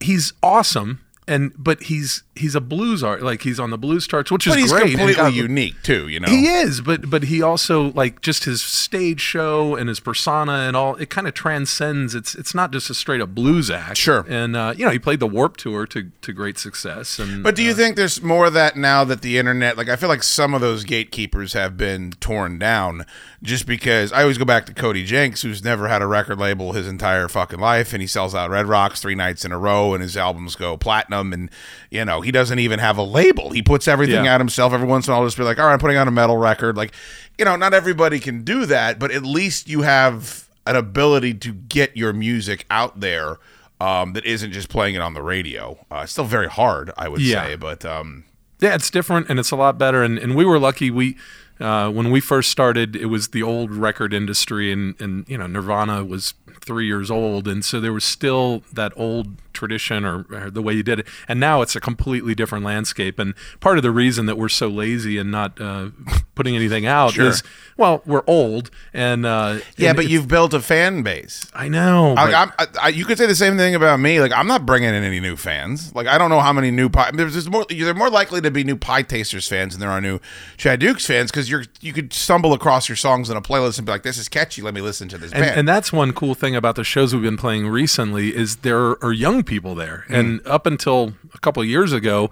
He's 0.00 0.32
awesome, 0.42 1.00
and 1.26 1.52
but 1.56 1.82
he's 1.84 2.22
he's 2.38 2.54
a 2.54 2.60
blues 2.60 3.02
art, 3.02 3.22
like 3.22 3.42
he's 3.42 3.60
on 3.60 3.70
the 3.70 3.78
blues 3.78 4.06
charts, 4.06 4.30
which 4.30 4.46
is 4.46 4.52
but 4.54 4.58
he's 4.58 4.72
great. 4.72 4.82
and 4.84 4.92
completely 4.92 5.14
got- 5.22 5.34
unique 5.34 5.82
too. 5.82 6.08
You 6.08 6.20
know, 6.20 6.28
He 6.28 6.46
is, 6.46 6.80
but 6.80 7.08
but 7.10 7.24
he 7.24 7.42
also 7.42 7.92
like 7.92 8.20
just 8.20 8.44
his 8.44 8.62
stage 8.62 9.20
show 9.20 9.74
and 9.76 9.88
his 9.88 10.00
persona 10.00 10.52
and 10.52 10.76
all. 10.76 10.96
It 10.96 11.10
kind 11.10 11.26
of 11.28 11.34
transcends. 11.34 12.14
It's 12.14 12.34
it's 12.34 12.54
not 12.54 12.72
just 12.72 12.88
a 12.90 12.94
straight 12.94 13.20
up 13.20 13.34
blues 13.34 13.70
act. 13.70 13.96
Sure. 13.96 14.24
And 14.28 14.56
uh, 14.56 14.74
you 14.76 14.84
know 14.84 14.90
he 14.90 14.98
played 14.98 15.20
the 15.20 15.26
Warp 15.26 15.56
Tour 15.56 15.86
to 15.86 16.10
to 16.22 16.32
great 16.32 16.58
success. 16.58 17.18
And 17.18 17.42
But 17.42 17.54
do 17.56 17.62
you 17.62 17.72
uh, 17.72 17.74
think 17.74 17.96
there's 17.96 18.22
more 18.22 18.46
of 18.46 18.52
that 18.54 18.76
now 18.76 19.04
that 19.04 19.22
the 19.22 19.38
internet, 19.38 19.76
like 19.76 19.88
I 19.88 19.96
feel 19.96 20.08
like 20.08 20.22
some 20.22 20.54
of 20.54 20.60
those 20.60 20.84
gatekeepers 20.84 21.52
have 21.52 21.76
been 21.76 22.12
torn 22.20 22.58
down 22.58 23.04
just 23.42 23.66
because 23.66 24.12
I 24.12 24.22
always 24.22 24.38
go 24.38 24.44
back 24.44 24.66
to 24.66 24.74
Cody 24.74 25.04
Jinks, 25.04 25.42
who's 25.42 25.62
never 25.62 25.88
had 25.88 26.02
a 26.02 26.06
record 26.06 26.38
label 26.38 26.72
his 26.72 26.88
entire 26.88 27.28
fucking 27.28 27.60
life, 27.60 27.92
and 27.92 28.00
he 28.02 28.08
sells 28.08 28.34
out 28.34 28.50
Red 28.50 28.66
Rocks 28.66 29.00
three 29.00 29.14
nights 29.14 29.44
in 29.44 29.52
a 29.52 29.58
row, 29.58 29.94
and 29.94 30.02
his 30.02 30.16
albums 30.16 30.56
go 30.56 30.76
platinum, 30.76 31.32
and 31.32 31.50
you 31.90 32.04
know 32.04 32.20
he 32.28 32.32
doesn't 32.32 32.58
even 32.58 32.78
have 32.78 32.98
a 32.98 33.02
label. 33.02 33.48
He 33.50 33.62
puts 33.62 33.88
everything 33.88 34.26
Yeah. 34.26 34.34
out 34.34 34.40
himself. 34.40 34.74
Every 34.74 34.86
once 34.86 35.06
in 35.06 35.12
a 35.12 35.14
while, 35.14 35.22
I'll 35.22 35.26
just 35.26 35.38
be 35.38 35.44
like, 35.44 35.58
all 35.58 35.64
right, 35.66 35.72
I'm 35.72 35.78
putting 35.78 35.96
out 35.96 36.06
a 36.06 36.10
metal 36.10 36.36
record. 36.36 36.76
Like, 36.76 36.92
you 37.38 37.44
know, 37.46 37.56
not 37.56 37.72
everybody 37.72 38.20
can 38.20 38.44
do 38.44 38.66
that, 38.66 38.98
but 38.98 39.10
at 39.10 39.22
least 39.22 39.66
you 39.68 39.80
have 39.82 40.46
an 40.66 40.76
ability 40.76 41.32
to 41.34 41.52
get 41.52 41.96
your 41.96 42.12
music 42.12 42.66
out 42.70 43.00
there 43.00 43.38
um, 43.80 44.12
that 44.12 44.26
isn't 44.26 44.52
just 44.52 44.68
playing 44.68 44.94
it 44.94 45.00
on 45.00 45.14
the 45.14 45.22
radio. 45.22 45.78
Uh, 45.90 46.00
it's 46.02 46.12
still 46.12 46.24
very 46.24 46.48
hard, 46.48 46.90
I 46.98 47.08
would 47.08 47.22
Yeah. 47.22 47.44
say, 47.46 47.56
but 47.56 47.84
um, 47.86 48.24
Yeah, 48.60 48.74
it's 48.74 48.90
different 48.90 49.30
and 49.30 49.38
it's 49.38 49.50
a 49.52 49.56
lot 49.56 49.78
better. 49.78 50.02
And, 50.02 50.18
and 50.18 50.34
we 50.36 50.44
were 50.44 50.58
lucky. 50.58 50.90
We 50.90 51.16
uh, 51.60 51.90
when 51.90 52.10
we 52.12 52.20
first 52.20 52.50
started, 52.52 52.94
it 52.94 53.06
was 53.06 53.28
the 53.28 53.42
old 53.42 53.72
record 53.74 54.12
industry, 54.14 54.70
and 54.70 54.94
and 55.00 55.24
you 55.28 55.36
know 55.36 55.46
Nirvana 55.48 56.04
was 56.04 56.34
three 56.60 56.86
years 56.86 57.10
old, 57.10 57.48
and 57.48 57.64
so 57.64 57.80
there 57.80 57.92
was 57.92 58.04
still 58.04 58.62
that 58.72 58.92
old 58.94 59.36
tradition 59.58 60.04
or, 60.04 60.24
or 60.30 60.50
the 60.50 60.62
way 60.62 60.72
you 60.72 60.82
did 60.82 61.00
it. 61.00 61.06
And 61.26 61.38
now 61.40 61.60
it's 61.60 61.76
a 61.76 61.80
completely 61.80 62.34
different 62.34 62.64
landscape. 62.64 63.18
And 63.18 63.34
part 63.60 63.76
of 63.76 63.82
the 63.82 63.90
reason 63.90 64.26
that 64.26 64.38
we're 64.38 64.48
so 64.48 64.68
lazy 64.68 65.18
and 65.18 65.30
not 65.30 65.60
uh, 65.60 65.88
putting 66.34 66.54
anything 66.56 66.86
out 66.86 67.12
Sure. 67.12 67.26
is 67.26 67.42
well, 67.76 68.02
we're 68.06 68.24
old, 68.26 68.70
and 68.92 69.24
uh, 69.24 69.58
yeah, 69.76 69.90
and 69.90 69.96
but 69.96 70.08
you've 70.08 70.26
built 70.26 70.52
a 70.52 70.60
fan 70.60 71.02
base. 71.02 71.46
I 71.54 71.68
know. 71.68 72.14
I, 72.16 72.50
I, 72.58 72.66
I, 72.82 72.88
you 72.88 73.04
could 73.04 73.18
say 73.18 73.26
the 73.26 73.36
same 73.36 73.56
thing 73.56 73.76
about 73.76 74.00
me. 74.00 74.20
Like, 74.20 74.32
I'm 74.32 74.48
not 74.48 74.66
bringing 74.66 74.88
in 74.88 75.04
any 75.04 75.20
new 75.20 75.36
fans. 75.36 75.94
Like, 75.94 76.08
I 76.08 76.18
don't 76.18 76.28
know 76.28 76.40
how 76.40 76.52
many 76.52 76.72
new 76.72 76.88
pie. 76.88 77.10
There's, 77.12 77.34
there's 77.34 77.48
more. 77.48 77.64
They're 77.68 77.94
more 77.94 78.10
likely 78.10 78.40
to 78.40 78.50
be 78.50 78.64
new 78.64 78.76
Pietasters 78.76 79.48
fans 79.48 79.74
than 79.74 79.80
there 79.80 79.90
are 79.90 80.00
new 80.00 80.18
Chad 80.56 80.80
Dukes 80.80 81.06
fans 81.06 81.30
because 81.30 81.48
you're 81.48 81.64
you 81.80 81.92
could 81.92 82.12
stumble 82.12 82.52
across 82.52 82.88
your 82.88 82.96
songs 82.96 83.30
in 83.30 83.36
a 83.36 83.40
playlist 83.42 83.78
and 83.78 83.86
be 83.86 83.92
like, 83.92 84.02
"This 84.02 84.18
is 84.18 84.28
catchy. 84.28 84.60
Let 84.60 84.74
me 84.74 84.80
listen 84.80 85.08
to 85.08 85.18
this 85.18 85.32
and, 85.32 85.42
band." 85.44 85.58
and 85.60 85.68
that's 85.68 85.92
one 85.92 86.12
cool 86.12 86.34
thing 86.34 86.56
about 86.56 86.74
the 86.74 86.84
shows 86.84 87.14
we've 87.14 87.22
been 87.22 87.36
playing 87.36 87.68
recently 87.68 88.34
is 88.34 88.56
there 88.58 89.02
are 89.04 89.12
young 89.12 89.44
people 89.48 89.74
there. 89.74 90.04
Hmm. 90.06 90.14
and 90.14 90.46
up 90.46 90.64
until 90.66 91.14
a 91.34 91.38
couple 91.38 91.60
of 91.62 91.68
years 91.68 91.92
ago 91.92 92.30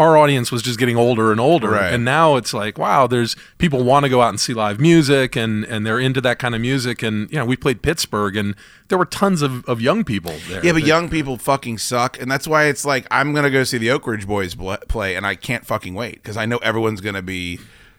our 0.00 0.16
audience 0.16 0.52
was 0.52 0.62
just 0.62 0.78
getting 0.78 0.96
older 0.96 1.32
and 1.32 1.40
older. 1.40 1.70
Right. 1.70 1.92
and 1.92 2.04
now 2.04 2.36
it's 2.36 2.54
like 2.54 2.78
wow 2.78 3.08
there's 3.08 3.34
people 3.58 3.82
want 3.82 4.04
to 4.04 4.08
go 4.08 4.22
out 4.22 4.28
and 4.28 4.38
see 4.38 4.54
live 4.54 4.78
music 4.78 5.34
and 5.34 5.64
and 5.64 5.84
they're 5.84 5.98
into 5.98 6.20
that 6.20 6.38
kind 6.38 6.54
of 6.54 6.60
music. 6.60 7.02
And 7.02 7.28
you 7.32 7.38
know 7.38 7.44
we 7.44 7.56
played 7.56 7.82
pittsburgh 7.82 8.36
and 8.36 8.54
there 8.86 8.96
were 8.96 9.06
tons 9.06 9.42
of, 9.42 9.64
of 9.64 9.80
young 9.80 10.04
people 10.04 10.34
there. 10.48 10.64
Yeah, 10.64 10.70
but 10.72 10.82
that- 10.82 10.86
young 10.86 11.08
people 11.10 11.36
fucking 11.36 11.78
suck, 11.78 12.16
and 12.20 12.30
that's 12.30 12.46
why 12.46 12.66
it's 12.66 12.84
like 12.84 13.08
I'm 13.10 13.34
gonna 13.34 13.50
go 13.50 13.64
see 13.64 13.78
the 13.78 13.90
Oak 13.90 14.06
Ridge 14.06 14.26
Boys 14.28 14.54
play, 14.86 15.16
and 15.16 15.26
I 15.26 15.34
can't 15.34 15.66
fucking 15.66 15.94
wait 15.94 16.14
because 16.22 16.36
I 16.36 16.46
know 16.46 16.58
everyone's 16.58 17.00
gonna 17.00 17.20
be 17.20 17.58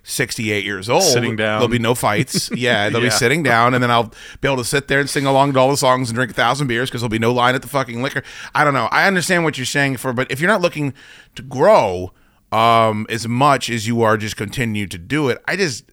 68 0.09 0.65
years 0.65 0.89
old, 0.89 1.03
Sitting 1.03 1.35
down. 1.35 1.59
There'll 1.59 1.67
be 1.71 1.79
no 1.79 1.95
fights. 1.95 2.49
Yeah, 2.55 2.89
they'll 2.89 3.01
be 3.01 3.09
sitting 3.09 3.43
down, 3.43 3.73
and 3.73 3.81
then 3.83 3.91
I'll 3.91 4.11
be 4.41 4.47
able 4.47 4.57
to 4.57 4.63
sit 4.65 4.87
there 4.87 4.99
and 4.99 5.09
sing 5.09 5.25
along 5.25 5.53
to 5.53 5.59
all 5.59 5.69
the 5.71 5.77
songs 5.77 6.09
and 6.09 6.15
drink 6.15 6.31
a 6.31 6.33
thousand 6.33 6.67
beers 6.67 6.89
because 6.89 7.01
there'll 7.01 7.09
be 7.09 7.19
no 7.19 7.31
line 7.31 7.55
at 7.55 7.61
the 7.61 7.67
fucking 7.69 8.01
liquor. 8.01 8.23
I 8.53 8.63
don't 8.63 8.73
know. 8.73 8.87
I 8.91 9.07
understand 9.07 9.43
what 9.43 9.57
you're 9.57 9.65
saying 9.65 9.97
for, 9.97 10.11
but 10.13 10.29
if 10.31 10.39
you're 10.41 10.49
not 10.49 10.61
looking 10.61 10.93
to 11.35 11.41
grow 11.41 12.11
um, 12.51 13.05
as 13.09 13.27
much 13.27 13.69
as 13.69 13.87
you 13.87 14.01
are 14.01 14.17
just 14.17 14.35
continue 14.35 14.87
to 14.87 14.97
do 14.97 15.29
it, 15.29 15.37
I 15.47 15.55
just. 15.55 15.85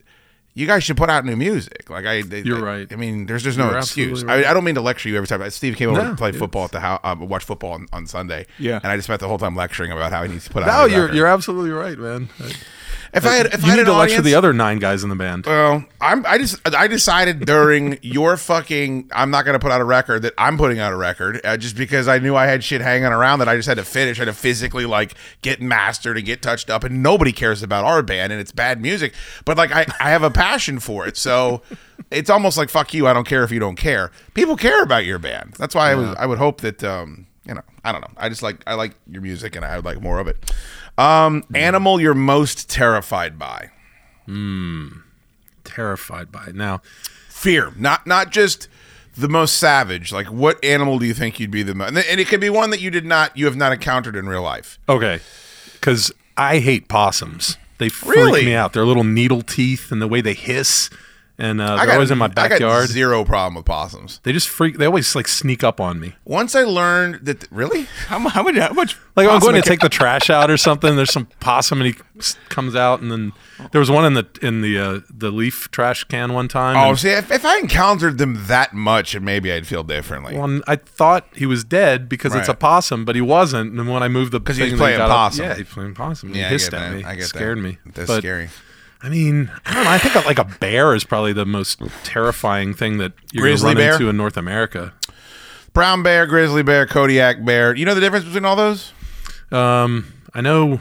You 0.58 0.66
guys 0.66 0.84
should 0.84 0.96
put 0.96 1.10
out 1.10 1.22
new 1.26 1.36
music. 1.36 1.90
Like 1.90 2.06
I, 2.06 2.22
they- 2.22 2.40
You're 2.40 2.66
I- 2.66 2.78
right. 2.78 2.90
I 2.90 2.96
mean, 2.96 3.26
there's 3.26 3.42
there's 3.42 3.58
no 3.58 3.68
You're 3.68 3.76
excuse. 3.76 4.24
right. 4.24 4.42
I, 4.46 4.50
I 4.50 4.54
don't 4.54 4.64
mean 4.64 4.76
to 4.76 4.80
lecture 4.80 5.10
you 5.10 5.16
every 5.18 5.26
time. 5.26 5.50
Steve 5.50 5.76
came 5.76 5.90
over 5.90 6.02
No, 6.02 6.10
to 6.12 6.16
play 6.16 6.32
football 6.32 6.64
at 6.64 6.72
the 6.72 6.80
house, 6.80 6.98
uh, 7.04 7.14
watch 7.20 7.44
football 7.44 7.72
on, 7.72 7.86
on 7.92 8.06
Sunday. 8.06 8.46
Yeah. 8.58 8.76
and 8.82 8.86
I 8.90 8.96
just 8.96 9.04
spent 9.06 9.20
the 9.20 9.28
whole 9.28 9.36
time 9.36 9.54
lecturing 9.54 9.92
about 9.92 10.12
how 10.12 10.22
he 10.22 10.30
needs 10.30 10.46
to 10.46 10.50
put 10.50 10.62
out. 10.62 10.68
no 10.68 10.86
you're, 10.86 11.02
record. 11.02 11.14
you're 11.16 11.26
absolutely 11.26 11.72
right 11.72 11.98
man 11.98 12.30
If 13.16 13.24
I 13.24 13.32
had, 13.32 13.46
if 13.46 13.62
you 13.62 13.68
I 13.68 13.70
had 13.70 13.76
need 13.78 13.86
to 13.86 13.94
lecture 13.94 14.20
the 14.20 14.34
other 14.34 14.52
nine 14.52 14.78
guys 14.78 15.02
in 15.02 15.08
the 15.08 15.16
band 15.16 15.46
Well, 15.46 15.84
I'm. 16.02 16.26
I 16.26 16.36
just. 16.36 16.60
I 16.68 16.86
decided 16.86 17.46
during 17.46 17.98
your 18.02 18.36
fucking. 18.36 19.10
I'm 19.14 19.30
not 19.30 19.46
going 19.46 19.54
to 19.54 19.58
put 19.58 19.72
out 19.72 19.80
a 19.80 19.84
record 19.84 20.20
that 20.22 20.34
I'm 20.36 20.58
putting 20.58 20.80
out 20.80 20.92
a 20.92 20.96
record 20.96 21.40
uh, 21.42 21.56
just 21.56 21.76
because 21.76 22.08
I 22.08 22.18
knew 22.18 22.36
I 22.36 22.46
had 22.46 22.62
shit 22.62 22.82
hanging 22.82 23.06
around 23.06 23.38
that 23.38 23.48
I 23.48 23.56
just 23.56 23.68
had 23.68 23.78
to 23.78 23.84
finish. 23.84 24.18
I 24.18 24.22
had 24.22 24.26
to 24.26 24.34
physically 24.34 24.84
like 24.84 25.14
get 25.40 25.62
mastered 25.62 26.18
and 26.18 26.26
get 26.26 26.42
touched 26.42 26.68
up, 26.68 26.84
and 26.84 27.02
nobody 27.02 27.32
cares 27.32 27.62
about 27.62 27.86
our 27.86 28.02
band 28.02 28.32
and 28.32 28.40
it's 28.40 28.52
bad 28.52 28.82
music. 28.82 29.14
But 29.46 29.56
like 29.56 29.72
I, 29.72 29.86
I 29.98 30.10
have 30.10 30.22
a 30.22 30.30
passion 30.30 30.78
for 30.78 31.06
it, 31.06 31.16
so 31.16 31.62
it's 32.10 32.28
almost 32.28 32.58
like 32.58 32.68
fuck 32.68 32.92
you. 32.92 33.06
I 33.06 33.14
don't 33.14 33.26
care 33.26 33.44
if 33.44 33.50
you 33.50 33.60
don't 33.60 33.76
care. 33.76 34.12
People 34.34 34.56
care 34.56 34.82
about 34.82 35.06
your 35.06 35.18
band. 35.18 35.54
That's 35.58 35.74
why 35.74 35.92
I 35.92 35.94
would. 35.94 36.16
I 36.18 36.26
would 36.26 36.38
hope 36.38 36.60
that. 36.60 36.84
um 36.84 37.26
you 37.48 37.54
know, 37.54 37.62
I 37.84 37.92
don't 37.92 38.00
know. 38.00 38.10
I 38.16 38.28
just 38.28 38.42
like 38.42 38.60
I 38.66 38.74
like 38.74 38.96
your 39.08 39.22
music 39.22 39.54
and 39.54 39.64
I 39.64 39.76
would 39.76 39.84
like 39.84 40.02
more 40.02 40.18
of 40.18 40.26
it. 40.26 40.52
Um, 40.98 41.44
animal 41.54 42.00
you're 42.00 42.14
most 42.14 42.70
terrified 42.70 43.38
by. 43.38 43.70
Mm, 44.28 45.02
terrified 45.64 46.32
by 46.32 46.48
now 46.54 46.80
fear 47.28 47.72
not 47.76 48.06
not 48.06 48.30
just 48.32 48.66
the 49.16 49.28
most 49.28 49.56
savage 49.58 50.10
like 50.12 50.26
what 50.26 50.62
animal 50.64 50.98
do 50.98 51.06
you 51.06 51.14
think 51.14 51.38
you'd 51.38 51.50
be 51.50 51.62
the 51.62 51.74
most 51.74 51.90
and 51.90 52.20
it 52.20 52.26
could 52.26 52.40
be 52.40 52.50
one 52.50 52.70
that 52.70 52.80
you 52.80 52.90
did 52.90 53.04
not 53.04 53.36
you 53.36 53.44
have 53.46 53.54
not 53.56 53.72
encountered 53.72 54.16
in 54.16 54.26
real 54.28 54.42
life 54.42 54.78
Okay, 54.88 55.20
because 55.74 56.10
I 56.36 56.58
hate 56.58 56.88
possums. 56.88 57.56
They 57.78 57.88
freak 57.88 58.16
Really? 58.16 58.44
me 58.46 58.54
out. 58.54 58.72
Their 58.72 58.84
little 58.84 59.04
needle 59.04 59.42
teeth 59.42 59.92
and 59.92 60.02
the 60.02 60.08
way 60.08 60.20
they 60.20 60.34
hiss, 60.34 60.90
and 61.38 61.60
uh, 61.60 61.76
they're 61.76 61.86
got, 61.86 61.94
always 61.94 62.10
in 62.10 62.18
my 62.18 62.24
I 62.26 62.28
got 62.28 62.34
backyard. 62.50 62.88
zero 62.88 63.24
problem 63.24 63.54
with 63.56 63.64
possums 63.66 64.20
They 64.22 64.32
just 64.32 64.48
freak. 64.48 64.78
They 64.78 64.86
always 64.86 65.14
like 65.14 65.28
sneak 65.28 65.62
up 65.62 65.80
on 65.80 66.00
me. 66.00 66.14
once 66.24 66.54
i 66.54 66.62
learned 66.62 67.26
that 67.26 67.50
really 67.52 67.82
How, 68.08 68.18
mu- 68.18 68.28
how 68.30 68.42
much? 68.42 68.56
How 68.56 68.72
much? 68.72 68.96
Like 69.16 69.28
I'm 69.28 69.40
going 69.40 69.54
to 69.54 69.62
take 69.62 69.80
the 69.80 69.88
trash 70.00 70.28
out 70.30 70.50
or 70.50 70.56
something. 70.56 70.96
There's 70.96 71.12
some 71.12 71.26
possum 71.40 71.80
and 71.82 71.94
he 71.94 72.00
comes 72.48 72.74
out, 72.76 73.00
and 73.00 73.10
then 73.12 73.32
there 73.72 73.78
was 73.78 73.90
one 73.90 74.04
in 74.06 74.14
the 74.14 74.26
in 74.42 74.60
the 74.62 74.78
uh, 74.78 75.00
the 75.10 75.30
leaf 75.30 75.70
trash 75.70 76.04
can 76.04 76.32
one 76.32 76.48
time. 76.48 76.76
oh 76.76 76.90
and- 76.90 76.98
see 76.98 77.10
if, 77.10 77.30
if 77.30 77.44
i 77.44 77.58
encountered 77.58 78.18
them 78.18 78.46
that 78.46 78.72
much 78.74 79.18
maybe 79.20 79.50
i'd 79.52 79.66
feel 79.66 79.82
differently 79.82 80.36
well, 80.36 80.60
I 80.66 80.76
thought 80.76 81.26
he 81.34 81.46
was 81.46 81.64
dead 81.64 82.08
because 82.08 82.34
it's 82.34 82.48
a 82.48 82.54
possum, 82.54 83.04
but 83.04 83.14
he 83.14 83.20
wasn't. 83.20 83.72
And 83.78 83.88
when 83.88 84.02
I 84.02 84.08
moved 84.08 84.32
the 84.32 84.40
'Cause 84.40 84.56
he 84.56 84.62
was 84.64 84.72
thing, 84.72 84.78
playing 84.78 84.98
they 84.98 85.04
up- 85.04 85.10
possum. 85.10 85.44
yeah, 85.46 85.54
he 85.54 85.64
playing 85.64 85.94
possum. 85.94 86.32
He 86.32 86.40
Yeah, 86.40 86.46
I 86.46 86.48
hissed 86.50 86.70
get 86.70 86.80
at 86.80 86.90
that. 86.90 86.96
me. 86.96 87.04
I 87.04 87.14
get 87.14 87.20
that. 87.22 87.28
scared 87.28 87.58
me. 87.58 87.78
That's 87.86 88.06
But, 88.08 88.18
scary. 88.18 88.48
I 89.06 89.08
mean, 89.08 89.52
I 89.64 89.72
don't 89.74 89.84
know. 89.84 89.90
I 89.90 89.98
think 89.98 90.26
like 90.26 90.38
a 90.40 90.44
bear 90.58 90.92
is 90.92 91.04
probably 91.04 91.32
the 91.32 91.46
most 91.46 91.80
terrifying 92.02 92.74
thing 92.74 92.98
that 92.98 93.12
you're 93.32 93.44
going 93.44 93.56
to 93.56 93.62
Grizzly 93.62 93.68
run 93.68 93.76
bear? 93.76 93.92
into 93.92 94.08
in 94.08 94.16
North 94.16 94.36
America. 94.36 94.92
brown 95.72 96.02
bear 96.02 96.26
grizzly 96.26 96.62
bear 96.62 96.86
kodiak 96.86 97.44
bear 97.44 97.74
you 97.76 97.84
know 97.84 97.94
the 97.94 98.00
difference 98.00 98.24
between 98.24 98.44
all 98.46 98.56
those 98.56 98.92
Um, 99.52 100.12
I 100.34 100.40
know, 100.40 100.80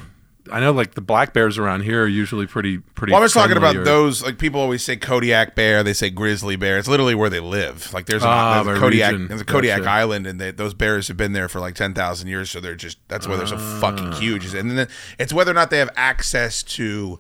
I 0.51 0.59
know. 0.59 0.71
Like 0.71 0.95
the 0.95 1.01
black 1.01 1.33
bears 1.33 1.57
around 1.59 1.81
here 1.81 2.03
are 2.03 2.07
usually 2.07 2.47
pretty, 2.47 2.79
pretty. 2.79 3.11
well, 3.13 3.19
I 3.21 3.23
was 3.23 3.33
talking 3.33 3.51
friendly 3.59 3.69
about 3.77 3.81
or- 3.81 3.85
those. 3.85 4.23
Like 4.23 4.37
people 4.39 4.59
always 4.59 4.83
say 4.83 4.95
Kodiak 4.97 5.53
Bear, 5.53 5.83
they 5.83 5.93
say 5.93 6.09
Grizzly 6.09 6.55
Bear. 6.55 6.77
It's 6.79 6.87
literally 6.87 7.13
where 7.13 7.29
they 7.29 7.39
live. 7.39 7.93
Like 7.93 8.05
there's, 8.07 8.23
an, 8.23 8.29
Ah, 8.29 8.63
there's 8.63 8.67
a 8.67 8.73
by 8.73 8.79
Kodiak, 8.79 9.11
region. 9.11 9.27
there's 9.27 9.41
a 9.41 9.45
Kodiak 9.45 9.79
Gotcha. 9.81 9.91
Island, 9.91 10.25
and 10.27 10.39
they, 10.41 10.49
those 10.51 10.73
bears 10.73 11.07
have 11.09 11.17
been 11.17 11.33
there 11.33 11.47
for 11.47 11.59
like 11.59 11.75
ten 11.75 11.93
thousand 11.93 12.27
years. 12.29 12.49
So 12.49 12.59
they're 12.59 12.73
just 12.75 12.97
that's 13.07 13.27
why 13.27 13.35
they're 13.35 13.45
so 13.47 13.57
fucking 13.79 14.13
Ah. 14.13 14.19
huge. 14.19 14.53
And 14.55 14.71
then 14.77 14.87
it's 15.19 15.31
whether 15.33 15.51
or 15.51 15.55
not 15.55 15.69
they 15.69 15.77
have 15.79 15.91
access 15.95 16.63
to 16.63 17.19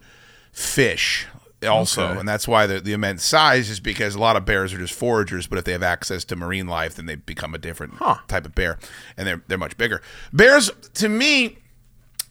fish. 0.55 1.27
Also, 1.65 2.03
Okay. 2.09 2.19
and 2.19 2.27
that's 2.29 2.47
why 2.47 2.67
the, 2.67 2.79
the 2.79 2.93
immense 2.93 3.23
size 3.23 3.69
is 3.71 3.79
because 3.79 4.13
a 4.13 4.19
lot 4.19 4.35
of 4.35 4.45
bears 4.45 4.71
are 4.71 4.77
just 4.77 4.93
foragers, 4.93 5.47
but 5.47 5.57
if 5.57 5.65
they 5.65 5.71
have 5.71 5.81
access 5.81 6.23
to 6.25 6.35
marine 6.35 6.67
life, 6.67 6.93
then 6.95 7.07
they 7.07 7.15
become 7.15 7.55
a 7.55 7.57
different 7.57 7.95
Huh. 7.95 8.17
type 8.27 8.45
of 8.45 8.53
bear, 8.53 8.77
and 9.17 9.25
they're 9.27 9.41
they're 9.47 9.57
much 9.57 9.75
bigger. 9.77 9.99
Bears, 10.31 10.69
to 10.95 11.09
me, 11.09 11.57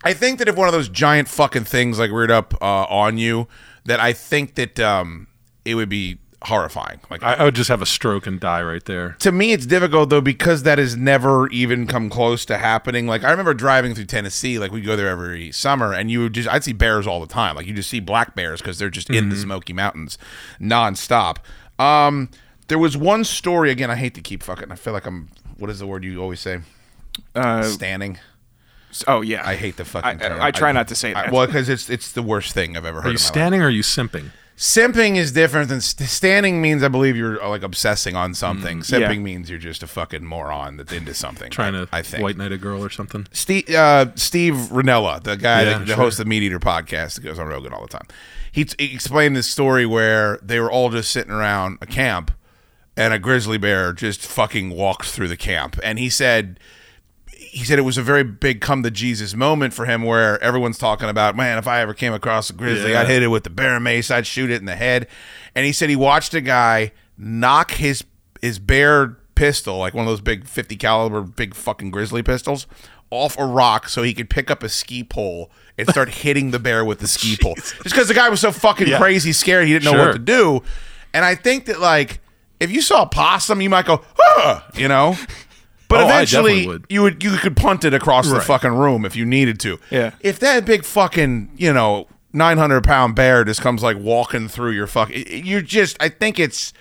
I 0.04 0.12
think 0.12 0.38
that 0.38 0.46
if 0.48 0.54
one 0.54 0.68
of 0.68 0.72
those 0.74 0.88
giant 0.88 1.26
fucking 1.28 1.64
things 1.64 1.98
like 1.98 2.12
reared 2.12 2.30
up 2.30 2.54
uh, 2.62 2.84
on 2.84 3.18
you, 3.18 3.48
that 3.86 3.98
I 3.98 4.12
think 4.12 4.54
that 4.54 4.78
um, 4.78 5.26
it 5.64 5.74
would 5.74 5.88
be 5.88 6.18
horrifying. 6.44 7.00
Like 7.10 7.22
I, 7.22 7.34
I 7.34 7.44
would 7.44 7.54
just 7.54 7.68
have 7.68 7.80
a 7.82 7.86
stroke 7.86 8.26
and 8.26 8.38
die 8.38 8.62
right 8.62 8.84
there. 8.84 9.16
to 9.20 9.32
me, 9.32 9.52
it's 9.52 9.66
difficult 9.66 10.10
though 10.10 10.20
because 10.20 10.62
that 10.64 10.78
has 10.78 10.96
never 10.96 11.48
even 11.48 11.86
come 11.86 12.10
close 12.10 12.44
to 12.46 12.58
happening. 12.58 13.06
Like 13.06 13.24
I 13.24 13.30
remember 13.30 13.54
driving 13.54 13.94
through 13.94 14.04
Tennessee, 14.06 14.58
like 14.58 14.70
we 14.70 14.80
go 14.80 14.94
there 14.96 15.08
every 15.08 15.50
summer, 15.52 15.92
and 15.92 16.10
you 16.10 16.20
would 16.20 16.34
just 16.34 16.48
I'd 16.48 16.64
see 16.64 16.72
bears 16.72 17.06
all 17.06 17.20
the 17.20 17.26
time. 17.26 17.56
Like 17.56 17.66
you 17.66 17.74
just 17.74 17.90
see 17.90 18.00
black 18.00 18.34
bears 18.34 18.60
because 18.60 18.78
they're 18.78 18.90
just 18.90 19.10
in 19.10 19.28
the 19.30 19.36
Smoky 19.36 19.72
Mountains 19.72 20.18
nonstop. 20.60 21.38
Um, 21.78 22.30
there 22.68 22.78
was 22.78 22.96
one 22.96 23.24
story 23.24 23.70
again. 23.70 23.90
I 23.90 23.96
hate 23.96 24.14
to 24.14 24.20
keep 24.20 24.42
fucking. 24.42 24.70
I 24.70 24.76
feel 24.76 24.92
like 24.92 25.06
I'm. 25.06 25.28
What 25.58 25.70
is 25.70 25.78
the 25.78 25.86
word 25.86 26.04
you 26.04 26.20
always 26.20 26.40
say? 26.40 26.60
Uh, 27.34 27.62
Standing. 27.62 28.18
oh 29.06 29.20
yeah. 29.22 29.42
I 29.46 29.54
hate 29.56 29.76
the 29.76 29.84
fucking. 29.84 30.22
I. 30.22 30.26
I, 30.38 30.46
I 30.46 30.50
try 30.50 30.72
not 30.72 30.88
to 30.88 30.94
say 30.94 31.12
I- 31.14 31.24
that. 31.24 31.32
well, 31.32 31.46
because 31.46 31.68
it's 31.68 31.88
it's 31.90 32.12
the 32.12 32.22
worst 32.22 32.52
thing 32.52 32.76
I've 32.76 32.84
ever 32.84 33.00
heard. 33.02 33.08
Are 33.08 33.12
you 33.12 33.18
standing 33.18 33.60
or 33.62 33.66
are 33.66 33.70
you 33.70 33.82
simping? 33.82 34.30
Simping 34.56 35.16
is 35.16 35.32
different 35.32 35.68
than 35.68 35.80
st- 35.80 36.08
standing. 36.08 36.62
Means 36.62 36.84
I 36.84 36.88
believe 36.88 37.16
you're 37.16 37.42
uh, 37.42 37.48
like 37.48 37.64
obsessing 37.64 38.14
on 38.14 38.34
something. 38.34 38.80
Simping 38.80 39.16
yeah. 39.16 39.18
means 39.18 39.50
you're 39.50 39.58
just 39.58 39.82
a 39.82 39.86
fucking 39.88 40.24
moron 40.24 40.76
that's 40.76 40.92
into 40.92 41.12
something. 41.12 41.50
Trying 41.50 41.74
I, 41.74 41.84
to 41.84 41.88
I 41.92 42.02
think. 42.02 42.22
white 42.22 42.36
knight 42.36 42.52
a 42.52 42.58
girl 42.58 42.84
or 42.84 42.90
something. 42.90 43.26
Steve 43.32 43.68
uh, 43.70 44.06
Steve 44.14 44.54
Rinella, 44.54 45.22
the 45.22 45.36
guy 45.36 45.62
Yeah, 45.62 45.70
that 45.70 45.80
the 45.80 45.86
sure. 45.88 45.96
host 45.96 46.20
of 46.20 46.26
the 46.26 46.28
Meat 46.28 46.44
Eater 46.44 46.60
podcast 46.60 47.16
that 47.16 47.22
goes 47.22 47.38
on 47.38 47.48
Rogan 47.48 47.72
all 47.72 47.82
the 47.82 47.88
time. 47.88 48.06
He, 48.52 48.64
t- 48.64 48.86
he 48.86 48.94
explained 48.94 49.34
this 49.34 49.48
story 49.50 49.84
where 49.86 50.38
they 50.40 50.60
were 50.60 50.70
all 50.70 50.88
just 50.90 51.10
sitting 51.10 51.32
around 51.32 51.78
a 51.80 51.86
camp, 51.86 52.30
and 52.96 53.12
a 53.12 53.18
grizzly 53.18 53.58
bear 53.58 53.92
just 53.92 54.20
fucking 54.24 54.70
walks 54.70 55.10
through 55.10 55.28
the 55.28 55.36
camp, 55.36 55.78
and 55.82 55.98
he 55.98 56.08
said. 56.08 56.60
He 57.54 57.64
said 57.64 57.78
it 57.78 57.82
was 57.82 57.96
a 57.96 58.02
very 58.02 58.24
big 58.24 58.60
come 58.60 58.82
to 58.82 58.90
Jesus 58.90 59.34
moment 59.34 59.72
for 59.74 59.86
him 59.86 60.02
where 60.02 60.42
everyone's 60.42 60.76
talking 60.76 61.08
about, 61.08 61.36
man, 61.36 61.56
if 61.56 61.68
I 61.68 61.80
ever 61.80 61.94
came 61.94 62.12
across 62.12 62.50
a 62.50 62.52
grizzly, 62.52 62.90
Yeah. 62.92 63.02
I'd 63.02 63.06
hit 63.08 63.22
it 63.22 63.28
with 63.28 63.44
the 63.44 63.50
bear 63.50 63.78
mace, 63.78 64.10
I'd 64.10 64.26
shoot 64.26 64.50
it 64.50 64.56
in 64.60 64.64
the 64.64 64.74
head. 64.74 65.06
And 65.54 65.64
he 65.64 65.72
said 65.72 65.88
he 65.88 65.94
watched 65.96 66.34
a 66.34 66.40
guy 66.40 66.90
knock 67.16 67.70
his 67.72 68.02
his 68.42 68.58
bear 68.58 69.16
pistol, 69.36 69.78
like 69.78 69.94
one 69.94 70.04
of 70.04 70.10
those 70.10 70.20
big 70.20 70.46
50 70.46 70.76
caliber 70.76 71.20
big 71.22 71.54
fucking 71.54 71.90
grizzly 71.92 72.22
pistols, 72.22 72.66
off 73.10 73.38
a 73.38 73.44
rock 73.46 73.88
so 73.88 74.02
he 74.02 74.12
could 74.14 74.28
pick 74.28 74.50
up 74.50 74.62
a 74.64 74.68
ski 74.68 75.04
pole 75.04 75.50
and 75.78 75.88
start 75.88 76.08
hitting 76.22 76.50
the 76.50 76.58
bear 76.58 76.84
with 76.84 76.98
the 76.98 77.06
ski 77.08 77.36
pole. 77.40 77.54
Just 77.54 77.82
because 77.84 78.08
the 78.08 78.14
guy 78.14 78.28
was 78.28 78.40
so 78.40 78.50
fucking 78.50 78.88
Yeah. 78.88 78.98
crazy 78.98 79.32
scared 79.32 79.66
he 79.68 79.72
didn't 79.74 79.84
know 79.84 79.92
Sure. 79.92 80.06
what 80.06 80.12
to 80.14 80.18
do. 80.18 80.62
And 81.12 81.24
I 81.24 81.36
think 81.36 81.66
that 81.66 81.78
like 81.80 82.18
if 82.60 82.70
you 82.70 82.80
saw 82.80 83.02
a 83.02 83.06
possum, 83.06 83.60
you 83.60 83.68
might 83.70 83.84
go, 83.86 84.02
huh, 84.18 84.60
you 84.74 84.88
know. 84.88 85.16
But 85.94 85.98
But 85.98 86.04
Oh, 86.04 86.08
eventually, 86.08 86.50
definitely 86.52 86.66
would. 86.66 86.86
you 86.88 87.02
would 87.02 87.22
you 87.24 87.36
could 87.38 87.56
punt 87.56 87.84
it 87.84 87.94
across 87.94 88.28
the 88.30 88.40
fucking 88.40 88.72
room 88.72 89.04
if 89.04 89.14
you 89.16 89.24
needed 89.24 89.60
to. 89.60 89.78
Yeah. 89.90 90.12
If 90.20 90.38
that 90.40 90.64
big 90.64 90.84
fucking 90.84 91.50
you 91.56 91.72
know 91.72 92.08
nine 92.32 92.58
hundred 92.58 92.84
pound 92.84 93.14
bear 93.14 93.44
just 93.44 93.60
comes 93.60 93.82
like 93.82 93.96
walking 93.98 94.48
through 94.48 94.72
your 94.72 94.86
fuck, 94.86 95.10
you're 95.12 95.62
just. 95.62 95.96
I 96.00 96.08
think 96.08 96.38
it's. 96.38 96.72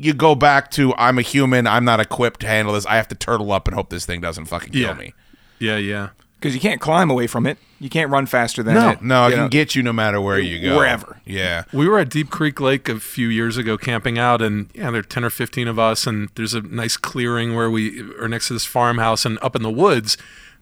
You 0.00 0.12
go 0.14 0.34
back 0.36 0.70
to 0.72 0.94
I'm 0.96 1.18
a 1.18 1.22
human. 1.22 1.66
I'm 1.66 1.84
not 1.84 1.98
equipped 1.98 2.40
to 2.40 2.46
handle 2.46 2.74
this. 2.74 2.86
I 2.86 2.96
have 2.96 3.08
to 3.08 3.16
turtle 3.16 3.50
up 3.50 3.66
and 3.66 3.74
hope 3.74 3.90
this 3.90 4.06
thing 4.06 4.20
doesn't 4.20 4.44
fucking 4.44 4.72
kill 4.72 4.82
Yeah. 4.82 4.94
me. 4.94 5.14
Yeah, 5.58 5.76
yeah. 5.76 6.08
Because 6.38 6.54
you 6.54 6.60
can't 6.60 6.80
climb 6.80 7.10
away 7.10 7.26
from 7.26 7.46
it. 7.46 7.58
You 7.80 7.90
can't 7.90 8.10
run 8.10 8.26
faster 8.26 8.62
than 8.62 8.74
No. 8.74 8.90
it. 8.90 9.02
No, 9.02 9.22
I 9.22 9.26
you 9.28 9.34
can 9.34 9.42
know. 9.44 9.48
get 9.48 9.74
you 9.74 9.82
no 9.82 9.92
matter 9.92 10.20
where 10.20 10.38
you 10.38 10.60
go. 10.60 10.76
Wherever. 10.76 11.20
Yeah. 11.24 11.64
We 11.72 11.88
were 11.88 11.98
at 11.98 12.10
Deep 12.10 12.30
Creek 12.30 12.60
Lake 12.60 12.88
a 12.88 13.00
few 13.00 13.28
years 13.28 13.56
ago 13.56 13.76
camping 13.76 14.18
out, 14.20 14.40
and 14.40 14.68
yeah, 14.72 14.90
there 14.92 15.00
are 15.00 15.02
10 15.02 15.24
or 15.24 15.30
15 15.30 15.66
of 15.66 15.78
us, 15.80 16.06
and 16.06 16.28
there's 16.36 16.54
a 16.54 16.60
nice 16.60 16.96
clearing 16.96 17.56
where 17.56 17.68
we 17.70 18.02
are 18.20 18.28
next 18.28 18.48
to 18.48 18.52
this 18.52 18.64
farmhouse, 18.64 19.24
and 19.24 19.36
up 19.42 19.56
in 19.56 19.62
the 19.62 19.70
woods, 19.70 20.16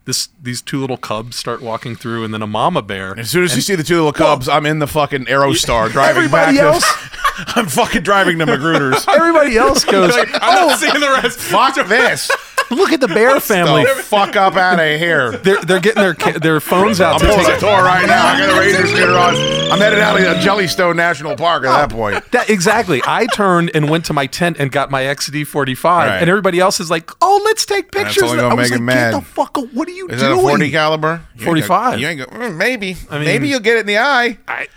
this 0.05 0.29
these 0.41 0.61
two 0.61 0.79
little 0.79 0.97
cubs 0.97 1.35
start 1.35 1.61
walking 1.61 1.95
through, 1.95 2.23
and 2.23 2.33
then 2.33 2.41
a 2.41 2.47
mama 2.47 2.81
bear. 2.81 3.17
As 3.19 3.29
soon 3.29 3.43
as 3.43 3.55
you 3.55 3.61
see 3.61 3.75
the 3.75 3.83
two 3.83 3.95
little 3.97 4.13
cubs, 4.13 4.47
I'm 4.49 4.65
in 4.65 4.79
the 4.79 4.87
fucking 4.87 5.25
Aerostar 5.25 5.89
driving 5.91 6.31
back. 6.31 6.47
Everybody 6.49 6.57
to- 6.57 6.63
else- 6.63 7.09
I'm 7.55 7.67
fucking 7.67 8.01
driving 8.01 8.39
to 8.39 8.45
Magruder's. 8.47 9.05
Everybody 9.13 9.57
else 9.57 9.83
goes, 9.85 10.11
Like, 10.11 10.29
I'm 10.41 10.63
oh, 10.63 10.67
not 10.69 10.79
seeing 10.79 10.93
the 10.99 11.19
rest. 11.21 11.37
Fuck 11.37 11.75
this. 11.87 12.31
look 12.75 12.91
at 12.93 12.99
the 13.01 13.07
bear 13.07 13.39
family. 13.39 13.83
The 13.83 13.89
fuck 14.03 14.35
up 14.35 14.55
out 14.55 14.79
of 14.79 14.99
here. 14.99 15.31
They're, 15.37 15.61
they're 15.61 15.79
getting 15.79 16.01
their 16.01 16.13
ca- 16.13 16.39
their 16.39 16.59
phones 16.59 16.99
out 17.01 17.15
I'm 17.15 17.19
to 17.21 17.25
pulling 17.27 17.45
take 17.45 17.57
a 17.57 17.59
tour 17.59 17.83
right 17.83 18.05
now. 18.05 18.27
I 18.27 18.39
got 18.39 18.57
a 18.57 18.59
Ranger 18.59 18.87
scooter 18.87 19.17
on. 19.17 19.35
I'm 19.71 19.79
headed 19.79 19.99
out 19.99 20.19
of 20.19 20.37
Jellystone 20.37 20.95
National 20.95 21.35
Park 21.35 21.63
at 21.65 21.87
that 21.87 21.89
point. 21.95 22.23
That, 22.31 22.49
exactly. 22.49 23.01
I 23.05 23.25
turned 23.27 23.71
and 23.73 23.89
went 23.89 24.05
to 24.05 24.13
my 24.13 24.27
tent 24.27 24.57
and 24.59 24.71
got 24.71 24.91
my 24.91 25.03
XD45, 25.03 25.83
Right. 25.83 26.21
and 26.21 26.29
everybody 26.29 26.59
else 26.59 26.79
is 26.79 26.89
like, 26.91 27.09
"Oh, 27.21 27.41
let's 27.45 27.65
take 27.65 27.91
That's 27.91 28.13
pictures." 28.15 28.31
only 28.31 28.43
I 28.43 28.53
was 28.53 28.55
make 28.57 28.71
like, 28.71 28.79
him 28.79 28.85
"Get 28.87 28.93
mad. 28.95 29.13
the 29.13 29.21
fuck! 29.21 29.57
a- 29.57 29.61
What 29.61 29.87
are 29.87 29.91
you 29.91 30.07
Is 30.09 30.21
that 30.21 30.27
doing?" 30.29 30.39
a 30.39 30.49
40 30.49 30.71
caliber? 30.71 31.07
You 31.07 31.13
ain't 31.13 31.39
gonna- 31.39 31.45
45. 31.45 31.99
You 31.99 32.07
ain't 32.07 32.19
go, 32.19 32.25
mm, 32.37 32.55
maybe. 32.55 32.97
I 33.09 33.15
mean- 33.17 33.25
maybe 33.25 33.49
you'll 33.49 33.59
get 33.59 33.77
it 33.77 33.81
in 33.81 33.85
the 33.87 33.97
eye. 33.99 34.37
I, 34.47 34.67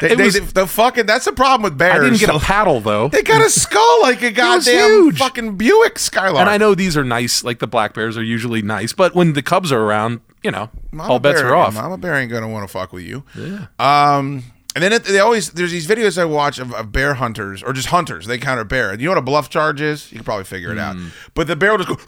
They, 0.00 0.12
it 0.12 0.16
they- 0.16 0.24
was- 0.24 0.52
the 0.52 0.66
fucking 0.66 1.06
that's 1.06 1.26
the 1.26 1.32
problem 1.32 1.62
with 1.62 1.76
bears. 1.76 2.00
I 2.00 2.04
didn't 2.04 2.18
get 2.20 2.30
a 2.30 2.38
paddle 2.38 2.80
though. 2.80 3.08
They 3.08 3.22
got 3.22 3.44
a 3.44 3.50
skull 3.50 4.00
like 4.02 4.22
a 4.22 4.30
goddamn 4.32 4.90
huge. 4.90 5.18
fucking 5.18 5.56
Buick 5.56 5.98
Skylark. 5.98 6.40
and 6.40 6.48
I 6.48 6.56
know 6.56 6.74
these 6.74 6.96
are 6.96 7.04
nice, 7.04 7.44
like 7.44 7.58
the 7.58 7.66
black 7.66 7.92
bears 7.94 8.16
are 8.16 8.22
usually 8.24 8.62
nice, 8.62 8.92
but 8.94 9.14
when 9.14 9.34
the 9.34 9.42
cubs 9.42 9.70
are 9.70 9.80
around, 9.80 10.20
you 10.42 10.50
know, 10.50 10.70
Mama 10.92 11.12
all 11.12 11.18
bets 11.18 11.40
bear, 11.42 11.50
are 11.50 11.56
off. 11.56 11.74
Mama 11.74 11.98
bear 11.98 12.14
ain't 12.14 12.30
gonna 12.32 12.48
want 12.48 12.66
to 12.66 12.72
fuck 12.72 12.92
with 12.92 13.04
you. 13.04 13.22
Yeah. 13.36 13.66
Um. 13.78 14.44
And 14.74 14.82
then 14.82 14.94
it, 14.94 15.04
they 15.04 15.18
always 15.18 15.50
there's 15.50 15.70
these 15.70 15.86
videos 15.86 16.16
I 16.16 16.24
watch 16.24 16.58
of, 16.58 16.72
of 16.72 16.90
bear 16.92 17.12
hunters 17.12 17.62
or 17.62 17.74
just 17.74 17.88
hunters. 17.88 18.24
They 18.26 18.38
counter 18.38 18.64
bear. 18.64 18.94
You 18.94 19.04
know 19.04 19.10
what 19.10 19.18
a 19.18 19.22
bluff 19.22 19.50
charge 19.50 19.82
is? 19.82 20.10
You 20.10 20.16
can 20.16 20.24
probably 20.24 20.44
figure 20.44 20.72
it 20.72 20.78
out. 20.78 20.96
Hmm. 20.96 21.08
But 21.34 21.46
the 21.46 21.56
bear 21.56 21.76
will 21.76 21.84
just 21.84 22.06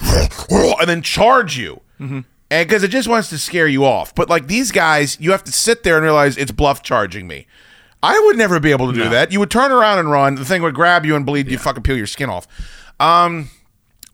go 0.48 0.74
and 0.80 0.88
then 0.88 1.02
charge 1.02 1.58
you. 1.58 1.82
Mm-hmm. 2.00 2.20
And 2.50 2.68
because 2.68 2.82
it 2.82 2.88
just 2.88 3.06
wants 3.06 3.28
to 3.28 3.38
scare 3.38 3.66
you 3.68 3.84
off. 3.84 4.14
But 4.14 4.30
like 4.30 4.46
these 4.46 4.72
guys, 4.72 5.18
you 5.20 5.30
have 5.32 5.44
to 5.44 5.52
sit 5.52 5.82
there 5.82 5.96
and 5.96 6.04
realize 6.04 6.38
it's 6.38 6.52
bluff 6.52 6.82
charging 6.82 7.26
me. 7.26 7.46
I 8.04 8.20
would 8.26 8.36
never 8.36 8.60
be 8.60 8.70
able 8.70 8.92
to 8.92 8.98
do 8.98 9.08
that. 9.08 9.32
You 9.32 9.40
would 9.40 9.50
turn 9.50 9.72
around 9.72 9.98
and 9.98 10.10
run. 10.10 10.34
The 10.34 10.44
thing 10.44 10.62
would 10.62 10.74
grab 10.74 11.04
you 11.06 11.16
and 11.16 11.24
bleed. 11.24 11.48
You 11.48 11.58
fucking 11.58 11.82
peel 11.82 11.96
your 11.96 12.06
skin 12.06 12.28
off. 12.30 12.46
Um, 13.00 13.50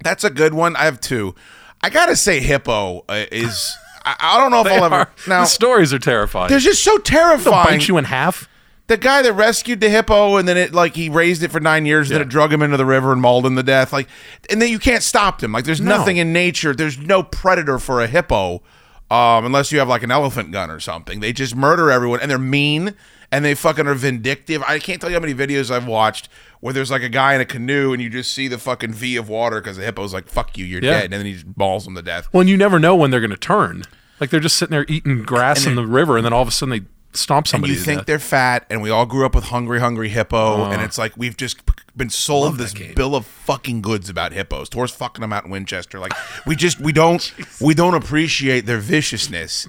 that's 0.02 0.24
a 0.24 0.30
good 0.30 0.54
one. 0.54 0.76
I 0.76 0.84
have 0.84 1.00
two. 1.00 1.34
I 1.82 1.90
gotta 1.90 2.16
say, 2.16 2.40
hippo 2.40 3.04
uh, 3.08 3.26
is. 3.32 3.76
I, 4.04 4.16
I 4.18 4.38
don't 4.40 4.50
know 4.50 4.60
if 4.62 4.66
I'll 4.72 4.84
ever. 4.84 4.94
are- 4.94 5.10
Now 5.28 5.40
the 5.40 5.46
stories 5.46 5.92
are 5.92 5.98
terrifying. 5.98 6.48
they're 6.48 6.58
just 6.58 6.82
so 6.82 6.96
terrifying. 6.98 7.44
They'll 7.54 7.64
bite 7.78 7.88
you 7.88 7.98
in 7.98 8.04
half. 8.04 8.48
the 8.86 8.96
guy 8.96 9.20
that 9.22 9.32
rescued 9.34 9.80
the 9.80 9.90
hippo 9.90 10.36
and 10.36 10.48
then 10.48 10.56
it 10.56 10.72
like 10.72 10.94
he 10.96 11.08
raised 11.10 11.42
it 11.42 11.50
for 11.50 11.60
nine 11.60 11.84
years, 11.84 12.10
and 12.10 12.14
then 12.16 12.22
it 12.22 12.28
drug 12.30 12.52
him 12.52 12.62
into 12.62 12.76
the 12.78 12.86
river 12.86 13.12
and 13.12 13.20
mauled 13.20 13.44
him 13.44 13.56
to 13.56 13.62
death. 13.62 13.92
Like, 13.92 14.08
and 14.50 14.60
then 14.62 14.70
you 14.70 14.78
can't 14.78 15.02
stop 15.02 15.40
them. 15.40 15.52
Like, 15.52 15.64
there's 15.64 15.80
No. 15.82 15.96
nothing 15.98 16.16
in 16.16 16.32
nature. 16.32 16.74
There's 16.74 16.96
no 16.98 17.22
predator 17.22 17.78
for 17.78 18.00
a 18.00 18.06
hippo, 18.06 18.62
um, 19.10 19.44
unless 19.44 19.70
you 19.70 19.78
have 19.80 19.88
like 19.88 20.02
an 20.02 20.10
elephant 20.10 20.50
gun 20.52 20.70
or 20.70 20.80
something. 20.80 21.20
They 21.20 21.32
just 21.34 21.54
murder 21.54 21.90
everyone, 21.90 22.20
and 22.20 22.30
they're 22.30 22.38
mean 22.38 22.94
and 23.32 23.44
they 23.44 23.54
fucking 23.54 23.86
are 23.86 23.94
vindictive. 23.94 24.62
I 24.66 24.78
can't 24.78 25.00
tell 25.00 25.10
you 25.10 25.16
how 25.16 25.20
many 25.20 25.34
videos 25.34 25.70
I've 25.70 25.86
watched 25.86 26.28
where 26.60 26.74
there's 26.74 26.90
like 26.90 27.02
a 27.02 27.08
guy 27.08 27.34
in 27.34 27.40
a 27.40 27.44
canoe 27.46 27.92
and 27.92 28.02
you 28.02 28.10
just 28.10 28.32
see 28.32 28.46
the 28.48 28.58
fucking 28.58 28.92
V 28.92 29.16
of 29.16 29.28
water 29.28 29.60
because 29.60 29.76
the 29.76 29.82
hippo's 29.84 30.12
like, 30.12 30.28
"Fuck 30.28 30.58
you, 30.58 30.64
you're 30.64 30.82
Yeah. 30.82 30.92
dead," 31.00 31.04
and 31.04 31.12
then 31.14 31.26
he 31.26 31.32
just 31.34 31.46
mauls 31.56 31.86
him 31.86 31.94
to 31.94 32.02
death. 32.02 32.28
Well, 32.32 32.40
and 32.42 32.50
you 32.50 32.56
never 32.56 32.78
know 32.78 32.94
when 32.96 33.10
they're 33.10 33.20
going 33.20 33.30
to 33.30 33.36
turn. 33.36 33.84
Like 34.20 34.30
they're 34.30 34.40
just 34.40 34.56
sitting 34.56 34.72
there 34.72 34.84
eating 34.88 35.22
grass 35.22 35.64
in 35.66 35.74
the 35.76 35.86
river, 35.86 36.16
and 36.16 36.24
then 36.26 36.32
all 36.32 36.42
of 36.42 36.48
a 36.48 36.50
sudden 36.50 36.70
they 36.70 36.84
stomp 37.12 37.46
and 37.46 37.48
somebody. 37.50 37.72
you 37.72 37.78
to 37.78 37.84
think 37.84 38.00
death. 38.00 38.06
they're 38.06 38.18
fat, 38.18 38.66
and 38.68 38.82
we 38.82 38.90
all 38.90 39.06
grew 39.06 39.24
up 39.24 39.34
with 39.34 39.44
hungry, 39.44 39.80
hungry 39.80 40.10
hippo, 40.10 40.64
Uh. 40.64 40.70
and 40.72 40.82
it's 40.82 40.98
like 40.98 41.16
we've 41.16 41.36
just 41.36 41.58
been 41.96 42.10
sold 42.10 42.58
this 42.58 42.74
bill 42.94 43.16
of 43.16 43.24
fucking 43.26 43.80
goods 43.80 44.08
about 44.10 44.32
hippos. 44.32 44.68
Tor's 44.68 44.90
fucking 44.92 45.22
them 45.22 45.32
out 45.32 45.44
in 45.46 45.50
Winchester. 45.50 45.98
Like 45.98 46.12
we 46.46 46.54
just 46.54 46.78
we 46.80 46.92
don't 46.92 47.32
we 47.60 47.72
don't 47.72 47.94
appreciate 47.94 48.66
their 48.66 48.78
viciousness. 48.78 49.66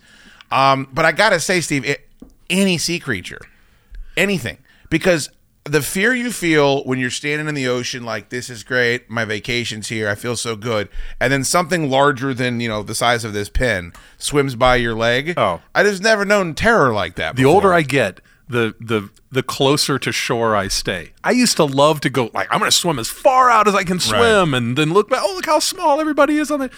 Um, 0.52 0.88
but 0.94 1.06
I 1.06 1.14
gotta 1.14 1.40
say, 1.40 1.62
Steve, 1.62 1.86
it, 1.86 2.08
any 2.50 2.78
sea 2.78 3.00
creature, 3.00 3.40
anything, 4.18 4.58
because 4.90 5.30
the 5.64 5.82
fear 5.82 6.14
you 6.14 6.32
feel 6.32 6.84
when 6.86 7.00
you're 7.00 7.12
standing 7.12 7.48
in 7.48 7.54
the 7.54 7.68
ocean, 7.68 8.04
like 8.04 8.30
this 8.30 8.50
is 8.50 8.64
great, 8.64 9.10
my 9.10 9.26
vacation's 9.26 9.90
here, 9.90 10.10
I 10.10 10.16
feel 10.16 10.36
so 10.36 10.56
good, 10.56 10.90
and 11.20 11.32
then 11.32 11.44
something 11.44 11.90
larger 11.90 12.34
than 12.34 12.60
you 12.60 12.68
know 12.68 12.84
the 12.84 12.96
size 12.96 13.24
of 13.24 13.34
this 13.34 13.50
pin 13.50 13.94
swims 14.18 14.56
by 14.56 14.78
your 14.78 14.96
leg. 14.96 15.36
Oh. 15.38 15.62
I 15.76 15.84
just 15.84 16.02
never 16.02 16.26
known 16.26 16.56
terror 16.56 16.94
like 16.94 17.16
that. 17.16 17.36
the 17.36 17.44
before. 17.44 17.54
older 17.54 17.74
I 17.74 17.84
get, 17.84 18.22
the 18.48 18.76
the 18.80 19.10
the 19.32 19.44
closer 19.44 20.00
to 20.00 20.12
shore 20.12 20.56
I 20.56 20.68
stay. 20.68 21.14
I 21.24 21.32
used 21.32 21.58
to 21.58 21.66
love 21.66 22.02
to 22.02 22.10
go 22.10 22.32
like 22.34 22.48
I'm 22.52 22.60
going 22.60 22.72
to 22.72 22.76
swim 22.76 23.00
as 23.00 23.08
far 23.08 23.50
out 23.50 23.68
as 23.68 23.76
I 23.76 23.84
can 23.84 24.00
swim, 24.00 24.54
and 24.54 24.78
then 24.78 24.94
look 24.94 25.10
back. 25.10 25.22
Oh, 25.24 25.34
look 25.36 25.46
how 25.46 25.60
small 25.60 26.00
everybody 26.00 26.38
is 26.38 26.52
on 26.52 26.60
the. 26.60 26.72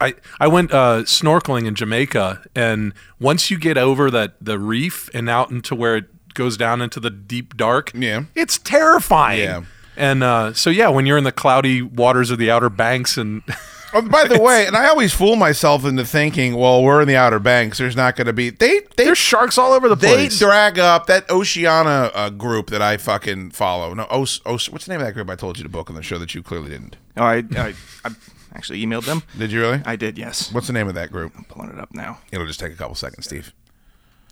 I 0.00 0.14
I 0.40 0.48
went 0.48 0.72
uh, 0.72 1.02
snorkeling 1.02 1.66
in 1.66 1.74
Jamaica, 1.74 2.42
and 2.54 2.94
once 3.20 3.50
you 3.50 3.58
get 3.58 3.76
over 3.76 4.10
that 4.10 4.36
the 4.40 4.58
reef 4.58 5.10
and 5.12 5.28
out 5.28 5.50
into 5.50 5.74
where 5.74 5.96
it 5.96 6.06
goes 6.38 6.56
down 6.56 6.80
into 6.80 7.00
the 7.00 7.10
deep 7.10 7.56
dark, 7.56 7.90
Yeah. 7.94 8.22
it's 8.34 8.56
terrifying. 8.56 9.40
Yeah. 9.40 9.62
And 9.96 10.22
uh, 10.22 10.54
so 10.54 10.70
yeah, 10.70 10.88
when 10.88 11.04
you're 11.04 11.18
in 11.18 11.24
the 11.24 11.32
cloudy 11.32 11.82
waters 11.82 12.30
of 12.30 12.38
the 12.38 12.50
Outer 12.50 12.70
Banks 12.70 13.16
and 13.18 13.42
Oh, 13.94 14.02
by 14.02 14.24
the 14.24 14.38
way, 14.38 14.66
and 14.66 14.76
I 14.76 14.86
always 14.88 15.14
fool 15.14 15.34
myself 15.34 15.82
into 15.86 16.04
thinking, 16.04 16.54
well, 16.56 16.82
we're 16.84 17.00
in 17.00 17.08
the 17.08 17.16
Outer 17.16 17.38
Banks. 17.38 17.78
There's 17.78 17.96
not 17.96 18.16
going 18.16 18.26
to 18.26 18.34
be 18.34 18.50
they 18.50 18.80
they 18.96 19.06
there's 19.06 19.16
sharks 19.16 19.56
all 19.56 19.72
over 19.72 19.88
the 19.88 19.96
place. 19.96 20.38
they 20.38 20.44
drag 20.44 20.78
up 20.78 21.06
that 21.06 21.28
Oceana 21.30 22.10
uh, 22.14 22.28
group 22.28 22.68
that 22.68 22.82
I 22.82 22.98
fucking 22.98 23.52
follow. 23.52 23.94
No, 23.94 24.06
Os, 24.10 24.42
Os, 24.44 24.68
what's 24.68 24.84
the 24.84 24.92
name 24.92 25.00
of 25.00 25.06
that 25.06 25.14
group 25.14 25.30
I 25.30 25.36
told 25.36 25.56
you 25.56 25.62
to 25.64 25.70
book 25.70 25.88
on 25.88 25.96
the 25.96 26.02
show 26.02 26.18
that 26.18 26.34
you 26.34 26.42
clearly 26.42 26.68
didn't? 26.68 26.96
Oh, 27.16 27.22
I, 27.24 27.42
I, 27.56 27.74
I 28.04 28.10
actually 28.54 28.84
emailed 28.84 29.06
them. 29.06 29.22
Did 29.38 29.50
you 29.52 29.62
really? 29.62 29.80
I 29.86 29.96
did, 29.96 30.18
yes. 30.18 30.52
What's 30.52 30.66
the 30.66 30.74
name 30.74 30.86
of 30.88 30.94
that 30.94 31.10
group? 31.10 31.32
I'm 31.36 31.44
pulling 31.44 31.70
it 31.70 31.78
up 31.78 31.94
now. 31.94 32.18
It'll 32.30 32.46
just 32.46 32.60
take 32.60 32.72
a 32.72 32.76
couple 32.76 32.94
seconds, 32.94 33.24
Steve. 33.24 33.54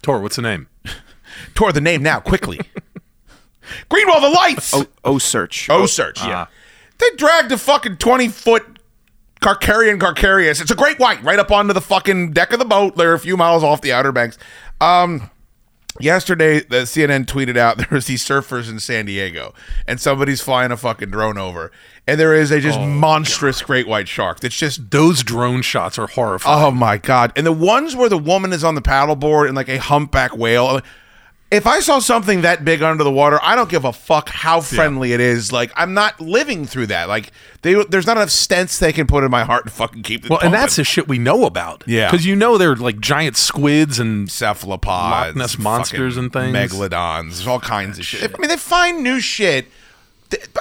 Tor, 0.03 0.21
what's 0.21 0.37
the 0.37 0.43
name? 0.43 0.69
Tor 1.55 1.72
the 1.72 1.80
name 1.80 2.03
now, 2.03 2.20
quickly. 2.20 2.61
Greenwell, 3.89 4.20
the 4.20 4.30
lights. 4.30 4.74
O, 4.74 4.87
o 5.05 5.18
search. 5.18 5.68
OCEARCH. 5.68 6.18
Yeah. 6.18 6.47
They 6.99 7.11
dragged 7.16 7.53
a 7.53 7.59
fucking 7.59 7.97
20 7.97 8.28
foot 8.28 8.78
Carcarian 9.41 9.99
Carcarius. 10.01 10.61
It's 10.61 10.70
a 10.70 10.76
great 10.76 10.99
white 10.99 11.22
right 11.22 11.39
up 11.39 11.51
onto 11.51 11.72
the 11.72 11.80
fucking 11.80 12.32
deck 12.32 12.53
of 12.53 12.59
the 12.59 12.64
boat. 12.64 12.97
They're 12.97 13.12
a 13.12 13.18
few 13.18 13.37
miles 13.37 13.62
off 13.62 13.80
the 13.80 13.93
Outer 13.93 14.12
Banks. 14.12 14.39
Um, 14.80 15.30
yesterday, 16.01 16.61
the 16.61 16.82
CNN 16.82 17.26
tweeted 17.26 17.57
out 17.57 17.76
there 17.78 17.89
was 17.91 18.07
these 18.07 18.24
surfers 18.24 18.70
in 18.70 18.80
San 18.80 19.07
Diego, 19.07 19.55
and 19.87 20.01
somebody's 20.01 20.41
flying 20.41 20.72
a 20.72 20.76
fucking 20.76 21.11
drone 21.11 21.39
over, 21.39 21.70
and 22.07 22.18
there 22.18 22.34
is 22.34 22.51
a 22.51 22.61
just 22.61 22.80
monstrous 22.80 23.62
great 23.62 23.87
white 23.87 24.09
shark 24.09 24.41
that's 24.41 24.57
just 24.57 24.91
Those 24.91 25.22
drone 25.22 25.62
shots 25.62 25.99
are 25.99 26.07
horrifying. 26.07 26.64
Oh 26.64 26.70
my 26.70 26.97
god! 26.97 27.32
And 27.37 27.47
the 27.47 27.53
ones 27.53 27.95
where 27.95 28.09
the 28.09 28.18
woman 28.18 28.53
is 28.53 28.64
on 28.64 28.74
the 28.74 28.82
paddleboard 28.82 29.49
and 29.49 29.57
like 29.57 29.68
a 29.68 29.78
humpback 29.78 30.37
whale. 30.37 30.80
If 31.49 31.64
I 31.64 31.78
saw 31.78 32.01
something 32.01 32.40
that 32.42 32.64
big 32.64 32.82
under 32.82 33.05
the 33.05 33.11
water, 33.11 33.38
I 33.40 33.55
don't 33.55 33.70
give 33.70 33.84
a 33.84 33.92
fuck 33.92 34.28
how 34.28 34.61
friendly 34.61 35.12
it 35.12 35.20
is. 35.20 35.53
Like 35.53 35.70
I'm 35.76 35.94
not 35.94 36.20
living 36.20 36.66
through 36.66 36.88
that. 36.88 37.09
Like 37.09 37.30
they, 37.62 37.74
there's 37.84 38.07
not 38.07 38.16
enough 38.16 38.30
stents 38.30 38.80
they 38.80 38.92
can 38.92 39.07
put 39.07 39.22
in 39.22 39.30
my 39.30 39.44
heart 39.44 39.64
to 39.64 39.70
fucking 39.70 40.03
keep 40.03 40.24
it. 40.24 40.30
well, 40.30 40.40
and 40.42 40.53
that's 40.53 40.74
the 40.74 40.82
shit 40.82 41.07
we 41.07 41.18
know 41.18 41.44
about. 41.47 41.84
Yeah. 41.86 42.11
because 42.11 42.26
you 42.26 42.34
know 42.34 42.59
they're 42.59 42.74
like 42.74 42.99
giant 42.99 43.36
squids 43.36 44.01
and 44.01 44.28
cephalopods, 44.28 45.28
Loch 45.28 45.36
Ness 45.36 45.57
monsters 45.59 46.16
and 46.16 46.32
things. 46.32 46.53
megalodons. 46.57 47.34
There's 47.34 47.47
all 47.47 47.61
kinds 47.61 48.01
of 48.01 48.05
shit. 48.05 48.34
I 48.34 48.38
mean, 48.38 48.49
they 48.49 48.57
find 48.57 49.05
new 49.05 49.20
shit. 49.20 49.66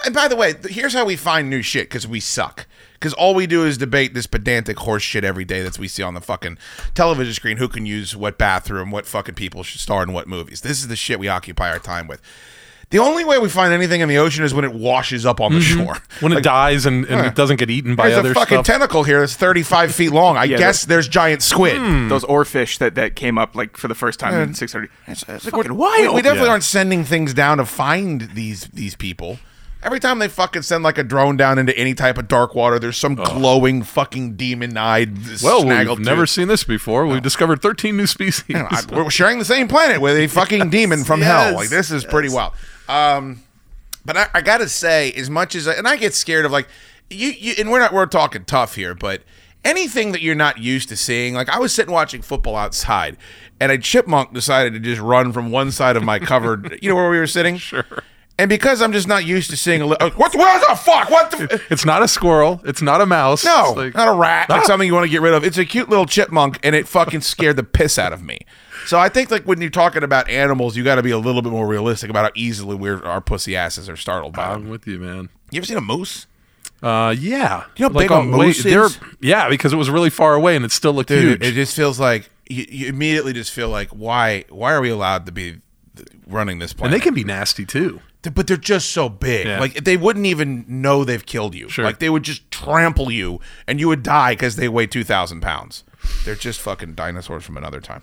And 0.06 0.14
by 0.14 0.28
the 0.28 0.36
way, 0.36 0.54
here's 0.70 0.94
how 0.94 1.06
we 1.06 1.16
find 1.16 1.50
new 1.50 1.64
shit 1.64 1.90
because 1.90 2.08
we 2.08 2.20
suck. 2.20 2.68
Because 3.06 3.14
all 3.20 3.36
we 3.36 3.46
do 3.46 3.64
is 3.64 3.78
debate 3.78 4.16
this 4.16 4.26
pedantic 4.26 4.80
horse 4.80 5.04
shit 5.04 5.24
every 5.24 5.46
day 5.46 5.62
that 5.62 5.78
we 5.78 5.88
see 5.88 6.02
on 6.02 6.16
the 6.16 6.22
fucking 6.22 6.58
television 6.96 7.36
screen. 7.36 7.58
Who 7.58 7.68
can 7.68 7.86
use 7.86 8.16
what 8.16 8.40
bathroom? 8.40 8.90
What 8.90 9.06
fucking 9.06 9.36
people 9.36 9.62
should 9.62 9.80
star 9.80 10.02
in 10.02 10.12
what 10.12 10.28
movies? 10.28 10.62
This 10.62 10.80
is 10.80 10.88
the 10.88 10.96
shit 10.96 11.20
we 11.20 11.28
occupy 11.28 11.70
our 11.70 11.78
time 11.78 12.08
with. 12.08 12.20
The 12.90 12.98
only 12.98 13.24
way 13.24 13.38
we 13.38 13.48
find 13.48 13.72
anything 13.72 14.02
in 14.02 14.10
the 14.10 14.18
ocean 14.18 14.44
is 14.44 14.56
when 14.56 14.66
it 14.66 14.74
washes 14.74 15.24
up 15.24 15.40
on 15.40 15.54
the 15.54 15.60
mm-hmm. 15.60 15.84
shore. 15.84 15.98
when 16.22 16.34
it 16.34 16.42
dies 16.44 16.88
and, 16.88 17.06
and 17.06 17.22
Huh. 17.22 17.28
it 17.28 17.36
doesn't 17.36 17.58
get 17.58 17.70
eaten 17.70 17.94
by 17.94 18.08
There's 18.08 18.18
other 18.18 18.32
a 18.32 18.34
fucking 18.34 18.56
stuff. 18.56 18.66
tentacle 18.66 19.04
here 19.04 19.20
that's 19.20 19.36
35 19.36 19.94
feet 19.94 20.10
long. 20.10 20.36
I 20.36 20.46
Yeah, 20.46 20.58
guess 20.58 20.82
the- 20.82 20.88
there's 20.88 21.08
giant 21.08 21.44
squid. 21.44 21.78
Hmm. 21.78 22.10
Those 22.10 22.24
oarfish 22.24 22.80
that, 22.80 22.96
that 22.96 23.16
came 23.16 23.38
up 23.38 23.56
like 23.56 23.78
for 23.78 23.88
the 23.88 23.94
first 23.94 24.20
time 24.20 24.34
in 24.34 24.56
600. 24.56 24.90
It's, 25.06 25.24
it's 25.28 25.46
fucking 25.48 25.74
we- 25.74 25.78
wild. 25.78 26.16
We, 26.16 26.24
definitely 26.24 26.48
Yeah. 26.48 26.54
aren't 26.54 26.64
sending 26.64 27.04
things 27.04 27.36
down 27.36 27.60
to 27.60 27.66
find 27.66 28.30
these 28.34 28.66
these 28.74 28.96
people. 28.96 29.38
Every 29.86 30.00
time 30.00 30.18
they 30.18 30.28
fucking 30.28 30.64
send 30.64 30.84
like 30.84 30.98
a 30.98 31.04
drone 31.04 31.38
down 31.38 31.60
into 31.60 31.78
any 31.78 31.94
type 31.94 32.18
of 32.18 32.28
dark 32.28 32.56
water, 32.56 32.80
there's 32.80 32.98
some 32.98 33.14
glowing 33.14 33.84
fucking 33.84 34.36
demon-eyed 34.36 35.16
Well, 35.44 35.64
we've 35.64 36.00
never 36.00 36.26
seen 36.26 36.48
this 36.48 36.64
before. 36.64 37.06
We've 37.06 37.22
discovered 37.22 37.62
13 37.62 37.96
new 37.96 38.08
species. 38.08 38.44
I- 38.56 38.82
we're 38.92 39.10
sharing 39.12 39.38
the 39.38 39.46
same 39.46 39.68
planet 39.68 40.02
with 40.02 40.18
a 40.18 40.26
fucking 40.34 40.72
demon 40.72 41.04
from 41.04 41.22
hell. 41.22 41.54
Like 41.54 41.70
this 41.70 41.92
is 41.92 42.04
pretty 42.04 42.30
wild. 42.30 42.54
Um, 42.90 43.44
but 44.04 44.18
I, 44.18 44.28
I 44.34 44.42
gotta 44.42 44.68
say, 44.68 45.12
as 45.14 45.30
much 45.30 45.54
as 45.56 45.68
I, 45.68 45.74
and 45.74 45.88
I 45.88 45.98
get 45.98 46.14
scared 46.16 46.46
of 46.46 46.52
like 46.52 46.68
you, 47.10 47.30
you, 47.30 47.54
and 47.60 47.70
we're 47.70 47.80
not 47.80 47.94
we're 47.94 48.06
talking 48.08 48.44
tough 48.46 48.76
here, 48.76 48.96
but 48.96 49.22
anything 49.64 50.12
that 50.14 50.22
you're 50.22 50.36
not 50.36 50.58
used 50.60 50.90
to 50.90 50.96
seeing, 50.96 51.34
like 51.36 51.50
I 51.50 51.60
was 51.60 51.74
sitting 51.74 51.94
watching 51.94 52.22
football 52.24 52.56
outside, 52.56 53.18
and 53.60 53.72
a 53.72 53.78
chipmunk 53.78 54.34
decided 54.34 54.74
to 54.74 54.80
just 54.80 55.02
run 55.02 55.32
from 55.32 55.52
one 55.52 55.72
side 55.72 55.96
of 55.96 56.04
my 56.04 56.20
covered, 56.20 56.80
you 56.82 56.90
know 56.90 56.96
where 56.96 57.10
we 57.10 57.18
were 57.20 57.28
sitting, 57.28 57.58
sure. 57.60 57.86
And 58.38 58.50
because 58.50 58.82
I'm 58.82 58.92
just 58.92 59.08
not 59.08 59.24
used 59.26 59.50
to 59.52 59.56
seeing 59.58 59.82
a 59.82 59.86
li- 59.86 59.98
uh, 60.00 60.10
what 60.12 60.36
what 60.36 60.68
the 60.70 60.76
fuck 60.76 61.10
what 61.10 61.32
the 61.32 61.62
It's 61.70 61.86
not 61.86 62.04
a 62.04 62.08
squirrel. 62.08 62.62
It's 62.66 62.82
not 62.82 63.00
a 63.00 63.06
mouse. 63.06 63.46
no, 63.46 63.68
It's 63.70 63.78
like- 63.78 63.96
not 63.96 64.10
a 64.10 64.14
rat. 64.14 64.50
Like 64.50 64.62
Ah! 64.64 64.66
something 64.66 64.86
you 64.88 64.94
want 64.94 65.06
to 65.06 65.10
get 65.10 65.22
rid 65.22 65.34
of. 65.34 65.44
It's 65.46 65.58
a 65.58 65.64
cute 65.66 65.88
little 65.90 66.06
chipmunk, 66.06 66.60
and 66.62 66.76
it 66.76 66.86
fucking 66.88 67.22
scared 67.22 67.56
the 67.56 67.64
piss 67.64 67.98
out 67.98 68.12
of 68.12 68.22
me. 68.22 68.40
So 68.88 69.00
I 69.00 69.08
think 69.10 69.32
like 69.32 69.46
when 69.46 69.62
you're 69.62 69.70
talking 69.70 70.04
about 70.04 70.30
animals, 70.30 70.76
you 70.76 70.84
got 70.84 70.96
to 70.96 71.04
be 71.04 71.12
a 71.12 71.18
little 71.18 71.42
bit 71.42 71.52
more 71.52 71.66
realistic 71.66 72.10
about 72.10 72.26
how 72.26 72.32
easily 72.36 72.76
we're 72.76 73.02
our 73.06 73.22
pussy 73.22 73.56
asses 73.56 73.88
are 73.90 73.96
startled 73.96 74.34
by. 74.34 74.52
I'm 74.52 74.70
with 74.70 74.86
you, 74.86 75.00
man. 75.00 75.30
You 75.52 75.60
ever 75.60 75.66
seen 75.66 75.78
a 75.78 75.82
moose? 75.82 76.28
Uh, 76.84 77.16
yeah. 77.18 77.64
You 77.78 77.88
know 77.88 77.94
how 77.94 78.00
big 78.00 78.12
a 78.12 78.22
moose 78.22 78.62
they're- 78.64 78.84
is? 78.86 79.00
Yeah, 79.22 79.48
because 79.50 79.72
it 79.72 79.78
was 79.78 79.90
really 79.90 80.10
far 80.10 80.34
away 80.36 80.56
and 80.58 80.66
it 80.66 80.72
still 80.74 80.94
looked 80.94 81.08
Dude, 81.10 81.42
huge. 81.42 81.52
it 81.52 81.54
just 81.54 81.74
feels 81.76 82.00
like 82.02 82.30
you, 82.50 82.66
you 82.70 82.88
immediately 82.90 83.32
just 83.34 83.52
feel 83.52 83.70
like 83.70 83.90
why 83.92 84.44
why 84.50 84.74
are 84.74 84.82
we 84.82 84.90
allowed 84.90 85.26
to 85.28 85.32
be 85.32 85.62
running 86.28 86.60
this 86.60 86.74
planet? 86.74 86.94
and 86.94 87.02
planet? 87.02 87.02
they 87.02 87.04
can 87.04 87.14
be 87.16 87.24
nasty 87.24 87.66
too. 87.66 88.02
Th- 88.26 88.34
but 88.34 88.48
they're 88.48 88.58
just 88.58 88.90
so 88.90 89.08
big. 89.08 89.46
Yeah. 89.46 89.60
Like 89.60 89.84
they 89.84 89.98
wouldn't 89.98 90.26
even 90.26 90.66
know 90.68 91.04
they've 91.04 91.24
killed 91.26 91.54
you. 91.54 91.70
Like 91.78 92.00
they 92.00 92.10
would 92.10 92.24
just 92.24 92.50
trample 92.50 93.12
you, 93.12 93.40
and 93.68 93.80
you 93.80 93.88
would 93.88 94.02
die 94.02 94.32
because 94.34 94.56
they 94.56 94.68
weigh 94.68 94.88
two 94.88 95.04
thousand 95.04 95.42
pounds. 95.42 95.84
They're 96.24 96.36
just 96.36 96.60
fucking 96.60 96.96
dinosaurs 96.96 97.44
from 97.44 97.56
another 97.58 97.80
time. 97.80 98.02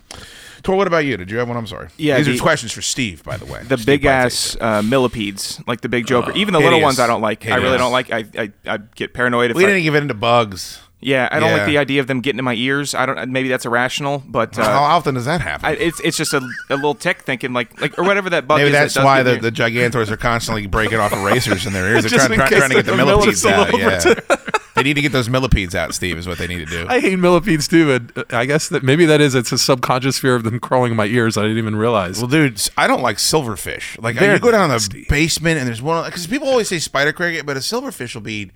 Tor, 0.61 0.75
what 0.77 0.87
about 0.87 1.05
you? 1.05 1.17
Did 1.17 1.29
you 1.29 1.37
have 1.39 1.47
one? 1.49 1.57
I'm 1.57 1.67
sorry. 1.67 1.89
Yeah, 1.97 2.17
these 2.17 2.25
the- 2.27 2.35
are 2.37 2.41
questions 2.41 2.71
for 2.71 2.81
Steve, 2.81 3.21
by 3.23 3.35
the 3.35 3.45
way. 3.45 3.63
The 3.63 3.75
Steve 3.77 3.85
big 3.85 4.05
ass 4.05 4.55
uh, 4.61 4.81
millipedes, 4.81 5.61
like 5.67 5.81
the 5.81 5.89
big 5.89 6.07
Joker. 6.07 6.31
Oh, 6.33 6.37
Even 6.37 6.53
the 6.53 6.59
little 6.61 6.79
ones, 6.81 6.99
I 6.99 7.07
don't 7.07 7.21
like. 7.21 7.45
I 7.45 7.55
really 7.57 7.77
don't 7.77 7.91
like. 7.91 8.11
I 8.11 8.23
I, 8.37 8.51
I 8.65 8.77
get 8.95 9.13
paranoid 9.13 9.51
if 9.51 9.57
We 9.57 9.65
I, 9.65 9.67
didn't 9.67 9.83
get 9.83 9.95
into 9.95 10.13
bugs. 10.13 10.79
Yeah, 11.03 11.27
I 11.31 11.39
don't 11.39 11.49
Yeah. 11.49 11.57
like 11.57 11.65
the 11.67 11.77
idea 11.77 11.99
of 11.99 12.07
them 12.07 12.21
getting 12.21 12.39
in 12.39 12.45
my 12.45 12.53
ears. 12.55 12.95
I 12.95 13.05
don't. 13.05 13.29
Maybe 13.29 13.49
that's 13.49 13.65
irrational, 13.65 14.23
but 14.27 14.57
uh, 14.57 14.63
How 14.63 14.83
often 14.83 15.15
does 15.15 15.25
that 15.25 15.41
happen? 15.41 15.65
I, 15.65 15.71
it's 15.73 15.99
it's 15.99 16.17
just 16.17 16.33
a, 16.33 16.37
a 16.69 16.75
little 16.75 16.95
tick 16.95 17.21
thinking 17.23 17.53
like 17.53 17.79
like 17.81 17.97
or 17.99 18.03
whatever 18.03 18.29
that 18.31 18.47
bug 18.47 18.57
Maybe 18.59 18.67
is. 18.69 18.73
that 18.73 18.81
that's 18.83 18.93
does 18.95 19.05
why 19.05 19.23
get 19.23 19.23
the, 19.23 19.35
in 19.35 19.41
the 19.43 19.51
gigantors 19.51 20.09
are 20.09 20.17
constantly 20.17 20.65
breaking 20.67 20.99
off 20.99 21.11
erasers 21.13 21.65
in 21.65 21.73
their 21.73 21.87
ears. 21.93 22.03
They're 22.03 22.09
Just 22.11 22.25
trying, 22.27 22.31
in 22.31 22.37
trying, 22.37 22.49
case 22.49 22.57
trying 22.59 22.69
to 22.71 22.75
get 22.77 22.85
the 22.85 22.91
the 22.91 22.97
mill 22.97 23.05
millipedes 23.07 23.45
out. 23.45 23.71
little 23.73 23.79
Yeah. 23.79 24.13
they 24.75 24.83
need 24.83 24.93
to 24.95 25.01
get 25.01 25.11
those 25.11 25.29
millipedes 25.29 25.75
out, 25.75 25.93
Steve, 25.93 26.17
is 26.17 26.27
what 26.27 26.37
they 26.39 26.47
need 26.47 26.59
to 26.59 26.65
do. 26.65 26.85
I 26.89 26.99
hate 26.99 27.19
millipedes 27.19 27.67
too, 27.67 27.91
and 27.91 28.11
uh, 28.17 28.23
I 28.31 28.45
guess 28.45 28.69
that 28.69 28.81
maybe 28.83 29.05
that 29.05 29.21
is 29.21 29.35
it's 29.35 29.51
a 29.51 29.57
subconscious 29.57 30.17
fear 30.17 30.35
of 30.35 30.43
them 30.43 30.59
crawling 30.59 30.91
in 30.91 30.97
my 30.97 31.05
ears. 31.05 31.37
I 31.37 31.43
didn't 31.43 31.57
even 31.59 31.75
realize. 31.75 32.17
Well, 32.19 32.27
dude, 32.27 32.53
s- 32.55 32.71
I 32.77 32.87
don't 32.87 33.01
like 33.01 33.17
silverfish. 33.17 34.01
Like 34.01 34.15
They're 34.17 34.33
you 34.33 34.39
go 34.39 34.51
down 34.51 34.69
nasty. 34.69 35.01
the 35.01 35.05
basement 35.09 35.59
and 35.59 35.67
there's 35.67 35.81
one 35.81 36.05
because 36.05 36.25
people 36.27 36.47
always 36.47 36.69
say 36.69 36.79
spider 36.79 37.13
cricket, 37.13 37.45
but 37.45 37.55
a 37.57 37.59
silverfish 37.59 38.15
will 38.15 38.21
be 38.21 38.51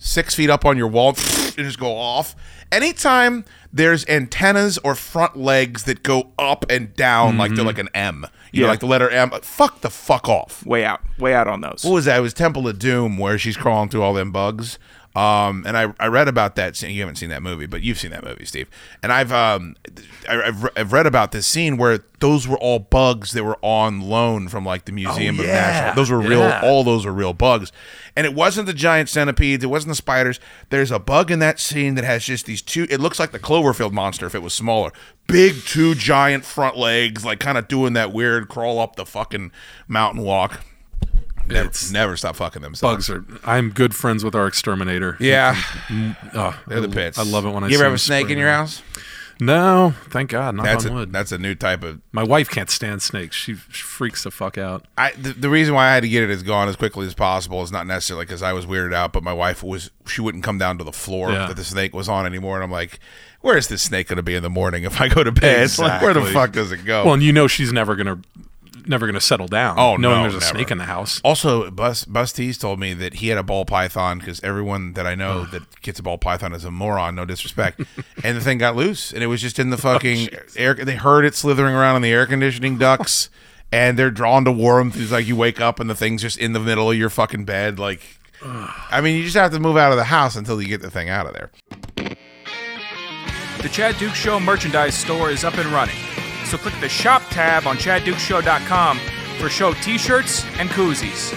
six 0.00 0.34
feet 0.34 0.50
up 0.50 0.64
on 0.64 0.76
your 0.76 0.88
wall 0.88 1.10
and 1.16 1.54
just 1.56 1.78
go 1.78 1.94
off. 1.96 2.34
Anytime 2.72 3.44
there's 3.72 4.04
antennas 4.08 4.78
or 4.78 4.94
front 4.96 5.36
legs 5.36 5.84
that 5.84 6.02
go 6.02 6.32
up 6.38 6.64
and 6.68 6.94
down 6.94 7.36
like 7.38 7.50
they're 7.50 7.58
mm-hmm. 7.58 7.66
like 7.66 7.78
an 7.78 7.88
M, 7.94 8.26
you 8.52 8.60
know, 8.62 8.66
Yeah. 8.66 8.70
like 8.70 8.80
the 8.80 8.86
letter 8.86 9.08
M. 9.08 9.30
Fuck 9.42 9.82
the 9.82 9.90
fuck 9.90 10.28
off. 10.28 10.64
way 10.66 10.84
out, 10.84 11.00
way 11.18 11.34
out 11.34 11.46
on 11.46 11.60
those. 11.60 11.84
What 11.84 11.92
was 11.92 12.04
that? 12.06 12.18
It 12.18 12.22
was 12.22 12.34
Temple 12.34 12.66
of 12.66 12.78
Doom 12.78 13.18
where 13.18 13.38
she's 13.38 13.56
crawling 13.56 13.88
through 13.88 14.02
all 14.02 14.14
them 14.14 14.32
bugs. 14.32 14.78
Um, 15.16 15.64
and 15.66 15.76
I, 15.76 15.92
I 15.98 16.06
read 16.06 16.28
about 16.28 16.54
that 16.54 16.76
scene. 16.76 16.94
You 16.94 17.00
haven't 17.00 17.16
seen 17.16 17.30
that 17.30 17.42
movie, 17.42 17.66
but 17.66 17.82
you've 17.82 17.98
seen 17.98 18.12
that 18.12 18.22
movie, 18.22 18.44
Steve. 18.44 18.68
And 19.02 19.12
I've 19.12 19.32
um 19.32 19.74
I, 20.28 20.42
I've, 20.42 20.62
re- 20.62 20.70
I've 20.76 20.92
read 20.92 21.06
about 21.06 21.32
this 21.32 21.48
scene 21.48 21.76
where 21.76 22.04
those 22.20 22.46
were 22.46 22.58
all 22.58 22.78
bugs 22.78 23.32
that 23.32 23.42
were 23.42 23.58
on 23.60 24.00
loan 24.00 24.46
from 24.46 24.64
like 24.64 24.84
the 24.84 24.92
Museum 24.92 25.40
of 25.40 25.46
yeah. 25.46 25.52
National. 25.54 25.94
Those 25.96 26.10
were 26.10 26.20
real. 26.20 26.40
Yeah. 26.40 26.60
All 26.62 26.84
those 26.84 27.04
were 27.04 27.12
real 27.12 27.32
bugs. 27.32 27.72
And 28.14 28.24
it 28.24 28.34
wasn't 28.34 28.66
the 28.66 28.72
giant 28.72 29.08
centipedes. 29.08 29.64
It 29.64 29.68
wasn't 29.68 29.90
the 29.90 29.96
spiders. 29.96 30.38
There's 30.68 30.92
a 30.92 30.98
bug 31.00 31.30
in 31.32 31.40
that 31.40 31.58
scene 31.58 31.96
that 31.96 32.04
has 32.04 32.24
just 32.24 32.46
these 32.46 32.62
two. 32.62 32.86
It 32.88 33.00
looks 33.00 33.18
like 33.18 33.32
the 33.32 33.38
Cloverfield 33.40 33.92
monster 33.92 34.26
if 34.26 34.34
it 34.34 34.42
was 34.42 34.54
smaller. 34.54 34.92
Big 35.26 35.56
two 35.64 35.94
giant 35.94 36.44
front 36.44 36.76
legs, 36.76 37.24
like 37.24 37.40
kind 37.40 37.58
of 37.58 37.66
doing 37.66 37.94
that 37.94 38.12
weird 38.12 38.48
crawl 38.48 38.78
up 38.78 38.94
the 38.96 39.06
fucking 39.06 39.50
mountain 39.88 40.22
walk. 40.22 40.60
Never, 41.50 41.66
It's- 41.68 41.90
never 41.90 42.16
stop 42.16 42.36
fucking 42.36 42.62
themselves. 42.62 43.08
Bugs 43.08 43.10
are. 43.10 43.24
I'm 43.44 43.70
good 43.70 43.94
friends 43.94 44.24
with 44.24 44.34
our 44.34 44.46
exterminator. 44.46 45.16
Yeah. 45.20 45.60
Oh, 46.34 46.58
They're 46.66 46.80
the 46.80 46.88
pits. 46.88 47.18
I 47.18 47.22
love 47.24 47.44
it 47.44 47.50
when 47.50 47.64
I. 47.64 47.68
You 47.68 47.74
ever 47.76 47.84
have 47.84 47.92
a 47.94 47.98
snake 47.98 48.30
in 48.30 48.38
your 48.38 48.48
around. 48.48 48.66
house? 48.66 48.82
No, 49.42 49.94
thank 50.10 50.28
God. 50.28 50.54
Not 50.54 50.64
That's 50.64 50.84
on 50.84 50.92
a 50.92 50.94
wood. 50.94 51.12
that's 51.12 51.32
a 51.32 51.38
new 51.38 51.54
type 51.54 51.82
of. 51.82 52.02
My 52.12 52.22
wife 52.22 52.50
can't 52.50 52.68
stand 52.68 53.00
snakes. 53.00 53.34
She, 53.36 53.54
she 53.70 53.82
freaks 53.82 54.24
the 54.24 54.30
fuck 54.30 54.58
out. 54.58 54.84
I 54.98 55.12
the, 55.12 55.32
the 55.32 55.48
reason 55.48 55.72
why 55.74 55.88
I 55.88 55.94
had 55.94 56.02
to 56.02 56.10
get 56.10 56.22
it 56.22 56.28
as 56.28 56.42
gone 56.42 56.68
as 56.68 56.76
quickly 56.76 57.06
as 57.06 57.14
possible 57.14 57.62
is 57.62 57.72
not 57.72 57.86
necessarily 57.86 58.26
because 58.26 58.42
I 58.42 58.52
was 58.52 58.66
weirded 58.66 58.92
out, 58.92 59.14
but 59.14 59.22
my 59.22 59.32
wife 59.32 59.62
was 59.62 59.90
she 60.06 60.20
wouldn't 60.20 60.44
come 60.44 60.58
down 60.58 60.76
to 60.76 60.84
the 60.84 60.92
floor 60.92 61.32
Yeah. 61.32 61.46
that 61.46 61.56
the 61.56 61.64
snake 61.64 61.94
was 61.94 62.06
on 62.06 62.26
anymore, 62.26 62.56
and 62.56 62.64
I'm 62.64 62.70
like, 62.70 63.00
where 63.40 63.56
is 63.56 63.68
this 63.68 63.80
snake 63.80 64.08
going 64.08 64.18
to 64.18 64.22
be 64.22 64.34
in 64.34 64.42
the 64.42 64.50
morning 64.50 64.82
if 64.84 65.00
I 65.00 65.08
go 65.08 65.24
to 65.24 65.32
bed? 65.32 65.62
It's 65.62 65.78
like, 65.78 66.02
where 66.02 66.12
the 66.12 66.26
fuck 66.26 66.52
does 66.52 66.70
it 66.70 66.84
go? 66.84 67.06
Well, 67.06 67.14
and 67.14 67.22
you 67.22 67.32
know 67.32 67.46
she's 67.46 67.72
never 67.72 67.96
gonna, 67.96 68.20
never 68.86 69.06
gonna 69.06 69.20
settle 69.20 69.48
down. 69.48 69.78
Oh 69.78 69.96
knowing 69.96 70.16
no, 70.16 70.22
there's 70.22 70.34
a 70.34 70.40
never. 70.40 70.58
snake 70.58 70.70
in 70.70 70.78
the 70.78 70.84
house. 70.84 71.20
Also, 71.24 71.70
Bus 71.70 72.04
Busties 72.04 72.58
told 72.58 72.78
me 72.78 72.94
that 72.94 73.14
he 73.14 73.28
had 73.28 73.38
a 73.38 73.42
ball 73.42 73.64
python 73.64 74.18
because 74.18 74.40
everyone 74.42 74.94
that 74.94 75.06
I 75.06 75.14
know 75.14 75.44
that 75.46 75.80
gets 75.82 75.98
a 75.98 76.02
ball 76.02 76.18
python 76.18 76.52
is 76.52 76.64
a 76.64 76.70
moron. 76.70 77.14
No 77.14 77.24
disrespect, 77.24 77.80
and 78.24 78.36
the 78.36 78.40
thing 78.40 78.58
got 78.58 78.76
loose, 78.76 79.12
and 79.12 79.22
it 79.22 79.26
was 79.26 79.40
just 79.40 79.58
in 79.58 79.70
the 79.70 79.76
fucking 79.76 80.28
oh, 80.32 80.38
air. 80.56 80.74
They 80.74 80.96
heard 80.96 81.24
it 81.24 81.34
slithering 81.34 81.74
around 81.74 81.96
in 81.96 82.02
the 82.02 82.12
air 82.12 82.26
conditioning 82.26 82.78
ducts, 82.78 83.30
and 83.72 83.98
they're 83.98 84.10
drawn 84.10 84.44
to 84.44 84.52
warmth. 84.52 84.96
It's 84.96 85.12
like 85.12 85.26
you 85.26 85.36
wake 85.36 85.60
up 85.60 85.80
and 85.80 85.88
the 85.88 85.94
thing's 85.94 86.22
just 86.22 86.38
in 86.38 86.52
the 86.52 86.60
middle 86.60 86.90
of 86.90 86.96
your 86.96 87.10
fucking 87.10 87.44
bed. 87.44 87.78
Like, 87.78 88.02
I 88.42 89.00
mean, 89.02 89.16
you 89.16 89.24
just 89.24 89.36
have 89.36 89.52
to 89.52 89.60
move 89.60 89.76
out 89.76 89.92
of 89.92 89.98
the 89.98 90.04
house 90.04 90.36
until 90.36 90.60
you 90.60 90.68
get 90.68 90.82
the 90.82 90.90
thing 90.90 91.08
out 91.08 91.26
of 91.26 91.34
there. 91.34 91.50
The 93.62 93.68
Chad 93.68 93.98
Dukes 93.98 94.16
Show 94.16 94.40
merchandise 94.40 94.94
store 94.94 95.30
is 95.30 95.44
up 95.44 95.58
and 95.58 95.66
running. 95.66 95.96
So 96.50 96.58
click 96.58 96.74
the 96.80 96.88
shop 96.88 97.22
tab 97.30 97.68
on 97.68 97.76
chaddukeshow.com 97.76 98.98
for 99.38 99.48
show 99.48 99.72
t-shirts 99.74 100.44
and 100.58 100.68
koozies. 100.70 101.30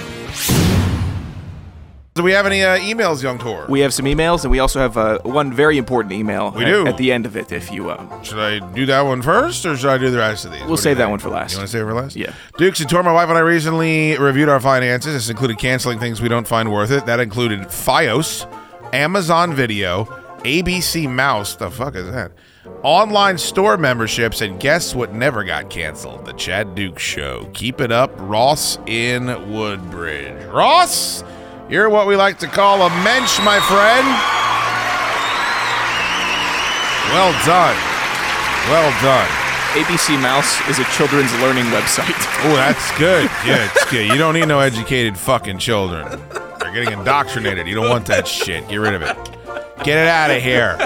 Do 2.15 2.23
we 2.23 2.31
have 2.31 2.47
any 2.47 2.63
uh, 2.63 2.79
emails, 2.79 3.21
Young 3.21 3.37
Tor? 3.37 3.67
We 3.69 3.81
have 3.81 3.93
some 3.93 4.05
emails, 4.05 4.43
and 4.43 4.49
we 4.49 4.57
also 4.57 4.79
have 4.79 4.97
uh, 4.97 5.19
one 5.21 5.53
very 5.53 5.77
important 5.77 6.13
email. 6.13 6.49
We 6.51 6.63
at, 6.65 6.67
do. 6.67 6.87
at 6.87 6.97
the 6.97 7.11
end 7.11 7.27
of 7.27 7.37
it. 7.37 7.51
If 7.51 7.71
you, 7.71 7.91
uh, 7.91 8.21
Should 8.23 8.39
I 8.39 8.57
do 8.73 8.87
that 8.87 9.01
one 9.01 9.21
first, 9.21 9.67
or 9.67 9.77
should 9.77 9.89
I 9.91 9.99
do 9.99 10.09
the 10.09 10.17
rest 10.17 10.45
of 10.45 10.51
these? 10.51 10.61
we'll 10.61 10.71
What 10.71 10.79
save 10.79 10.97
that 10.97 11.03
think? 11.03 11.09
one 11.11 11.19
for 11.19 11.29
last. 11.29 11.51
You 11.53 11.59
want 11.59 11.67
to 11.69 11.71
save 11.71 11.81
it 11.83 11.85
for 11.85 11.93
last? 11.93 12.15
Yeah. 12.15 12.33
Dukes 12.57 12.79
and 12.81 12.89
Tor, 12.89 13.03
my 13.03 13.11
wife 13.11 13.29
and 13.29 13.37
I 13.37 13.41
recently 13.41 14.17
reviewed 14.17 14.49
our 14.49 14.59
finances. 14.59 15.13
This 15.13 15.29
included 15.29 15.59
canceling 15.59 15.99
things 15.99 16.21
we 16.21 16.29
don't 16.29 16.47
find 16.47 16.71
worth 16.71 16.89
it. 16.89 17.05
That 17.05 17.19
included 17.19 17.59
Fios, 17.61 18.47
Amazon 18.93 19.53
Video, 19.53 20.05
ABC 20.43 21.07
Mouse. 21.07 21.55
The 21.55 21.69
fuck 21.69 21.93
is 21.95 22.09
that? 22.11 22.31
Online 22.81 23.37
store 23.37 23.75
memberships, 23.77 24.39
and 24.39 24.57
guess 24.57 24.95
what 24.95 25.13
never 25.13 25.43
got 25.43 25.69
canceled? 25.69 26.25
The 26.25 26.31
Chad 26.33 26.75
Dukes 26.75 27.03
Show. 27.03 27.49
Keep 27.53 27.81
it 27.81 27.91
up, 27.91 28.11
Ross 28.17 28.77
in 28.85 29.51
Woodbridge. 29.51 30.45
Ross, 30.45 31.25
you're 31.69 31.89
what 31.89 32.07
we 32.07 32.15
like 32.15 32.39
to 32.39 32.47
call 32.47 32.81
a 32.81 32.89
mensch, 33.03 33.37
my 33.43 33.59
friend. 33.67 34.07
Well 37.11 37.33
done. 37.45 37.75
Well 38.71 38.91
done. 39.01 39.29
ABC 39.73 40.21
Mouse 40.21 40.65
is 40.69 40.79
a 40.79 40.85
children's 40.85 41.33
learning 41.41 41.65
website. 41.65 42.15
Oh, 42.45 42.55
that's 42.55 42.97
good. 42.97 43.25
Yeah, 43.45 43.69
it's 43.73 43.91
good. 43.91 44.07
You 44.07 44.17
don't 44.17 44.35
need 44.35 44.47
no 44.47 44.61
educated 44.61 45.17
fucking 45.17 45.57
children. 45.57 46.07
They're 46.59 46.71
getting 46.71 46.97
indoctrinated. 46.97 47.67
You 47.67 47.75
don't 47.75 47.89
want 47.89 48.05
that 48.05 48.25
shit. 48.25 48.69
Get 48.69 48.77
rid 48.77 48.93
of 48.93 49.01
it. 49.01 49.17
Get 49.83 49.97
it 49.97 50.07
out 50.07 50.31
of 50.31 50.41
here. 50.41 50.77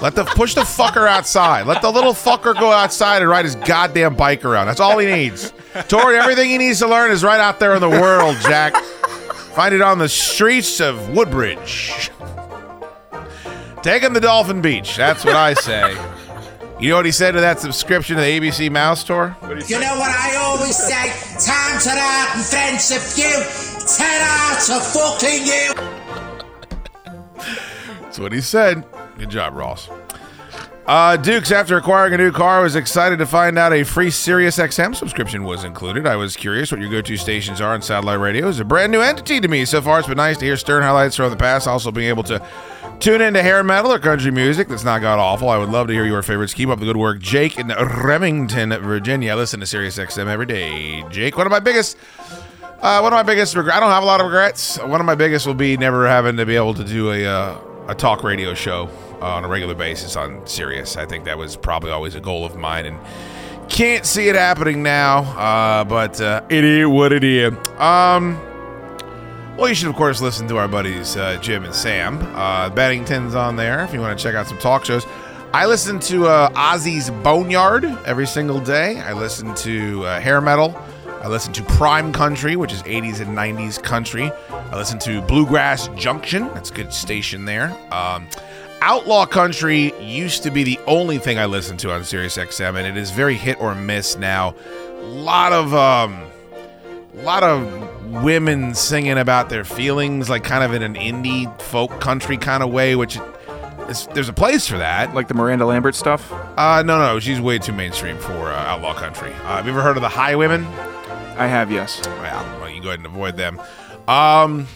Let 0.00 0.14
the 0.14 0.24
push 0.24 0.54
the 0.54 0.62
fucker 0.62 1.06
outside. 1.06 1.66
Let 1.66 1.82
the 1.82 1.90
little 1.90 2.14
fucker 2.14 2.58
go 2.58 2.72
outside 2.72 3.20
and 3.20 3.30
ride 3.30 3.44
his 3.44 3.54
goddamn 3.54 4.14
bike 4.14 4.44
around. 4.44 4.66
That's 4.66 4.80
all 4.80 4.98
he 4.98 5.06
needs. 5.06 5.52
Tori, 5.88 6.16
everything 6.16 6.48
he 6.48 6.56
needs 6.56 6.78
to 6.78 6.88
learn 6.88 7.10
is 7.10 7.22
right 7.22 7.40
out 7.40 7.60
there 7.60 7.74
in 7.74 7.80
the 7.80 7.90
world, 7.90 8.36
Jack. 8.42 8.74
Find 9.54 9.74
it 9.74 9.82
on 9.82 9.98
the 9.98 10.08
streets 10.08 10.80
of 10.80 11.10
Woodbridge. 11.10 12.10
Take 13.82 14.02
him 14.02 14.14
to 14.14 14.20
Dolphin 14.20 14.62
Beach. 14.62 14.96
That's 14.96 15.24
what 15.24 15.36
I 15.36 15.54
say. 15.54 15.96
You 16.78 16.88
know 16.90 16.96
what 16.96 17.04
he 17.04 17.12
said 17.12 17.32
to 17.32 17.40
that 17.40 17.60
subscription 17.60 18.16
to 18.16 18.22
the 18.22 18.40
ABC 18.40 18.70
Mouse 18.70 19.04
Tor? 19.04 19.36
You 19.42 19.78
know 19.80 19.98
what 19.98 20.10
I 20.10 20.36
always 20.36 20.76
say? 20.76 21.12
Time 21.44 21.78
to 21.78 21.90
art 21.90 22.36
and 22.36 22.44
friendship 22.44 23.02
you. 23.16 23.44
Ten 23.86 24.22
out 24.22 24.60
to 24.64 24.80
fucking 24.80 25.44
you. 25.44 25.74
That's 28.00 28.18
what 28.18 28.32
he 28.32 28.40
said. 28.40 28.86
Good 29.20 29.28
job, 29.28 29.54
Ross. 29.54 29.86
Uh, 30.86 31.16
Dukes, 31.18 31.52
after 31.52 31.76
acquiring 31.76 32.14
a 32.14 32.16
new 32.16 32.32
car, 32.32 32.62
was 32.62 32.74
excited 32.74 33.18
to 33.18 33.26
find 33.26 33.58
out 33.58 33.70
a 33.70 33.84
free 33.84 34.10
Sirius 34.10 34.56
XM 34.56 34.96
subscription 34.96 35.44
was 35.44 35.62
included. 35.62 36.06
I 36.06 36.16
was 36.16 36.36
curious 36.36 36.72
what 36.72 36.80
your 36.80 36.90
go-to 36.90 37.18
stations 37.18 37.60
are 37.60 37.74
on 37.74 37.82
satellite 37.82 38.18
radio. 38.18 38.48
It's 38.48 38.60
a 38.60 38.64
brand 38.64 38.90
new 38.92 39.02
entity 39.02 39.38
to 39.38 39.46
me. 39.46 39.66
So 39.66 39.82
far, 39.82 39.98
it's 39.98 40.08
been 40.08 40.16
nice 40.16 40.38
to 40.38 40.46
hear 40.46 40.56
Stern 40.56 40.82
highlights 40.82 41.16
from 41.16 41.28
the 41.28 41.36
past. 41.36 41.68
Also, 41.68 41.92
being 41.92 42.08
able 42.08 42.22
to 42.24 42.42
tune 42.98 43.20
into 43.20 43.42
hair 43.42 43.62
metal 43.62 43.92
or 43.92 43.98
country 43.98 44.30
music 44.30 44.68
that's 44.68 44.82
not 44.82 45.02
god 45.02 45.18
awful. 45.18 45.50
I 45.50 45.58
would 45.58 45.68
love 45.68 45.86
to 45.88 45.92
hear 45.92 46.06
your 46.06 46.22
favorites. 46.22 46.54
Keep 46.54 46.70
up 46.70 46.80
the 46.80 46.86
good 46.86 46.96
work, 46.96 47.18
Jake 47.18 47.58
in 47.58 47.68
Remington, 47.68 48.70
Virginia. 48.70 49.32
I 49.32 49.34
listen 49.34 49.60
to 49.60 49.66
Sirius 49.66 49.98
XM 49.98 50.28
every 50.28 50.46
day. 50.46 51.04
Jake, 51.10 51.36
one 51.36 51.46
of 51.46 51.50
my 51.50 51.60
biggest 51.60 51.98
uh, 52.80 53.00
one 53.00 53.12
of 53.12 53.16
my 53.18 53.22
biggest 53.22 53.54
regrets. 53.54 53.76
I 53.76 53.80
don't 53.80 53.90
have 53.90 54.02
a 54.02 54.06
lot 54.06 54.20
of 54.20 54.26
regrets. 54.26 54.78
One 54.78 54.98
of 54.98 55.06
my 55.06 55.14
biggest 55.14 55.46
will 55.46 55.54
be 55.54 55.76
never 55.76 56.08
having 56.08 56.38
to 56.38 56.46
be 56.46 56.56
able 56.56 56.72
to 56.72 56.84
do 56.84 57.12
a 57.12 57.26
uh, 57.26 57.58
a 57.88 57.94
talk 57.94 58.22
radio 58.22 58.54
show 58.54 58.88
on 59.20 59.44
a 59.44 59.48
regular 59.48 59.74
basis 59.74 60.16
on 60.16 60.46
Sirius. 60.46 60.96
I 60.96 61.06
think 61.06 61.24
that 61.24 61.38
was 61.38 61.56
probably 61.56 61.90
always 61.90 62.14
a 62.14 62.20
goal 62.20 62.44
of 62.44 62.56
mine, 62.56 62.86
and 62.86 62.98
can't 63.68 64.04
see 64.04 64.28
it 64.28 64.34
happening 64.34 64.82
now. 64.82 65.20
Uh, 65.36 65.84
but 65.84 66.20
uh, 66.20 66.42
it 66.48 66.64
is 66.64 66.86
what 66.86 67.12
it 67.12 67.24
is. 67.24 67.52
Um. 67.78 68.40
Well, 69.56 69.68
you 69.68 69.74
should 69.74 69.88
of 69.88 69.96
course 69.96 70.22
listen 70.22 70.48
to 70.48 70.56
our 70.56 70.68
buddies 70.68 71.16
uh, 71.16 71.38
Jim 71.42 71.64
and 71.64 71.74
Sam. 71.74 72.18
Uh, 72.34 72.70
on 73.36 73.56
there 73.56 73.84
if 73.84 73.92
you 73.92 74.00
want 74.00 74.18
to 74.18 74.22
check 74.22 74.34
out 74.34 74.46
some 74.46 74.58
talk 74.58 74.86
shows. 74.86 75.04
I 75.52 75.66
listen 75.66 75.98
to 76.00 76.28
uh, 76.28 76.48
Ozzy's 76.50 77.10
Boneyard 77.10 77.84
every 78.06 78.26
single 78.26 78.60
day. 78.60 79.00
I 79.00 79.12
listen 79.12 79.52
to 79.56 80.06
uh, 80.06 80.20
hair 80.20 80.40
metal. 80.40 80.80
I 81.22 81.28
listen 81.28 81.52
to 81.54 81.64
Prime 81.64 82.12
Country, 82.12 82.54
which 82.54 82.72
is 82.72 82.82
80s 82.84 83.20
and 83.20 83.36
90s 83.36 83.82
country. 83.82 84.30
I 84.48 84.76
listen 84.76 84.98
to 85.00 85.20
Bluegrass 85.22 85.88
Junction. 85.88 86.44
That's 86.54 86.70
a 86.70 86.74
good 86.74 86.92
station 86.92 87.44
there. 87.44 87.76
Um, 87.92 88.28
Outlaw 88.82 89.26
Country 89.26 89.92
used 90.00 90.42
to 90.44 90.50
be 90.50 90.64
the 90.64 90.78
only 90.86 91.18
thing 91.18 91.38
I 91.38 91.44
listened 91.44 91.80
to 91.80 91.92
on 91.92 92.02
Sirius 92.04 92.38
XM, 92.38 92.76
and 92.76 92.86
it 92.86 92.96
is 92.96 93.10
very 93.10 93.34
hit 93.34 93.60
or 93.60 93.74
miss 93.74 94.16
now. 94.16 94.54
A 95.00 95.02
lot 95.02 95.52
of 95.52 95.74
um, 95.74 96.22
a 97.18 97.22
lot 97.22 97.42
of 97.42 98.22
women 98.22 98.74
singing 98.74 99.18
about 99.18 99.50
their 99.50 99.64
feelings, 99.64 100.30
like 100.30 100.44
kind 100.44 100.64
of 100.64 100.72
in 100.72 100.82
an 100.82 100.94
indie 100.94 101.60
folk 101.60 102.00
country 102.00 102.38
kind 102.38 102.62
of 102.62 102.70
way, 102.70 102.96
which 102.96 103.18
is, 103.88 104.06
there's 104.14 104.28
a 104.28 104.32
place 104.32 104.66
for 104.66 104.78
that. 104.78 105.14
Like 105.14 105.28
the 105.28 105.34
Miranda 105.34 105.66
Lambert 105.66 105.94
stuff? 105.94 106.32
Uh, 106.56 106.82
no, 106.84 106.98
no, 106.98 107.20
she's 107.20 107.40
way 107.40 107.58
too 107.58 107.72
mainstream 107.72 108.16
for 108.18 108.50
uh, 108.50 108.56
outlaw 108.56 108.94
country. 108.94 109.32
Uh, 109.32 109.56
have 109.56 109.66
you 109.66 109.72
ever 109.72 109.82
heard 109.82 109.96
of 109.96 110.02
the 110.02 110.08
Highwomen? 110.08 110.64
I 111.36 111.46
have, 111.46 111.70
yes. 111.70 112.00
Well, 112.06 112.60
well, 112.60 112.68
you 112.68 112.76
can 112.76 112.82
go 112.82 112.88
ahead 112.88 113.00
and 113.00 113.06
avoid 113.06 113.36
them. 113.36 113.60
Um, 114.08 114.66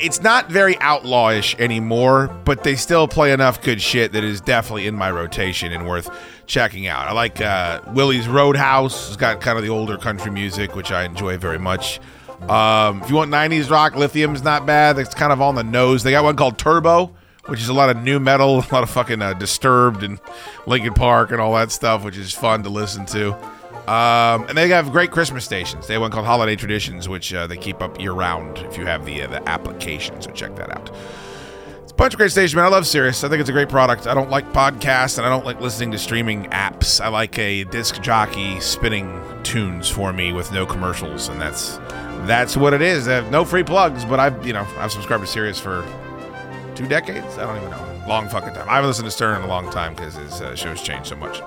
it's 0.00 0.22
not 0.22 0.50
very 0.50 0.74
outlawish 0.76 1.58
anymore, 1.58 2.28
but 2.44 2.64
they 2.64 2.76
still 2.76 3.08
play 3.08 3.32
enough 3.32 3.62
good 3.62 3.80
shit 3.80 4.12
that 4.12 4.24
is 4.24 4.40
definitely 4.40 4.86
in 4.86 4.94
my 4.94 5.10
rotation 5.10 5.72
and 5.72 5.86
worth 5.86 6.10
checking 6.46 6.86
out. 6.86 7.06
I 7.08 7.12
like 7.12 7.40
uh, 7.40 7.80
Willie's 7.88 8.28
Roadhouse. 8.28 9.08
It's 9.08 9.16
got 9.16 9.40
kind 9.40 9.58
of 9.58 9.64
the 9.64 9.70
older 9.70 9.98
country 9.98 10.30
music, 10.30 10.74
which 10.74 10.90
I 10.90 11.04
enjoy 11.04 11.38
very 11.38 11.58
much. 11.58 12.00
Um, 12.48 13.02
if 13.02 13.10
you 13.10 13.16
want 13.16 13.30
90s 13.30 13.70
rock, 13.70 13.94
Lithium's 13.94 14.42
not 14.42 14.64
bad. 14.66 14.98
It's 14.98 15.14
kind 15.14 15.32
of 15.32 15.40
on 15.40 15.54
the 15.54 15.64
nose. 15.64 16.02
They 16.02 16.12
got 16.12 16.24
one 16.24 16.36
called 16.36 16.58
Turbo, 16.58 17.14
which 17.46 17.60
is 17.60 17.68
a 17.68 17.74
lot 17.74 17.90
of 17.90 18.02
new 18.02 18.20
metal, 18.20 18.58
a 18.70 18.72
lot 18.72 18.82
of 18.82 18.90
fucking 18.90 19.20
uh, 19.20 19.34
Disturbed 19.34 20.02
and 20.02 20.20
Linkin 20.66 20.94
Park 20.94 21.32
and 21.32 21.40
all 21.40 21.54
that 21.54 21.72
stuff, 21.72 22.04
which 22.04 22.16
is 22.16 22.32
fun 22.32 22.62
to 22.62 22.70
listen 22.70 23.06
to. 23.06 23.36
Um, 23.88 24.44
and 24.48 24.58
they 24.58 24.68
have 24.68 24.92
great 24.92 25.10
Christmas 25.10 25.46
stations. 25.46 25.86
They 25.86 25.94
have 25.94 26.02
one 26.02 26.10
called 26.10 26.26
Holiday 26.26 26.56
Traditions, 26.56 27.08
which 27.08 27.32
uh, 27.32 27.46
they 27.46 27.56
keep 27.56 27.80
up 27.80 27.98
year 27.98 28.12
round 28.12 28.58
if 28.58 28.76
you 28.76 28.84
have 28.84 29.06
the 29.06 29.22
uh, 29.22 29.28
the 29.28 29.48
application. 29.48 30.20
So 30.20 30.30
check 30.30 30.54
that 30.56 30.70
out. 30.76 30.90
It's 31.82 31.92
a 31.92 31.94
bunch 31.94 32.12
of 32.12 32.18
great 32.18 32.30
stations, 32.30 32.54
man. 32.54 32.66
I 32.66 32.68
love 32.68 32.86
Sirius. 32.86 33.24
I 33.24 33.30
think 33.30 33.40
it's 33.40 33.48
a 33.48 33.52
great 33.54 33.70
product. 33.70 34.06
I 34.06 34.12
don't 34.12 34.28
like 34.28 34.52
podcasts 34.52 35.16
and 35.16 35.26
I 35.26 35.30
don't 35.30 35.46
like 35.46 35.62
listening 35.62 35.90
to 35.92 35.98
streaming 35.98 36.44
apps. 36.50 37.00
I 37.00 37.08
like 37.08 37.38
a 37.38 37.64
disc 37.64 38.02
jockey 38.02 38.60
spinning 38.60 39.22
tunes 39.42 39.88
for 39.88 40.12
me 40.12 40.34
with 40.34 40.52
no 40.52 40.66
commercials, 40.66 41.30
and 41.30 41.40
that's 41.40 41.78
that's 42.26 42.58
what 42.58 42.74
it 42.74 42.82
is. 42.82 43.06
No 43.06 43.46
free 43.46 43.64
plugs, 43.64 44.04
but 44.04 44.20
I've 44.20 44.46
you 44.46 44.52
know 44.52 44.66
I've 44.76 44.92
subscribed 44.92 45.24
to 45.24 45.26
Sirius 45.26 45.58
for 45.58 45.82
two 46.74 46.86
decades. 46.86 47.38
I 47.38 47.46
don't 47.46 47.56
even 47.56 47.70
know. 47.70 47.87
Long 48.08 48.26
fucking 48.26 48.54
time. 48.54 48.66
I 48.70 48.76
haven't 48.76 48.88
listened 48.88 49.04
to 49.04 49.10
Stern 49.10 49.36
in 49.36 49.42
a 49.42 49.46
long 49.46 49.70
time 49.70 49.94
because 49.94 50.14
his 50.14 50.40
uh, 50.40 50.56
show's 50.56 50.80
changed 50.80 51.08
so 51.10 51.16
much. 51.16 51.42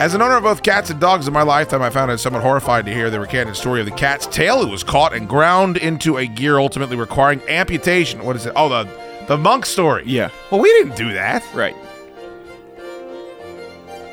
As 0.00 0.14
an 0.14 0.20
owner 0.20 0.36
of 0.36 0.42
both 0.42 0.64
cats 0.64 0.90
and 0.90 1.00
dogs 1.00 1.28
in 1.28 1.32
my 1.32 1.42
lifetime, 1.42 1.80
I 1.80 1.90
found 1.90 2.10
it 2.10 2.18
somewhat 2.18 2.42
horrified 2.42 2.86
to 2.86 2.92
hear 2.92 3.08
the 3.08 3.20
recanted 3.20 3.54
story 3.54 3.78
of 3.78 3.86
the 3.86 3.92
cat's 3.92 4.26
tail 4.26 4.64
who 4.64 4.68
was 4.68 4.82
caught 4.82 5.14
and 5.14 5.28
ground 5.28 5.76
into 5.76 6.18
a 6.18 6.26
gear, 6.26 6.58
ultimately 6.58 6.96
requiring 6.96 7.40
amputation. 7.48 8.24
What 8.24 8.34
is 8.34 8.46
it? 8.46 8.52
Oh, 8.56 8.68
the 8.68 8.88
the 9.28 9.38
monk 9.38 9.64
story. 9.64 10.02
Yeah. 10.04 10.30
Well, 10.50 10.60
we 10.60 10.68
didn't 10.72 10.96
do 10.96 11.12
that. 11.12 11.44
Right. 11.54 11.76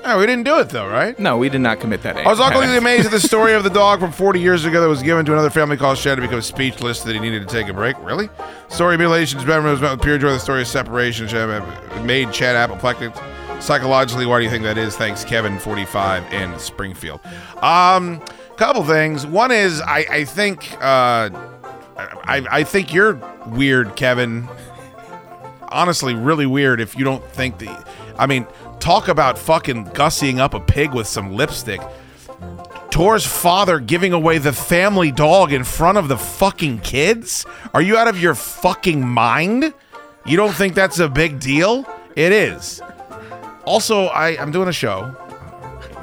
Oh, 0.06 0.20
we 0.20 0.26
didn't 0.26 0.45
do 0.45 0.60
it 0.60 0.70
though, 0.70 0.88
right? 0.88 1.18
No, 1.20 1.38
we 1.38 1.50
did 1.50 1.62
not 1.62 1.80
commit 1.80 2.02
that. 2.04 2.18
I 2.18 2.28
was 2.28 2.39
utterly 2.39 2.78
amazed 2.78 3.06
at 3.06 3.12
the 3.12 3.20
story 3.20 3.54
of 3.54 3.64
the 3.64 3.70
dog 3.70 4.00
from 4.00 4.12
40 4.12 4.39
years 4.39 4.66
ago 4.66 4.82
that 4.82 4.88
was 4.88 5.04
given 5.04 5.26
to 5.26 5.34
another 5.34 5.50
family 5.50 5.78
called 5.78 5.97
Shed 5.97 6.16
to 6.16 6.22
become 6.22 6.41
speechless 6.41 7.04
that 7.04 7.14
he 7.14 7.20
needed 7.20 7.47
to 7.47 7.54
take 7.54 7.68
a 7.68 7.74
break. 7.74 7.97
Really? 8.00 8.30
Story 8.70 8.95
of 8.95 9.00
mutilations, 9.00 9.45
memory 9.45 9.72
was 9.72 9.82
met 9.82 9.91
with 9.91 10.02
pure 10.02 10.18
joy. 10.18 10.32
The 10.32 10.39
story 10.39 10.62
of 10.62 10.68
separation 10.68 11.28
Chad 11.28 12.06
made 12.06 12.32
Chad 12.32 12.56
apoplectic. 12.56 13.14
Psychologically, 13.60 14.26
why 14.26 14.39
do 14.39 14.45
you 14.45 14.50
think 14.50 14.64
that 14.64 14.78
is? 14.78 14.95
Thanks, 14.95 15.26
Kevin, 15.26 15.60
45 15.60 16.32
in 16.32 16.58
Springfield. 16.60 17.20
Um, 17.62 18.22
couple 18.56 18.84
things. 18.84 19.26
One 19.26 19.52
is 19.52 19.82
I, 19.82 20.06
I 20.10 20.24
think 20.26 20.74
uh, 20.82 21.30
I, 21.97 22.45
I 22.52 22.64
think 22.64 22.93
you're 22.93 23.16
weird, 23.47 23.95
Kevin. 23.95 24.47
Honestly, 25.70 26.14
really 26.14 26.45
weird 26.45 26.82
if 26.82 26.97
you 26.97 27.06
don't 27.06 27.24
think 27.32 27.58
the. 27.58 27.70
I 28.18 28.26
mean, 28.28 28.45
talk 28.80 29.08
about 29.08 29.38
fucking 29.38 29.86
gussying 29.88 30.40
up 30.40 30.54
a 30.54 30.60
pig 30.60 30.94
with 30.94 31.08
some 31.08 31.34
lipstick. 31.34 31.82
Tor's 32.90 33.26
father 33.26 33.80
giving 33.80 34.14
away 34.14 34.40
the 34.40 34.52
family 34.52 35.12
dog 35.12 35.54
in 35.54 35.64
front 35.64 35.98
of 35.98 36.08
the 36.08 36.18
fucking 36.18 36.80
kids? 36.80 37.46
Are 37.74 37.82
you 37.82 37.98
out 37.98 38.08
of 38.08 38.20
your 38.20 38.36
fucking 38.36 39.08
mind? 39.08 39.74
You 40.26 40.38
don't 40.38 40.54
think 40.54 40.74
that's 40.74 41.00
a 41.00 41.08
big 41.08 41.40
deal? 41.40 41.86
It 42.16 42.32
is. 42.32 42.82
Also, 43.66 44.06
I, 44.08 44.30
I'm 44.42 44.52
doing 44.52 44.68
a 44.68 44.74
show, 44.74 45.04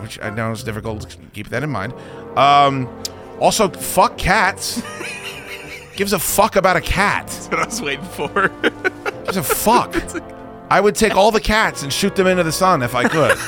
which 0.01 0.21
I 0.23 0.31
know 0.31 0.53
is 0.53 0.63
difficult. 0.63 1.17
Keep 1.33 1.49
that 1.49 1.63
in 1.63 1.71
mind. 1.71 1.93
Um, 2.37 2.89
also, 3.41 3.69
fuck 3.69 4.17
cats. 4.17 4.83
Gives 5.97 6.13
a 6.13 6.19
fuck 6.19 6.57
about 6.57 6.77
a 6.77 6.81
cat. 6.81 7.27
That's 7.27 7.49
what 7.51 7.61
I 7.61 7.65
was 7.67 7.83
waiting 7.83 8.05
for. 8.05 8.49
Gives 9.25 9.37
a 9.37 9.43
fuck. 9.43 9.95
I 10.71 10.81
would 10.81 10.95
take 10.95 11.15
all 11.15 11.31
the 11.31 11.41
cats 11.41 11.83
and 11.83 11.93
shoot 11.93 12.17
them 12.17 12.27
into 12.27 12.43
the 12.43 12.53
sun 12.53 12.83
if 12.83 12.95
I 12.95 13.09
could. 13.09 13.39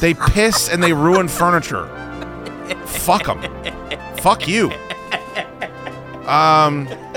they 0.00 0.14
piss 0.14 0.68
and 0.68 0.82
they 0.82 0.92
ruin 0.92 1.28
furniture. 1.28 1.86
Fuck 2.86 3.26
them. 3.26 3.42
Fuck 4.18 4.48
you. 4.48 4.70
Um. 6.26 6.86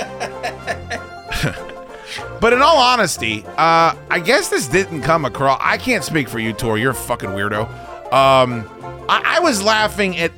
but 2.42 2.54
in 2.54 2.62
all 2.62 2.78
honesty, 2.78 3.46
uh, 3.58 3.96
I 4.10 4.20
guess 4.24 4.50
this 4.50 4.68
didn't 4.68 5.04
come 5.04 5.26
across. 5.26 5.60
I 5.64 5.78
can't 5.78 6.04
speak 6.04 6.28
for 6.28 6.40
you, 6.40 6.52
Tor. 6.54 6.78
You're 6.78 6.92
a 6.92 6.96
fucking 6.96 7.30
weirdo. 7.30 7.70
Um, 8.12 8.70
I, 9.08 9.38
I 9.38 9.40
was 9.40 9.64
laughing 9.64 10.18
at 10.18 10.32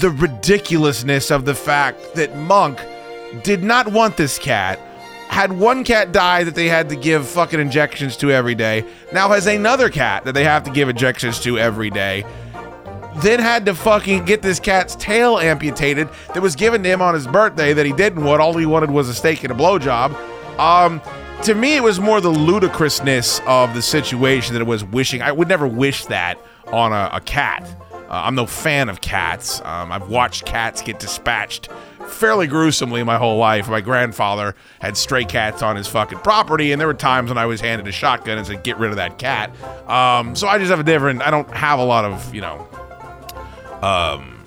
the 0.00 0.10
ridiculousness 0.10 1.30
of 1.30 1.44
the 1.44 1.54
fact 1.54 2.14
that 2.14 2.36
Monk 2.36 2.80
did 3.42 3.62
not 3.62 3.88
want 3.88 4.16
this 4.16 4.38
cat 4.38 4.78
had 5.30 5.52
one 5.52 5.84
cat 5.84 6.10
die 6.10 6.42
that 6.42 6.56
they 6.56 6.68
had 6.68 6.88
to 6.88 6.96
give 6.96 7.26
fucking 7.26 7.60
injections 7.60 8.16
to 8.16 8.32
every 8.32 8.56
day. 8.56 8.84
Now 9.12 9.28
has 9.28 9.46
another 9.46 9.88
cat 9.88 10.24
that 10.24 10.32
they 10.32 10.42
have 10.42 10.64
to 10.64 10.72
give 10.72 10.88
injections 10.88 11.38
to 11.40 11.56
every 11.56 11.88
day. 11.88 12.24
Then 13.18 13.38
had 13.38 13.64
to 13.66 13.74
fucking 13.74 14.24
get 14.24 14.42
this 14.42 14.58
cat's 14.58 14.96
tail 14.96 15.38
amputated 15.38 16.08
that 16.34 16.42
was 16.42 16.56
given 16.56 16.82
to 16.82 16.88
him 16.88 17.00
on 17.00 17.14
his 17.14 17.28
birthday 17.28 17.72
that 17.72 17.86
he 17.86 17.92
didn't 17.92 18.24
want. 18.24 18.42
All 18.42 18.56
he 18.56 18.66
wanted 18.66 18.90
was 18.90 19.08
a 19.08 19.14
steak 19.14 19.44
and 19.44 19.52
a 19.52 19.54
blowjob. 19.54 20.14
Um, 20.58 21.00
to 21.44 21.54
me, 21.54 21.76
it 21.76 21.82
was 21.84 22.00
more 22.00 22.20
the 22.20 22.28
ludicrousness 22.28 23.40
of 23.46 23.72
the 23.72 23.82
situation 23.82 24.54
that 24.54 24.60
it 24.60 24.66
was 24.66 24.84
wishing. 24.84 25.22
I 25.22 25.30
would 25.30 25.48
never 25.48 25.66
wish 25.66 26.06
that 26.06 26.40
on 26.66 26.92
a, 26.92 27.08
a 27.12 27.20
cat. 27.20 27.64
Uh, 27.92 27.98
I'm 28.08 28.34
no 28.34 28.46
fan 28.46 28.88
of 28.88 29.00
cats. 29.00 29.60
Um, 29.60 29.92
I've 29.92 30.08
watched 30.08 30.44
cats 30.44 30.82
get 30.82 30.98
dispatched 30.98 31.68
fairly 32.08 32.46
gruesomely 32.46 33.02
my 33.02 33.16
whole 33.16 33.38
life. 33.38 33.68
My 33.68 33.80
grandfather 33.80 34.54
had 34.80 34.96
stray 34.96 35.24
cats 35.24 35.62
on 35.62 35.76
his 35.76 35.86
fucking 35.86 36.18
property, 36.18 36.72
and 36.72 36.80
there 36.80 36.88
were 36.88 36.94
times 36.94 37.30
when 37.30 37.38
I 37.38 37.46
was 37.46 37.60
handed 37.60 37.86
a 37.88 37.92
shotgun 37.92 38.38
and 38.38 38.46
said, 38.46 38.62
"Get 38.62 38.78
rid 38.78 38.90
of 38.90 38.96
that 38.96 39.18
cat." 39.18 39.50
Um, 39.88 40.34
so 40.34 40.48
I 40.48 40.58
just 40.58 40.70
have 40.70 40.80
a 40.80 40.84
different. 40.84 41.22
I 41.22 41.30
don't 41.30 41.50
have 41.50 41.78
a 41.78 41.84
lot 41.84 42.04
of 42.04 42.34
you 42.34 42.40
know, 42.40 42.68
um, 43.82 44.46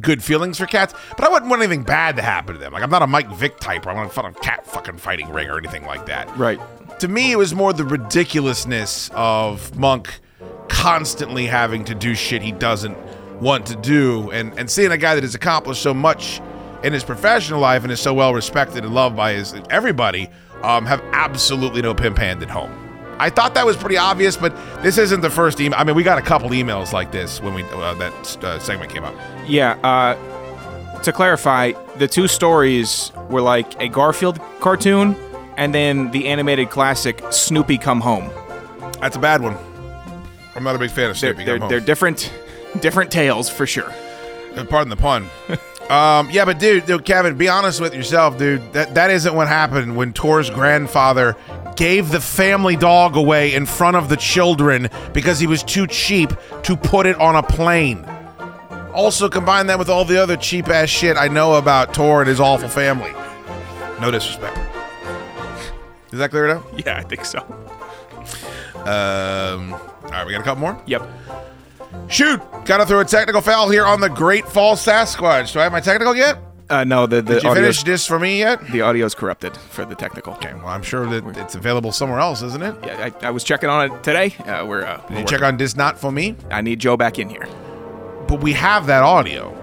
good 0.00 0.22
feelings 0.22 0.58
for 0.58 0.66
cats, 0.66 0.94
but 1.16 1.24
I 1.24 1.28
wouldn't 1.28 1.50
want 1.50 1.62
anything 1.62 1.82
bad 1.82 2.16
to 2.16 2.22
happen 2.22 2.54
to 2.54 2.60
them. 2.60 2.72
Like 2.72 2.82
I'm 2.82 2.90
not 2.90 3.02
a 3.02 3.06
Mike 3.06 3.30
Vick 3.32 3.58
type, 3.60 3.86
or 3.86 3.90
I 3.90 3.94
want 3.94 4.12
to 4.12 4.20
a 4.22 4.32
cat 4.32 4.66
fucking 4.66 4.98
fighting 4.98 5.30
ring 5.30 5.48
or 5.48 5.58
anything 5.58 5.84
like 5.86 6.06
that. 6.06 6.34
Right. 6.36 6.60
To 7.00 7.08
me, 7.08 7.32
it 7.32 7.36
was 7.36 7.54
more 7.54 7.72
the 7.72 7.84
ridiculousness 7.84 9.10
of 9.14 9.76
Monk 9.78 10.20
constantly 10.68 11.46
having 11.46 11.84
to 11.84 11.94
do 11.94 12.14
shit 12.14 12.42
he 12.42 12.52
doesn't 12.52 12.96
want 13.40 13.66
to 13.66 13.76
do, 13.76 14.30
and 14.30 14.52
and 14.58 14.70
seeing 14.70 14.92
a 14.92 14.98
guy 14.98 15.14
that 15.14 15.24
has 15.24 15.34
accomplished 15.34 15.82
so 15.82 15.94
much 15.94 16.40
in 16.82 16.92
his 16.92 17.04
professional 17.04 17.60
life 17.60 17.82
and 17.82 17.92
is 17.92 18.00
so 18.00 18.14
well 18.14 18.34
respected 18.34 18.84
and 18.84 18.94
loved 18.94 19.16
by 19.16 19.32
his 19.34 19.54
everybody, 19.70 20.28
um, 20.62 20.86
have 20.86 21.02
absolutely 21.12 21.82
no 21.82 21.94
pimp 21.94 22.18
hand 22.18 22.42
at 22.42 22.50
home. 22.50 22.70
I 23.18 23.28
thought 23.28 23.52
that 23.54 23.66
was 23.66 23.76
pretty 23.76 23.98
obvious, 23.98 24.36
but 24.36 24.54
this 24.82 24.96
isn't 24.96 25.20
the 25.20 25.28
first 25.28 25.60
email. 25.60 25.78
I 25.78 25.84
mean, 25.84 25.94
we 25.94 26.02
got 26.02 26.18
a 26.18 26.22
couple 26.22 26.48
emails 26.50 26.92
like 26.94 27.12
this 27.12 27.40
when 27.42 27.52
we 27.52 27.64
uh, 27.64 27.94
that 27.94 28.44
uh, 28.44 28.58
segment 28.58 28.90
came 28.90 29.04
up. 29.04 29.14
Yeah. 29.46 29.72
Uh, 29.82 31.02
to 31.02 31.12
clarify, 31.12 31.72
the 31.98 32.08
two 32.08 32.26
stories 32.28 33.12
were 33.28 33.42
like 33.42 33.78
a 33.80 33.88
Garfield 33.88 34.38
cartoon 34.60 35.14
and 35.58 35.74
then 35.74 36.10
the 36.12 36.28
animated 36.28 36.70
classic 36.70 37.22
Snoopy 37.30 37.76
Come 37.78 38.00
Home. 38.00 38.30
That's 39.00 39.16
a 39.16 39.20
bad 39.20 39.42
one. 39.42 39.56
I'm 40.54 40.64
not 40.64 40.74
a 40.74 40.78
big 40.78 40.90
fan 40.90 41.10
of 41.10 41.20
They're, 41.20 41.32
Snoopy. 41.34 41.44
they're, 41.44 41.54
Come 41.56 41.60
Home. 41.62 41.68
they're 41.70 41.80
different, 41.80 42.32
different 42.80 43.10
tales 43.10 43.50
for 43.50 43.66
sure. 43.66 43.90
Uh, 44.56 44.64
Pardon 44.64 44.88
the 44.88 44.96
pun. 44.96 45.28
um, 45.90 46.30
yeah, 46.30 46.44
but 46.44 46.58
dude, 46.58 46.86
dude, 46.86 47.04
Kevin, 47.04 47.36
be 47.36 47.48
honest 47.48 47.80
with 47.80 47.94
yourself, 47.94 48.38
dude. 48.38 48.72
That 48.72 48.94
that 48.94 49.10
isn't 49.10 49.34
what 49.34 49.48
happened 49.48 49.96
when 49.96 50.12
Tor's 50.12 50.48
grandfather 50.48 51.36
gave 51.76 52.10
the 52.10 52.20
family 52.20 52.76
dog 52.76 53.16
away 53.16 53.54
in 53.54 53.66
front 53.66 53.96
of 53.96 54.08
the 54.08 54.16
children 54.16 54.88
because 55.12 55.40
he 55.40 55.46
was 55.46 55.62
too 55.62 55.86
cheap 55.86 56.30
to 56.62 56.76
put 56.76 57.06
it 57.06 57.16
on 57.16 57.36
a 57.36 57.42
plane. 57.42 58.04
Also, 58.94 59.28
combine 59.28 59.66
that 59.68 59.78
with 59.78 59.88
all 59.88 60.04
the 60.04 60.20
other 60.20 60.36
cheap 60.36 60.68
ass 60.68 60.88
shit 60.88 61.16
I 61.16 61.28
know 61.28 61.54
about 61.54 61.94
Tor 61.94 62.20
and 62.20 62.28
his 62.28 62.40
awful 62.40 62.68
family. 62.68 63.12
No 64.00 64.10
disrespect. 64.10 64.58
Is 66.12 66.18
that 66.18 66.30
clear 66.30 66.48
it 66.48 66.56
up? 66.56 66.64
Yeah, 66.86 66.98
I 66.98 67.02
think 67.02 67.24
so. 67.24 67.38
Um, 68.80 69.72
all 69.72 70.10
right, 70.10 70.26
we 70.26 70.32
got 70.32 70.40
a 70.40 70.44
couple 70.44 70.60
more. 70.60 70.82
Yep. 70.86 71.08
Shoot, 72.08 72.40
gotta 72.64 72.86
throw 72.86 73.00
a 73.00 73.04
technical 73.04 73.40
foul 73.40 73.68
here 73.68 73.84
on 73.84 74.00
the 74.00 74.08
Great 74.08 74.46
Falls 74.46 74.84
Sasquatch. 74.84 75.52
Do 75.52 75.60
I 75.60 75.64
have 75.64 75.72
my 75.72 75.80
technical 75.80 76.14
yet? 76.14 76.38
Uh, 76.68 76.84
no, 76.84 77.04
the 77.04 77.20
the 77.20 77.34
Did 77.34 77.42
you 77.42 77.54
finish 77.54 77.82
this 77.82 78.06
for 78.06 78.18
me 78.20 78.38
yet? 78.38 78.64
The 78.68 78.82
audio's 78.82 79.12
corrupted 79.14 79.56
for 79.56 79.84
the 79.84 79.96
technical. 79.96 80.34
Okay, 80.34 80.54
well, 80.54 80.68
I'm 80.68 80.82
sure 80.84 81.04
that 81.06 81.36
it's 81.36 81.56
available 81.56 81.90
somewhere 81.90 82.20
else, 82.20 82.42
isn't 82.42 82.62
it? 82.62 82.76
Yeah, 82.84 83.10
I, 83.22 83.26
I 83.26 83.30
was 83.30 83.42
checking 83.42 83.68
on 83.68 83.90
it 83.90 84.04
today. 84.04 84.34
Uh, 84.46 84.64
we're. 84.64 84.84
Uh, 84.84 85.00
Did 85.08 85.18
you 85.18 85.24
check 85.24 85.42
on 85.42 85.56
this 85.56 85.74
not 85.74 85.98
for 85.98 86.12
me? 86.12 86.36
I 86.48 86.60
need 86.60 86.78
Joe 86.78 86.96
back 86.96 87.18
in 87.18 87.28
here. 87.28 87.48
But 88.28 88.40
we 88.40 88.52
have 88.52 88.86
that 88.86 89.02
audio. 89.02 89.56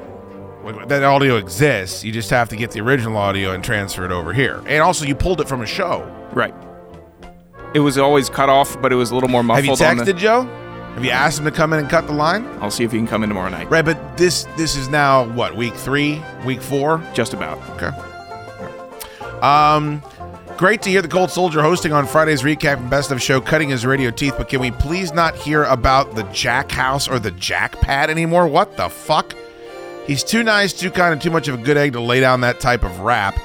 That 0.88 1.04
audio 1.04 1.38
exists. 1.38 2.04
You 2.04 2.12
just 2.12 2.30
have 2.30 2.50
to 2.50 2.58
get 2.58 2.72
the 2.72 2.82
original 2.82 3.16
audio 3.16 3.54
and 3.54 3.64
transfer 3.64 4.04
it 4.04 4.12
over 4.12 4.34
here. 4.34 4.62
And 4.68 4.84
also, 4.84 5.06
you 5.06 5.16
pulled 5.16 5.40
it 5.40 5.48
from 5.48 5.62
a 5.62 5.66
show. 5.66 6.04
Right. 6.34 6.54
It 7.74 7.80
was 7.80 7.98
always 7.98 8.30
cut 8.30 8.50
off, 8.50 8.82
but 8.82 8.92
it 8.92 8.96
was 8.96 9.12
a 9.12 9.16
little 9.16 9.30
more 9.30 9.44
muffled. 9.44 9.80
Have 9.80 9.98
you 9.98 10.04
texted 10.04 10.06
the, 10.08 10.14
Joe? 10.14 10.44
Have 10.98 11.06
you 11.06 11.12
asked 11.12 11.38
him 11.38 11.46
to 11.46 11.52
come 11.52 11.74
in 11.74 11.80
and 11.80 11.88
cut 11.88 12.08
the 12.08 12.14
line? 12.14 12.44
I'll 12.60 12.72
see 12.72 12.84
if 12.84 12.92
he 12.92 12.98
can 12.98 13.06
come 13.06 13.22
in 13.22 13.30
tomorrow 13.30 13.50
night. 13.50 13.70
Right, 13.70 13.86
but 13.86 14.18
this 14.18 14.46
this 14.58 14.76
is 14.76 14.90
now 14.90 15.26
what 15.34 15.56
week 15.56 15.76
three, 15.76 16.24
week 16.44 16.60
four. 16.60 17.04
Just 17.14 17.36
about. 17.36 17.60
Okay. 17.80 17.92
Um, 19.44 20.02
great 20.58 20.82
to 20.82 20.90
hear 20.90 21.04
the 21.04 21.08
Cold 21.08 21.30
Soldier 21.30 21.62
hosting 21.62 21.94
on 21.94 22.08
Friday's 22.08 22.42
recap 22.42 22.78
and 22.78 22.90
best 22.90 23.12
of 23.12 23.22
show, 23.22 23.40
cutting 23.40 23.70
his 23.70 23.86
radio 23.86 24.10
teeth. 24.10 24.34
But 24.40 24.50
can 24.50 24.60
we 24.60 24.72
please 24.72 25.14
not 25.14 25.36
hear 25.36 25.66
about 25.66 26.16
the 26.16 26.24
Jack 26.34 26.72
House 26.72 27.08
or 27.08 27.20
the 27.20 27.30
Jack 27.30 27.74
Pad 27.74 28.10
anymore? 28.10 28.48
What 28.48 28.76
the 28.76 28.90
fuck? 28.90 29.36
He's 30.08 30.24
too 30.24 30.42
nice, 30.42 30.74
too 30.74 30.90
kind, 30.90 31.14
and 31.14 31.22
too 31.22 31.30
much 31.30 31.48
of 31.48 31.60
a 31.60 31.64
good 31.64 31.78
egg 31.78 31.94
to 31.94 32.00
lay 32.00 32.22
down 32.22 32.42
that 32.42 32.60
type 32.60 32.84
of 32.84 33.02
rap. 33.02 33.36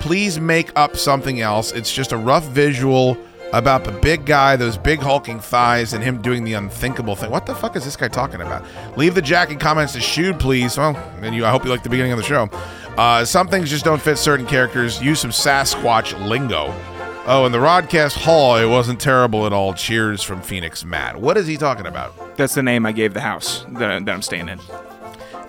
Please 0.00 0.40
make 0.40 0.70
up 0.76 0.96
something 0.96 1.42
else. 1.42 1.72
It's 1.72 1.92
just 1.92 2.12
a 2.12 2.16
rough 2.16 2.44
visual 2.44 3.18
about 3.52 3.84
the 3.84 3.92
big 3.92 4.24
guy, 4.24 4.56
those 4.56 4.78
big 4.78 5.00
hulking 5.00 5.38
thighs, 5.38 5.92
and 5.92 6.02
him 6.02 6.22
doing 6.22 6.44
the 6.44 6.54
unthinkable 6.54 7.14
thing. 7.14 7.30
What 7.30 7.46
the 7.46 7.54
fuck 7.54 7.76
is 7.76 7.84
this 7.84 7.96
guy 7.96 8.08
talking 8.08 8.40
about? 8.40 8.64
Leave 8.96 9.14
the 9.14 9.22
Jack 9.22 9.50
in 9.50 9.58
comments 9.58 9.92
to 9.92 10.00
Shood, 10.00 10.40
please. 10.40 10.78
Well, 10.78 10.96
and 11.20 11.34
you, 11.34 11.44
I 11.44 11.50
hope 11.50 11.64
you 11.64 11.70
like 11.70 11.82
the 11.82 11.90
beginning 11.90 12.12
of 12.12 12.18
the 12.18 12.24
show. 12.24 12.48
Uh, 12.96 13.24
some 13.24 13.48
things 13.48 13.70
just 13.70 13.84
don't 13.84 14.00
fit 14.00 14.16
certain 14.16 14.46
characters. 14.46 15.02
Use 15.02 15.20
some 15.20 15.30
Sasquatch 15.30 16.18
lingo. 16.26 16.74
Oh, 17.24 17.44
and 17.44 17.54
the 17.54 17.58
Rodcast 17.58 18.16
Hall, 18.16 18.56
it 18.56 18.66
wasn't 18.66 19.00
terrible 19.00 19.46
at 19.46 19.52
all. 19.52 19.74
Cheers 19.74 20.22
from 20.22 20.42
Phoenix 20.42 20.84
Matt. 20.84 21.20
What 21.20 21.36
is 21.36 21.46
he 21.46 21.56
talking 21.56 21.86
about? 21.86 22.36
That's 22.36 22.54
the 22.54 22.62
name 22.62 22.84
I 22.84 22.92
gave 22.92 23.14
the 23.14 23.20
house 23.20 23.64
that, 23.74 24.04
that 24.04 24.12
I'm 24.12 24.22
staying 24.22 24.48
in. 24.48 24.58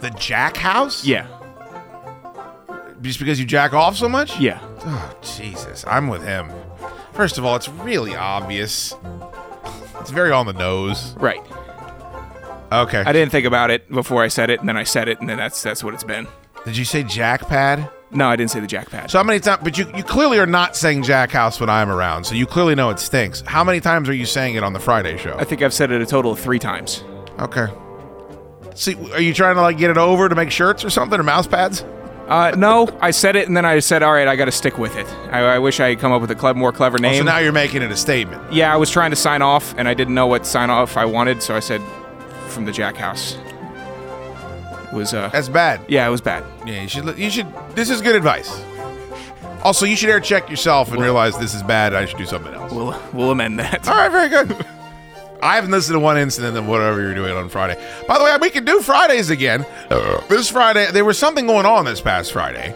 The 0.02 0.12
Jack 0.12 0.56
House? 0.58 1.04
Yeah. 1.04 1.26
Just 3.02 3.20
because 3.20 3.40
you 3.40 3.46
jack 3.46 3.74
off 3.74 3.98
so 3.98 4.08
much? 4.08 4.40
Yeah. 4.40 4.60
Oh, 4.86 5.18
Jesus. 5.22 5.84
I'm 5.88 6.08
with 6.08 6.24
him. 6.24 6.52
First 7.14 7.38
of 7.38 7.46
all, 7.46 7.56
it's 7.56 7.70
really 7.70 8.16
obvious. 8.16 8.96
It's 10.00 10.10
very 10.10 10.32
on 10.32 10.46
the 10.46 10.54
nose. 10.54 11.16
Right. 11.18 11.42
Okay. 12.72 13.04
I 13.06 13.14
didn't 13.14 13.32
think 13.32 13.46
about 13.46 13.70
it 13.70 13.90
before 13.90 14.24
I 14.24 14.28
said 14.28 14.50
it, 14.50 14.60
and 14.60 14.68
then 14.68 14.78
I 14.78 14.84
said 14.84 15.08
it, 15.08 15.20
and 15.20 15.30
then 15.30 15.38
that's 15.38 15.62
that's 15.62 15.84
what 15.84 15.94
it's 15.94 16.04
been. 16.04 16.28
Did 16.66 16.76
you 16.76 16.86
say 16.86 17.04
Jack 17.04 17.48
Pad? 17.48 17.90
No, 18.16 18.28
I 18.28 18.36
didn't 18.36 18.52
say 18.52 18.60
the 18.60 18.68
jack 18.68 18.90
pad. 18.92 19.10
So 19.10 19.18
how 19.18 19.24
many 19.24 19.40
times? 19.40 19.62
But 19.64 19.78
you, 19.78 19.92
you 19.96 20.04
clearly 20.04 20.38
are 20.38 20.46
not 20.46 20.76
saying 20.76 21.04
Jack 21.04 21.32
House 21.32 21.60
when 21.60 21.70
I'm 21.70 21.90
around, 21.90 22.26
so 22.26 22.36
you 22.36 22.46
clearly 22.46 22.76
know 22.76 22.90
it 22.92 23.00
stinks. 23.00 23.42
How 23.42 23.64
many 23.64 23.80
times 23.80 24.08
are 24.08 24.14
you 24.14 24.26
saying 24.26 24.56
it 24.56 24.64
on 24.64 24.74
the 24.74 24.80
Friday 24.80 25.18
show? 25.18 25.36
I 25.38 25.44
think 25.44 25.62
I've 25.62 25.74
said 25.74 25.92
it 25.92 26.02
a 26.02 26.06
total 26.06 26.32
of 26.32 26.40
three 26.40 26.60
times. 26.60 27.04
Okay. 27.40 27.68
See, 28.76 28.96
are 29.12 29.22
you 29.22 29.34
trying 29.34 29.56
to 29.56 29.62
like 29.62 29.78
get 29.78 29.90
it 29.90 29.98
over 29.98 30.30
to 30.30 30.36
make 30.36 30.52
shirts 30.52 30.86
or 30.86 30.90
something 30.90 31.20
or 31.20 31.24
mouse 31.24 31.48
pads? 31.48 31.84
Uh, 32.34 32.52
no, 32.58 32.90
I 33.00 33.12
said 33.12 33.36
it, 33.36 33.48
and 33.48 33.56
then 33.56 33.64
I 33.66 33.78
said, 33.80 34.02
"All 34.02 34.12
right, 34.12 34.28
I 34.28 34.36
got 34.36 34.46
to 34.46 34.52
stick 34.52 34.80
with 34.80 34.96
it." 34.96 35.06
I, 35.32 35.40
I 35.56 35.60
wish 35.60 35.80
I 35.80 35.90
had 35.90 36.00
come 36.00 36.12
up 36.12 36.20
with 36.20 36.32
a 36.32 36.36
cle- 36.36 36.56
more 36.56 36.72
clever 36.72 36.98
Oh, 36.98 37.02
name. 37.02 37.18
so 37.20 37.24
now 37.24 37.38
you're 37.38 37.52
making 37.52 37.84
it 37.84 37.92
a 37.92 37.96
statement. 37.96 38.42
yeah, 38.52 38.74
I 38.74 38.78
was 38.78 38.90
trying 38.90 39.12
to 39.12 39.16
sign 39.16 39.42
off, 39.44 39.76
and 39.78 39.88
I 39.88 39.94
didn't 39.94 40.16
know 40.16 40.26
what 40.26 40.46
sign 40.48 40.70
off 40.72 40.98
I 40.98 41.06
wanted, 41.06 41.44
so 41.44 41.56
I 41.56 41.60
said, 41.60 41.80
"From 42.48 42.66
the 42.66 42.72
Jack 42.72 42.98
House." 42.98 43.38
It 44.88 44.94
was 44.96 45.14
uh, 45.14 45.30
That's 45.30 45.48
bad. 45.50 45.82
yeah, 45.88 46.08
it 46.08 46.12
was 46.12 46.22
bad. 46.22 46.44
Yeah, 46.66 46.82
you 46.82 46.88
should. 46.88 47.18
You 47.18 47.30
should. 47.30 47.48
This 47.76 47.90
is 47.92 48.02
good 48.02 48.16
advice. 48.16 48.50
Also, 49.64 49.86
you 49.86 49.96
should 49.96 50.10
air 50.10 50.20
check 50.20 50.50
yourself 50.50 50.92
and 50.92 51.00
realize 51.02 51.38
this 51.38 51.54
is 51.54 51.64
bad. 51.64 51.94
I 51.94 52.06
should 52.06 52.18
do 52.18 52.26
something 52.26 52.54
else. 52.54 52.72
We'll 52.74 53.00
we'll 53.14 53.32
amend 53.32 53.60
that. 53.60 53.88
All 53.88 53.96
right, 53.96 54.12
very 54.12 54.30
good. 54.30 54.66
I 55.44 55.56
haven't 55.56 55.72
listened 55.72 55.96
to 55.96 56.00
one 56.00 56.18
incident 56.18 56.56
of 56.56 56.66
whatever 56.68 57.02
you're 57.02 57.14
doing 57.14 57.36
on 57.36 57.50
Friday. 57.50 57.82
By 58.08 58.18
the 58.18 58.24
way, 58.24 58.36
we 58.40 58.50
can 58.50 58.64
do 58.64 58.82
Fridays 58.82 59.30
again. 59.30 59.66
This 60.30 60.50
Friday, 60.50 60.90
there 60.92 61.04
was 61.04 61.20
something 61.20 61.46
going 61.46 61.66
on 61.66 61.84
this 61.84 62.00
past 62.00 62.32
Friday. 62.32 62.74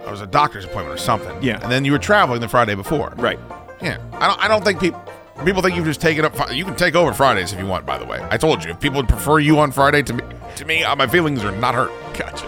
It 0.00 0.10
was 0.10 0.20
a 0.20 0.26
doctor's 0.26 0.64
appointment 0.64 0.98
or 0.98 1.02
something. 1.02 1.40
Yeah. 1.42 1.60
And 1.62 1.70
then 1.70 1.84
you 1.84 1.92
were 1.92 1.98
traveling 1.98 2.40
the 2.40 2.48
Friday 2.48 2.74
before. 2.74 3.12
Right. 3.16 3.38
Yeah. 3.80 3.98
I 4.14 4.26
don't. 4.26 4.40
I 4.40 4.48
don't 4.48 4.64
think 4.64 4.80
people. 4.80 5.02
People 5.44 5.62
think 5.62 5.74
you've 5.74 5.86
just 5.86 6.00
taken 6.02 6.24
up. 6.24 6.34
You 6.52 6.64
can 6.64 6.76
take 6.76 6.94
over 6.94 7.14
Fridays 7.14 7.52
if 7.52 7.58
you 7.58 7.66
want. 7.66 7.86
By 7.86 7.96
the 7.96 8.04
way, 8.04 8.26
I 8.30 8.36
told 8.36 8.62
you 8.64 8.72
if 8.72 8.80
people 8.80 8.98
would 8.98 9.08
prefer 9.08 9.38
you 9.38 9.58
on 9.58 9.72
Friday 9.72 10.02
to 10.02 10.12
me, 10.12 10.22
to 10.56 10.64
me, 10.66 10.84
uh, 10.84 10.96
my 10.96 11.06
feelings 11.06 11.44
are 11.44 11.52
not 11.52 11.74
hurt. 11.74 11.90
Gotcha. 12.18 12.46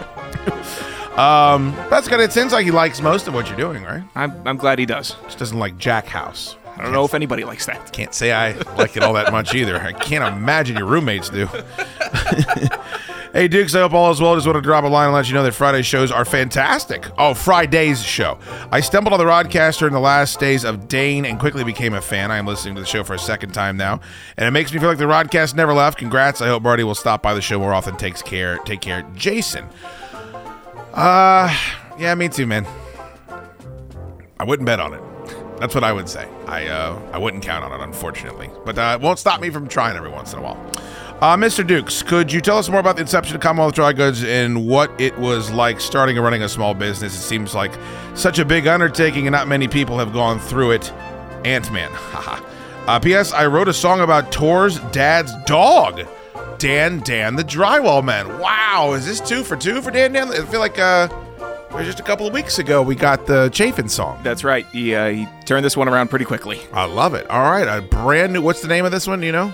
Um, 1.18 1.74
that's 1.88 2.08
good. 2.08 2.20
It 2.20 2.32
seems 2.32 2.52
like 2.52 2.64
he 2.64 2.70
likes 2.70 3.00
most 3.00 3.28
of 3.28 3.34
what 3.34 3.48
you're 3.48 3.56
doing, 3.56 3.82
right? 3.84 4.02
I'm 4.14 4.46
I'm 4.46 4.56
glad 4.56 4.78
he 4.78 4.86
does. 4.86 5.14
Just 5.24 5.38
doesn't 5.38 5.58
like 5.58 5.78
Jack 5.78 6.06
House. 6.06 6.56
I 6.82 6.86
don't 6.86 6.94
know 6.94 7.04
if 7.04 7.14
anybody 7.14 7.44
likes 7.44 7.66
that. 7.66 7.92
Can't 7.92 8.12
say 8.12 8.32
I 8.32 8.54
like 8.76 8.96
it 8.96 9.04
all 9.04 9.12
that 9.12 9.30
much 9.30 9.54
either. 9.54 9.80
I 9.80 9.92
can't 9.92 10.24
imagine 10.36 10.76
your 10.76 10.86
roommates 10.86 11.30
do. 11.30 11.46
hey, 13.32 13.46
Dukes, 13.46 13.76
I 13.76 13.82
hope 13.82 13.92
all 13.92 14.10
is 14.10 14.20
well. 14.20 14.34
Just 14.34 14.48
want 14.48 14.56
to 14.56 14.60
drop 14.60 14.82
a 14.82 14.88
line 14.88 15.06
and 15.06 15.14
let 15.14 15.28
you 15.28 15.34
know 15.34 15.44
that 15.44 15.52
Friday's 15.54 15.86
shows 15.86 16.10
are 16.10 16.24
fantastic. 16.24 17.06
Oh, 17.16 17.34
Friday's 17.34 18.02
show. 18.02 18.36
I 18.72 18.80
stumbled 18.80 19.12
on 19.12 19.20
the 19.20 19.24
Rodcaster 19.24 19.86
in 19.86 19.92
the 19.92 20.00
last 20.00 20.40
days 20.40 20.64
of 20.64 20.88
Dane 20.88 21.24
and 21.24 21.38
quickly 21.38 21.62
became 21.62 21.94
a 21.94 22.00
fan. 22.00 22.32
I 22.32 22.38
am 22.38 22.48
listening 22.48 22.74
to 22.74 22.80
the 22.80 22.86
show 22.86 23.04
for 23.04 23.14
a 23.14 23.18
second 23.18 23.52
time 23.52 23.76
now, 23.76 24.00
and 24.36 24.48
it 24.48 24.50
makes 24.50 24.72
me 24.72 24.80
feel 24.80 24.88
like 24.88 24.98
the 24.98 25.04
Rodcast 25.04 25.54
never 25.54 25.72
left. 25.72 25.98
Congrats. 25.98 26.40
I 26.40 26.48
hope 26.48 26.64
Marty 26.64 26.82
will 26.82 26.96
stop 26.96 27.22
by 27.22 27.32
the 27.32 27.40
show 27.40 27.60
more 27.60 27.72
often. 27.72 27.96
Takes 27.96 28.22
care. 28.22 28.58
Take 28.64 28.80
care. 28.80 29.08
Jason. 29.14 29.68
Uh, 30.92 31.56
yeah, 31.96 32.12
me 32.16 32.28
too, 32.28 32.48
man. 32.48 32.66
I 34.40 34.42
wouldn't 34.42 34.66
bet 34.66 34.80
on 34.80 34.94
it. 34.94 35.11
That's 35.62 35.76
what 35.76 35.84
I 35.84 35.92
would 35.92 36.08
say. 36.08 36.28
I 36.48 36.66
uh, 36.66 37.00
I 37.12 37.18
wouldn't 37.18 37.44
count 37.44 37.64
on 37.64 37.80
it, 37.80 37.84
unfortunately. 37.84 38.50
But 38.64 38.76
uh, 38.76 38.98
it 38.98 39.00
won't 39.00 39.20
stop 39.20 39.40
me 39.40 39.48
from 39.48 39.68
trying 39.68 39.96
every 39.96 40.10
once 40.10 40.32
in 40.32 40.40
a 40.40 40.42
while. 40.42 40.56
Uh, 41.20 41.36
Mr. 41.36 41.64
Dukes, 41.64 42.02
could 42.02 42.32
you 42.32 42.40
tell 42.40 42.58
us 42.58 42.68
more 42.68 42.80
about 42.80 42.96
the 42.96 43.02
inception 43.02 43.36
of 43.36 43.42
Commonwealth 43.42 43.76
Dry 43.76 43.92
Goods 43.92 44.24
and 44.24 44.66
what 44.66 44.90
it 45.00 45.16
was 45.20 45.52
like 45.52 45.80
starting 45.80 46.16
and 46.16 46.24
running 46.24 46.42
a 46.42 46.48
small 46.48 46.74
business? 46.74 47.14
It 47.14 47.20
seems 47.20 47.54
like 47.54 47.70
such 48.14 48.40
a 48.40 48.44
big 48.44 48.66
undertaking, 48.66 49.28
and 49.28 49.32
not 49.32 49.46
many 49.46 49.68
people 49.68 49.96
have 50.00 50.12
gone 50.12 50.40
through 50.40 50.72
it. 50.72 50.92
Ant 51.44 51.72
Man. 51.72 51.92
Uh, 52.88 52.98
P.S. 52.98 53.32
I 53.32 53.46
wrote 53.46 53.68
a 53.68 53.72
song 53.72 54.00
about 54.00 54.32
Tor's 54.32 54.80
dad's 54.90 55.32
dog, 55.44 56.00
Dan 56.58 56.98
Dan 57.04 57.36
the 57.36 57.44
Drywall 57.44 58.02
Man. 58.02 58.40
Wow, 58.40 58.94
is 58.94 59.06
this 59.06 59.20
two 59.20 59.44
for 59.44 59.56
two 59.56 59.80
for 59.80 59.92
Dan 59.92 60.12
Dan? 60.12 60.26
I 60.32 60.44
feel 60.46 60.58
like 60.58 60.80
uh, 60.80 61.06
just 61.80 61.98
a 62.00 62.02
couple 62.02 62.26
of 62.26 62.32
weeks 62.32 62.58
ago 62.58 62.82
we 62.82 62.94
got 62.94 63.26
the 63.26 63.48
Chafin 63.50 63.88
song. 63.88 64.20
That's 64.22 64.44
right. 64.44 64.66
He 64.66 64.94
uh, 64.94 65.10
he 65.10 65.28
turned 65.44 65.64
this 65.64 65.76
one 65.76 65.88
around 65.88 66.08
pretty 66.08 66.24
quickly. 66.24 66.60
I 66.72 66.84
love 66.84 67.14
it. 67.14 67.28
All 67.28 67.50
right, 67.50 67.66
a 67.66 67.82
brand 67.82 68.32
new. 68.32 68.42
What's 68.42 68.62
the 68.62 68.68
name 68.68 68.84
of 68.84 68.92
this 68.92 69.06
one? 69.06 69.20
Do 69.20 69.26
you 69.26 69.32
know? 69.32 69.52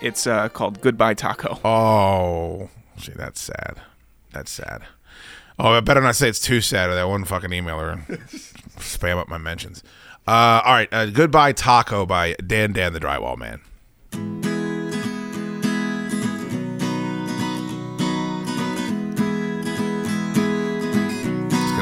It's 0.00 0.26
uh, 0.26 0.48
called 0.48 0.80
Goodbye 0.80 1.14
Taco. 1.14 1.58
Oh, 1.64 2.70
see, 2.96 3.12
that's 3.14 3.40
sad. 3.40 3.80
That's 4.32 4.50
sad. 4.50 4.82
Oh, 5.58 5.72
I 5.72 5.80
better 5.80 6.00
not 6.00 6.16
say 6.16 6.28
it's 6.28 6.40
too 6.40 6.60
sad, 6.62 6.88
or 6.88 6.94
that 6.94 7.08
one 7.08 7.24
fucking 7.24 7.50
emailer 7.50 8.06
spam 8.78 9.18
up 9.18 9.28
my 9.28 9.38
mentions. 9.38 9.82
Uh, 10.26 10.62
all 10.64 10.72
right, 10.72 10.88
uh, 10.92 11.06
goodbye 11.06 11.52
taco 11.52 12.06
by 12.06 12.34
Dan 12.34 12.72
Dan 12.72 12.92
the 12.92 13.00
Drywall 13.00 13.36
Man. 13.36 14.49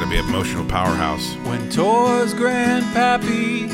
Gonna 0.09 0.23
be 0.23 0.27
an 0.27 0.35
emotional 0.35 0.65
powerhouse. 0.65 1.35
When 1.45 1.69
Tor's 1.69 2.33
grandpappy 2.33 3.69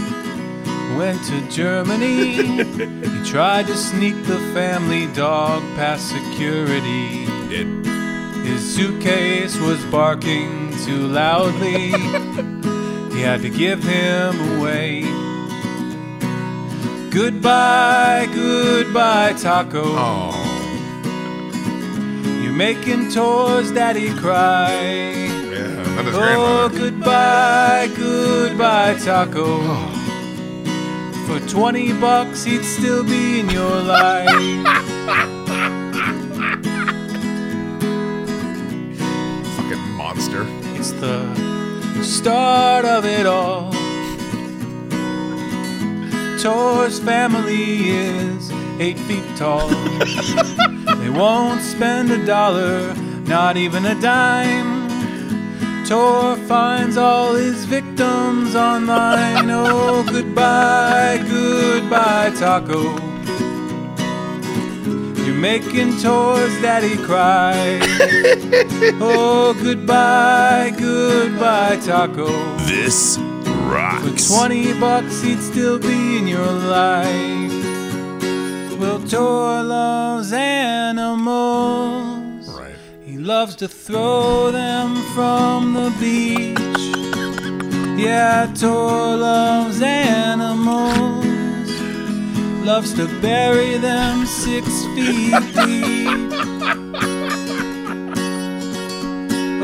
went 0.96 1.22
to 1.26 1.40
Germany. 1.48 2.64
he 2.64 3.24
tried 3.30 3.68
to 3.68 3.76
sneak 3.76 4.16
the 4.24 4.40
family 4.52 5.06
dog 5.14 5.62
past 5.76 6.08
security. 6.08 7.26
Did. 7.48 7.86
His 8.44 8.74
suitcase 8.74 9.56
was 9.60 9.84
barking 9.92 10.76
too 10.84 11.06
loudly. 11.06 11.90
he 13.14 13.20
had 13.20 13.40
to 13.42 13.48
give 13.48 13.84
him 13.84 14.58
away. 14.58 15.02
Goodbye, 17.12 18.28
goodbye, 18.34 19.34
Taco. 19.34 19.84
Oh. 19.84 20.63
Making 22.54 23.10
toys, 23.10 23.72
Daddy 23.72 24.14
cry. 24.14 24.70
Yeah, 24.70 25.94
not 25.96 26.04
his 26.04 26.14
Oh, 26.16 26.68
goodbye, 26.72 27.90
goodbye, 27.96 28.94
Taco. 29.04 29.60
For 31.26 31.40
20 31.48 31.94
bucks, 31.94 32.44
he'd 32.44 32.64
still 32.64 33.02
be 33.02 33.40
in 33.40 33.50
your 33.50 33.82
life. 33.82 34.28
Fucking 39.56 39.90
monster. 39.96 40.46
It's 40.78 40.92
the 40.92 41.34
start 42.04 42.84
of 42.84 43.04
it 43.04 43.26
all. 43.26 43.72
Tor's 46.40 47.00
family 47.00 47.90
is 47.90 48.52
eight 48.78 48.98
feet 49.00 49.24
tall. 49.36 49.70
they 51.04 51.10
won't 51.10 51.60
spend 51.60 52.10
a 52.10 52.24
dollar, 52.24 52.94
not 53.26 53.58
even 53.58 53.84
a 53.84 53.94
dime. 54.00 54.88
Tor 55.86 56.34
finds 56.48 56.96
all 56.96 57.34
his 57.34 57.66
victims 57.66 58.54
online. 58.54 59.50
Oh, 59.50 60.02
goodbye, 60.10 61.22
goodbye, 61.28 62.30
Taco. 62.38 62.84
You're 65.24 65.36
making 65.36 65.98
Tor's 66.00 66.54
daddy 66.62 66.96
cry. 66.96 67.80
oh, 68.98 69.54
goodbye, 69.62 70.72
goodbye, 70.78 71.76
Taco. 71.84 72.30
This 72.64 73.18
rocks. 73.68 74.26
For 74.26 74.38
20 74.38 74.80
bucks, 74.80 75.20
he'd 75.20 75.40
still 75.40 75.78
be 75.78 76.16
in 76.16 76.26
your 76.26 76.50
life. 76.50 77.53
Well, 78.84 79.00
Tor 79.08 79.62
loves 79.62 80.30
animals. 80.34 80.94
Right. 82.50 82.76
He 83.02 83.16
loves 83.16 83.56
to 83.56 83.66
throw 83.66 84.50
them 84.50 84.96
from 85.14 85.72
the 85.72 85.90
beach. 85.98 86.58
Yeah, 87.98 88.52
Tor 88.54 89.16
loves 89.16 89.80
animals. 89.80 91.24
Loves 92.66 92.92
to 92.96 93.06
bury 93.22 93.78
them 93.78 94.26
six 94.26 94.68
feet 94.94 95.32
deep. 95.64 96.34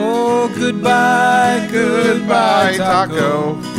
Oh, 0.02 0.48
goodbye, 0.56 1.68
goodbye, 1.70 2.78
Taco. 2.78 3.54
You're 3.60 3.69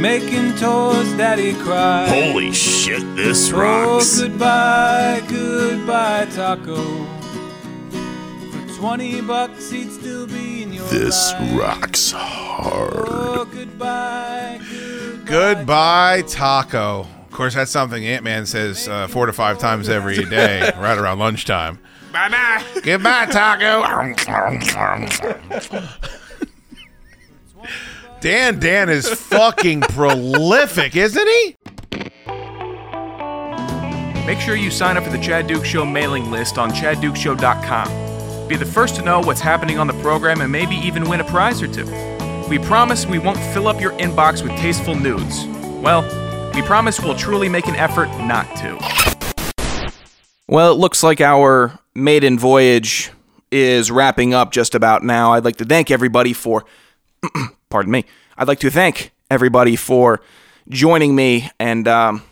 making 0.00 0.54
Tor's 0.56 1.12
daddy 1.14 1.54
cry. 1.54 2.06
Holy 2.08 2.52
shit, 2.52 3.02
this 3.16 3.52
Oh, 3.52 3.58
rocks. 3.96 4.18
goodbye, 4.20 5.22
goodbye, 5.28 6.26
Taco. 6.34 7.06
For 8.50 8.74
20 8.78 9.20
bucks, 9.22 9.70
he'd 9.70 9.92
still 9.92 10.26
be 10.26 10.62
in 10.62 10.72
your 10.72 10.86
This 10.88 11.32
life. 11.32 11.58
rocks 11.60 12.12
hard. 12.12 12.92
Oh, 13.08 13.48
goodbye, 13.52 14.60
Goodbye, 15.26 16.22
taco. 16.26 17.06
Of 17.26 17.30
course, 17.30 17.54
that's 17.54 17.70
something 17.70 18.04
Ant 18.04 18.24
Man 18.24 18.46
says 18.46 18.88
uh, 18.88 19.06
four 19.06 19.26
to 19.26 19.32
five 19.32 19.58
times 19.58 19.88
every 19.88 20.24
day, 20.24 20.60
right 20.76 20.98
around 20.98 21.20
lunchtime. 21.20 21.78
Bye 22.12 22.28
bye. 22.28 22.64
Goodbye, 22.82 23.26
taco. 23.26 23.84
Dan 28.20 28.58
Dan 28.58 28.88
is 28.88 29.08
fucking 29.08 29.80
prolific, 29.80 30.94
isn't 30.94 31.26
he? 31.26 31.56
Make 34.26 34.38
sure 34.38 34.54
you 34.54 34.70
sign 34.70 34.96
up 34.96 35.04
for 35.04 35.10
the 35.10 35.18
Chad 35.18 35.46
Dukes 35.46 35.66
Show 35.66 35.84
mailing 35.86 36.30
list 36.30 36.58
on 36.58 36.70
chaddukeshow.com. 36.70 38.48
Be 38.48 38.56
the 38.56 38.66
first 38.66 38.96
to 38.96 39.02
know 39.02 39.20
what's 39.20 39.40
happening 39.40 39.78
on 39.78 39.86
the 39.86 39.94
program 39.94 40.40
and 40.40 40.52
maybe 40.52 40.74
even 40.76 41.08
win 41.08 41.20
a 41.20 41.24
prize 41.24 41.62
or 41.62 41.68
two. 41.68 41.86
We 42.48 42.58
promise 42.58 43.06
we 43.06 43.18
won't 43.18 43.38
fill 43.54 43.66
up 43.68 43.80
your 43.80 43.92
inbox 43.92 44.42
with 44.42 44.52
tasteful 44.52 44.94
nudes. 44.94 45.46
Well, 45.82 46.02
we 46.54 46.62
promise 46.62 47.00
we'll 47.00 47.16
truly 47.16 47.48
make 47.48 47.66
an 47.68 47.76
effort 47.76 48.08
not 48.18 48.44
to. 48.56 48.78
Well, 50.46 50.72
it 50.72 50.78
looks 50.78 51.02
like 51.02 51.20
our 51.20 51.78
maiden 51.94 52.38
voyage 52.38 53.12
is 53.50 53.90
wrapping 53.90 54.34
up 54.34 54.52
just 54.52 54.74
about 54.74 55.02
now. 55.04 55.32
I'd 55.32 55.44
like 55.44 55.56
to 55.56 55.64
thank 55.64 55.90
everybody 55.90 56.32
for, 56.32 56.64
pardon 57.70 57.90
me, 57.92 58.04
I'd 58.36 58.48
like 58.48 58.60
to 58.60 58.70
thank 58.70 59.12
everybody 59.30 59.76
for 59.76 60.20
joining 60.68 61.14
me 61.14 61.50
and, 61.58 61.88
um, 61.88 62.22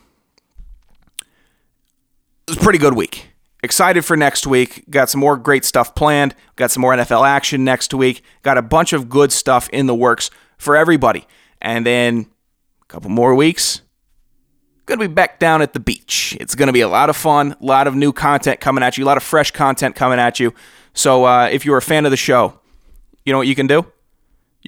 it 2.46 2.52
was 2.52 2.58
a 2.58 2.60
pretty 2.60 2.78
good 2.78 2.94
week. 2.94 3.28
Excited 3.62 4.04
for 4.04 4.16
next 4.16 4.46
week. 4.46 4.84
Got 4.88 5.10
some 5.10 5.20
more 5.20 5.36
great 5.36 5.64
stuff 5.64 5.94
planned. 5.94 6.34
Got 6.56 6.70
some 6.70 6.80
more 6.80 6.92
NFL 6.94 7.26
action 7.26 7.64
next 7.64 7.92
week. 7.92 8.22
Got 8.42 8.56
a 8.56 8.62
bunch 8.62 8.92
of 8.92 9.08
good 9.08 9.32
stuff 9.32 9.68
in 9.70 9.86
the 9.86 9.94
works 9.94 10.30
for 10.58 10.76
everybody. 10.76 11.26
And 11.60 11.84
then 11.84 12.26
a 12.82 12.86
couple 12.86 13.10
more 13.10 13.34
weeks. 13.34 13.82
Gonna 14.86 15.00
be 15.00 15.12
back 15.12 15.38
down 15.38 15.60
at 15.60 15.74
the 15.74 15.80
beach. 15.80 16.36
It's 16.40 16.54
gonna 16.54 16.72
be 16.72 16.80
a 16.80 16.88
lot 16.88 17.10
of 17.10 17.16
fun, 17.16 17.56
a 17.60 17.64
lot 17.64 17.86
of 17.86 17.94
new 17.94 18.12
content 18.12 18.60
coming 18.60 18.82
at 18.82 18.96
you, 18.96 19.04
a 19.04 19.06
lot 19.06 19.16
of 19.18 19.22
fresh 19.22 19.50
content 19.50 19.94
coming 19.94 20.18
at 20.18 20.40
you. 20.40 20.54
So 20.94 21.24
uh, 21.24 21.48
if 21.52 21.66
you're 21.66 21.76
a 21.76 21.82
fan 21.82 22.06
of 22.06 22.10
the 22.10 22.16
show, 22.16 22.58
you 23.26 23.32
know 23.32 23.38
what 23.38 23.48
you 23.48 23.54
can 23.54 23.66
do? 23.66 23.84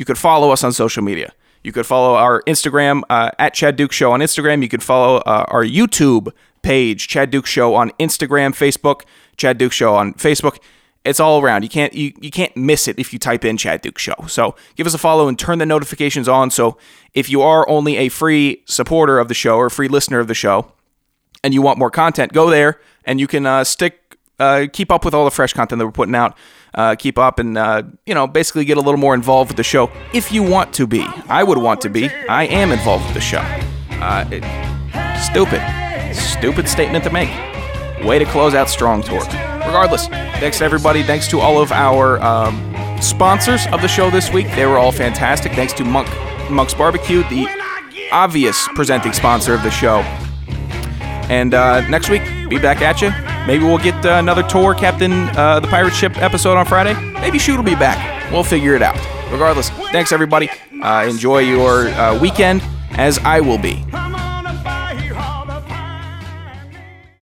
You 0.00 0.06
could 0.06 0.16
follow 0.16 0.50
us 0.50 0.64
on 0.64 0.72
social 0.72 1.02
media. 1.02 1.34
You 1.62 1.72
could 1.72 1.84
follow 1.84 2.14
our 2.14 2.42
Instagram 2.44 3.02
uh, 3.10 3.32
at 3.38 3.52
Chad 3.52 3.76
Dukes 3.76 3.94
Show 3.94 4.12
on 4.12 4.20
Instagram. 4.20 4.62
You 4.62 4.68
could 4.70 4.82
follow 4.82 5.18
uh, 5.18 5.44
our 5.48 5.62
YouTube 5.62 6.32
page, 6.62 7.06
Chad 7.06 7.30
Dukes 7.30 7.50
Show 7.50 7.74
on 7.74 7.90
Instagram, 8.00 8.56
Facebook, 8.56 9.02
Chad 9.36 9.58
Dukes 9.58 9.76
Show 9.76 9.94
on 9.94 10.14
Facebook. 10.14 10.58
It's 11.04 11.20
all 11.20 11.42
around. 11.42 11.64
You 11.64 11.68
can't 11.68 11.92
you, 11.92 12.14
you 12.18 12.30
can't 12.30 12.56
miss 12.56 12.88
it 12.88 12.98
if 12.98 13.12
you 13.12 13.18
type 13.18 13.44
in 13.44 13.58
Chad 13.58 13.82
Dukes 13.82 14.00
Show. 14.00 14.14
So 14.26 14.56
give 14.74 14.86
us 14.86 14.94
a 14.94 14.98
follow 14.98 15.28
and 15.28 15.38
turn 15.38 15.58
the 15.58 15.66
notifications 15.66 16.28
on. 16.28 16.50
So 16.50 16.78
if 17.12 17.28
you 17.28 17.42
are 17.42 17.68
only 17.68 17.98
a 17.98 18.08
free 18.08 18.62
supporter 18.64 19.18
of 19.18 19.28
the 19.28 19.34
show 19.34 19.56
or 19.56 19.66
a 19.66 19.70
free 19.70 19.88
listener 19.88 20.18
of 20.18 20.28
the 20.28 20.34
show, 20.34 20.72
and 21.44 21.52
you 21.52 21.60
want 21.60 21.78
more 21.78 21.90
content, 21.90 22.32
go 22.32 22.48
there 22.48 22.80
and 23.04 23.20
you 23.20 23.26
can 23.26 23.44
uh, 23.44 23.64
stick 23.64 24.16
uh, 24.38 24.66
keep 24.72 24.90
up 24.90 25.04
with 25.04 25.12
all 25.12 25.26
the 25.26 25.30
fresh 25.30 25.52
content 25.52 25.78
that 25.78 25.84
we're 25.84 25.92
putting 25.92 26.14
out. 26.14 26.34
Uh, 26.74 26.94
keep 26.94 27.18
up 27.18 27.38
and 27.38 27.58
uh, 27.58 27.82
you 28.06 28.14
know 28.14 28.26
basically 28.26 28.64
get 28.64 28.76
a 28.76 28.80
little 28.80 29.00
more 29.00 29.14
involved 29.14 29.50
with 29.50 29.56
the 29.56 29.64
show 29.64 29.90
if 30.12 30.30
you 30.30 30.42
want 30.42 30.72
to 30.74 30.86
be. 30.86 31.02
I 31.28 31.42
would 31.42 31.58
want 31.58 31.80
to 31.82 31.90
be. 31.90 32.08
I 32.28 32.44
am 32.44 32.70
involved 32.70 33.04
with 33.06 33.14
the 33.14 33.20
show. 33.20 33.44
Uh, 34.00 34.24
it, 34.30 34.44
stupid, 35.20 35.60
stupid 36.14 36.68
statement 36.68 37.04
to 37.04 37.10
make. 37.10 37.28
Way 38.04 38.18
to 38.18 38.24
close 38.24 38.54
out 38.54 38.70
Strong 38.70 39.02
Tor. 39.02 39.20
Regardless, 39.20 40.06
thanks 40.06 40.58
to 40.58 40.64
everybody. 40.64 41.02
Thanks 41.02 41.28
to 41.28 41.40
all 41.40 41.60
of 41.60 41.70
our 41.70 42.18
um, 42.22 42.74
sponsors 43.02 43.66
of 43.68 43.82
the 43.82 43.88
show 43.88 44.08
this 44.10 44.32
week. 44.32 44.46
They 44.54 44.64
were 44.64 44.78
all 44.78 44.92
fantastic. 44.92 45.52
Thanks 45.52 45.72
to 45.74 45.84
Monk 45.84 46.08
Monk's 46.50 46.74
Barbecue, 46.74 47.22
the 47.28 47.46
obvious 48.10 48.68
presenting 48.74 49.12
sponsor 49.12 49.54
of 49.54 49.62
the 49.62 49.70
show. 49.70 50.02
And 51.30 51.54
uh, 51.54 51.88
next 51.88 52.10
week, 52.10 52.22
be 52.48 52.58
back 52.58 52.82
at 52.82 53.00
you. 53.00 53.10
Maybe 53.46 53.64
we'll 53.64 53.78
get 53.78 54.04
uh, 54.04 54.18
another 54.18 54.42
tour, 54.42 54.74
Captain 54.74 55.12
uh, 55.12 55.60
the 55.60 55.68
Pirate 55.68 55.94
Ship 55.94 56.16
episode 56.18 56.56
on 56.56 56.66
Friday. 56.66 56.94
Maybe 57.20 57.38
Shood 57.38 57.56
will 57.56 57.64
be 57.64 57.76
back. 57.76 58.30
We'll 58.32 58.44
figure 58.44 58.74
it 58.74 58.82
out. 58.82 58.96
Regardless, 59.30 59.70
thanks 59.92 60.10
everybody. 60.10 60.50
Uh, 60.82 61.06
enjoy 61.08 61.38
your 61.38 61.88
uh, 61.90 62.18
weekend, 62.18 62.62
as 62.92 63.18
I 63.18 63.40
will 63.40 63.58
be. 63.58 63.84